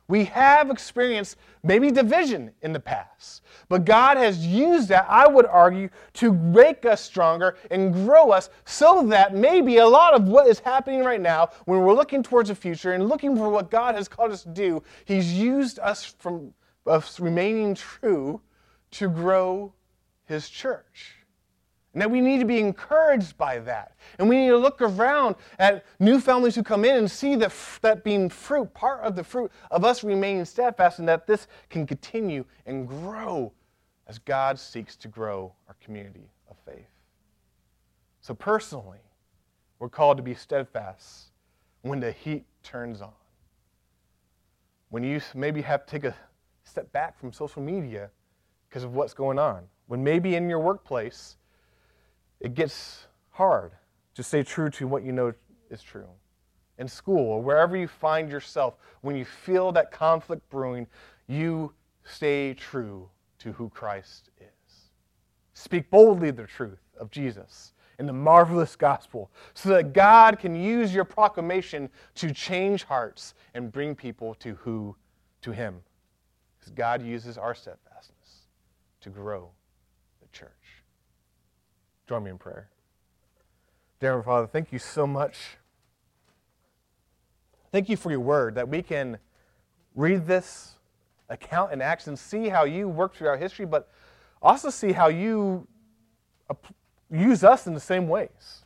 We 0.09 0.25
have 0.25 0.71
experienced 0.71 1.37
maybe 1.63 1.91
division 1.91 2.53
in 2.63 2.73
the 2.73 2.81
past. 2.81 3.43
But 3.69 3.85
God 3.85 4.17
has 4.17 4.47
used 4.47 4.89
that, 4.89 5.07
I 5.07 5.29
would 5.29 5.45
argue, 5.45 5.91
to 6.15 6.33
make 6.33 6.87
us 6.87 7.03
stronger 7.03 7.57
and 7.71 7.93
grow 7.93 8.31
us 8.31 8.49
so 8.65 9.07
that 9.09 9.35
maybe 9.35 9.77
a 9.77 9.87
lot 9.87 10.15
of 10.15 10.27
what 10.27 10.47
is 10.47 10.61
happening 10.61 11.05
right 11.05 11.21
now, 11.21 11.51
when 11.67 11.81
we're 11.81 11.93
looking 11.93 12.23
towards 12.23 12.49
the 12.49 12.55
future 12.55 12.93
and 12.93 13.09
looking 13.09 13.37
for 13.37 13.51
what 13.51 13.71
God 13.71 13.95
has 13.95 14.09
called 14.09 14.33
us 14.33 14.45
to 14.45 14.49
do, 14.49 14.83
He's 15.05 15.35
used 15.35 15.79
us 15.79 16.05
from 16.07 16.55
of 16.89 17.15
remaining 17.21 17.75
true 17.75 18.41
to 18.93 19.09
grow 19.09 19.73
his 20.25 20.49
church. 20.49 21.15
And 21.93 22.03
that 22.03 22.11
we 22.11 22.21
need 22.21 22.39
to 22.39 22.45
be 22.45 22.61
encouraged 22.61 23.37
by 23.39 23.59
that. 23.61 23.97
And 24.19 24.29
we 24.29 24.37
need 24.37 24.49
to 24.49 24.59
look 24.59 24.81
around 24.81 25.37
at 25.59 25.85
new 25.99 26.21
families 26.21 26.55
who 26.55 26.63
come 26.63 26.85
in 26.85 26.97
and 26.97 27.11
see 27.11 27.35
that, 27.37 27.53
that 27.81 28.05
being 28.05 28.29
fruit, 28.29 28.73
part 28.75 29.03
of 29.03 29.17
the 29.17 29.25
fruit 29.25 29.51
of 29.71 29.85
us 29.85 30.05
remaining 30.05 30.45
steadfast, 30.45 30.99
and 30.99 31.09
that 31.09 31.27
this 31.27 31.49
can 31.71 31.87
continue 31.87 32.45
and 32.67 32.87
grow 32.87 33.53
as 34.07 34.19
God 34.19 34.59
seeks 34.59 34.97
to 34.97 35.09
grow 35.09 35.53
our 35.67 35.77
community 35.83 36.31
of 36.51 36.57
faith. 36.65 36.87
So, 38.21 38.35
personally, 38.35 39.01
we're 39.79 39.89
called 39.89 40.19
to 40.19 40.23
be 40.23 40.35
steadfast 40.35 41.29
when 41.83 42.01
the 42.01 42.13
heat 42.13 42.45
turns 42.63 43.01
on. 43.01 43.13
When 44.91 45.03
you 45.03 45.21
maybe 45.35 45.63
have 45.63 45.87
to 45.87 45.91
take 45.91 46.05
a 46.05 46.15
step 46.79 46.93
back 46.93 47.19
from 47.19 47.33
social 47.33 47.61
media 47.61 48.09
because 48.69 48.85
of 48.85 48.95
what's 48.95 49.13
going 49.13 49.37
on. 49.37 49.65
When 49.89 50.05
maybe 50.05 50.37
in 50.37 50.49
your 50.49 50.61
workplace, 50.61 51.37
it 52.39 52.55
gets 52.55 53.09
hard 53.31 53.73
to 54.15 54.23
stay 54.23 54.45
true 54.45 54.71
to 54.71 54.87
what 54.87 55.03
you 55.03 55.11
know 55.11 55.33
is 55.71 55.83
true. 55.83 56.07
In 56.79 56.87
school 56.87 57.33
or 57.33 57.43
wherever 57.43 57.77
you 57.77 57.89
find 57.89 58.31
yourself, 58.31 58.75
when 59.01 59.17
you 59.17 59.25
feel 59.25 59.73
that 59.73 59.91
conflict 59.91 60.49
brewing, 60.51 60.87
you 61.27 61.73
stay 62.05 62.55
true 62.55 63.09
to 63.41 63.51
who 63.51 63.69
Christ 63.71 64.31
is. 64.41 64.91
Speak 65.55 65.91
boldly 65.91 66.31
the 66.31 66.47
truth 66.47 66.79
of 67.01 67.11
Jesus 67.11 67.73
in 67.99 68.07
the 68.07 68.13
marvelous 68.13 68.77
gospel 68.77 69.33
so 69.53 69.71
that 69.71 69.93
God 69.93 70.39
can 70.39 70.55
use 70.55 70.95
your 70.95 71.05
proclamation 71.05 71.91
to 72.15 72.33
change 72.33 72.85
hearts 72.85 73.35
and 73.55 73.73
bring 73.73 73.97
people 73.97 74.37
to 74.37 74.55
who 74.55 74.95
to 75.43 75.51
him 75.51 75.81
because 76.69 76.77
God 76.77 77.03
uses 77.03 77.39
our 77.39 77.55
steadfastness 77.55 78.47
to 79.01 79.11
grow 79.11 79.51
the 80.21 80.29
church. 80.37 80.51
Join 82.09 82.25
me 82.25 82.31
in 82.31 82.39
prayer. 82.39 82.69
Dear 84.01 84.23
Father, 84.23 84.47
thank 84.47 84.73
you 84.73 84.79
so 84.79 85.07
much. 85.07 85.59
Thank 87.73 87.89
you 87.89 87.97
for 87.97 88.11
your 88.11 88.21
word 88.21 88.55
that 88.55 88.69
we 88.69 88.83
can 88.83 89.19
read 89.95 90.27
this 90.27 90.75
account 91.29 91.73
in 91.73 91.83
Acts 91.83 92.07
and 92.07 92.19
see 92.19 92.49
how 92.49 92.65
you 92.65 92.89
work 92.89 93.15
throughout 93.15 93.39
history, 93.39 93.67
but 93.67 93.91
also 94.41 94.71
see 94.71 94.93
how 94.93 95.09
you 95.09 95.67
use 97.11 97.45
us 97.45 97.67
in 97.67 97.75
the 97.75 97.81
same 97.81 98.09
ways. 98.09 98.65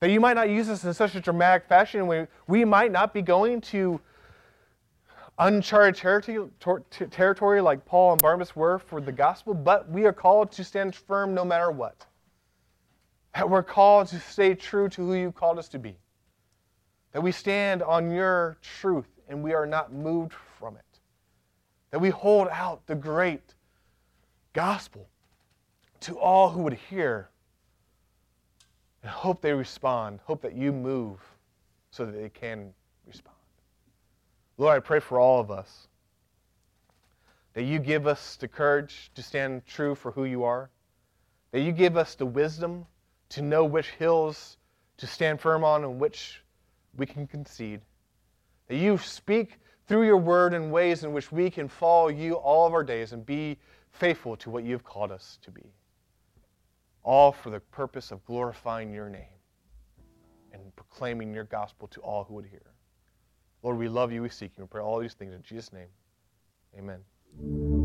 That 0.00 0.10
you 0.10 0.20
might 0.20 0.34
not 0.34 0.50
use 0.50 0.68
us 0.68 0.84
in 0.84 0.92
such 0.94 1.14
a 1.14 1.20
dramatic 1.20 1.68
fashion. 1.68 2.06
We, 2.06 2.26
we 2.46 2.64
might 2.64 2.92
not 2.92 3.14
be 3.14 3.22
going 3.22 3.60
to 3.62 4.00
uncharted 5.38 5.96
territory, 5.96 6.50
territory 7.10 7.60
like 7.60 7.84
Paul 7.84 8.12
and 8.12 8.22
Barnabas 8.22 8.56
were 8.56 8.78
for 8.78 9.00
the 9.00 9.12
gospel, 9.12 9.54
but 9.54 9.88
we 9.90 10.06
are 10.06 10.12
called 10.12 10.50
to 10.52 10.64
stand 10.64 10.94
firm 10.94 11.34
no 11.34 11.44
matter 11.44 11.70
what. 11.70 12.06
That 13.34 13.48
we're 13.48 13.62
called 13.62 14.08
to 14.08 14.18
stay 14.18 14.54
true 14.54 14.88
to 14.90 15.06
who 15.06 15.14
you 15.14 15.32
called 15.32 15.58
us 15.58 15.68
to 15.68 15.78
be. 15.78 15.96
That 17.12 17.20
we 17.20 17.32
stand 17.32 17.82
on 17.82 18.10
your 18.10 18.56
truth 18.62 19.08
and 19.28 19.42
we 19.42 19.52
are 19.52 19.66
not 19.66 19.92
moved 19.92 20.32
from 20.58 20.76
it. 20.76 21.00
That 21.90 22.00
we 22.00 22.10
hold 22.10 22.48
out 22.48 22.86
the 22.86 22.94
great 22.94 23.54
gospel 24.52 25.08
to 26.00 26.18
all 26.18 26.50
who 26.50 26.62
would 26.62 26.74
hear 26.74 27.28
and 29.02 29.10
hope 29.10 29.40
they 29.40 29.52
respond, 29.52 30.20
hope 30.24 30.40
that 30.42 30.54
you 30.54 30.72
move 30.72 31.20
so 31.90 32.06
that 32.06 32.12
they 32.12 32.28
can. 32.28 32.72
Lord, 34.58 34.76
I 34.76 34.80
pray 34.80 35.00
for 35.00 35.20
all 35.20 35.40
of 35.40 35.50
us 35.50 35.88
that 37.52 37.64
you 37.64 37.78
give 37.78 38.06
us 38.06 38.36
the 38.36 38.48
courage 38.48 39.10
to 39.14 39.22
stand 39.22 39.66
true 39.66 39.94
for 39.94 40.10
who 40.10 40.24
you 40.24 40.44
are, 40.44 40.70
that 41.52 41.60
you 41.60 41.72
give 41.72 41.96
us 41.96 42.14
the 42.14 42.26
wisdom 42.26 42.86
to 43.30 43.42
know 43.42 43.64
which 43.64 43.88
hills 43.90 44.58
to 44.98 45.06
stand 45.06 45.40
firm 45.40 45.64
on 45.64 45.84
and 45.84 45.98
which 45.98 46.42
we 46.96 47.06
can 47.06 47.26
concede, 47.26 47.80
that 48.68 48.76
you 48.76 48.98
speak 48.98 49.58
through 49.86 50.04
your 50.04 50.16
word 50.16 50.54
in 50.54 50.70
ways 50.70 51.04
in 51.04 51.12
which 51.12 51.30
we 51.30 51.50
can 51.50 51.68
follow 51.68 52.08
you 52.08 52.34
all 52.34 52.66
of 52.66 52.74
our 52.74 52.84
days 52.84 53.12
and 53.12 53.24
be 53.24 53.56
faithful 53.92 54.36
to 54.36 54.50
what 54.50 54.64
you've 54.64 54.84
called 54.84 55.12
us 55.12 55.38
to 55.42 55.50
be. 55.50 55.72
All 57.02 57.32
for 57.32 57.50
the 57.50 57.60
purpose 57.60 58.10
of 58.10 58.24
glorifying 58.24 58.92
your 58.92 59.08
name 59.08 59.22
and 60.52 60.74
proclaiming 60.76 61.32
your 61.32 61.44
gospel 61.44 61.88
to 61.88 62.00
all 62.00 62.24
who 62.24 62.34
would 62.34 62.46
hear. 62.46 62.75
Lord, 63.66 63.78
we 63.78 63.88
love 63.88 64.12
you, 64.12 64.22
we 64.22 64.28
seek 64.28 64.56
you, 64.56 64.62
we 64.62 64.68
pray 64.68 64.80
all 64.80 65.00
these 65.00 65.14
things 65.14 65.34
in 65.34 65.42
Jesus' 65.42 65.72
name. 65.72 65.88
Amen. 66.78 67.75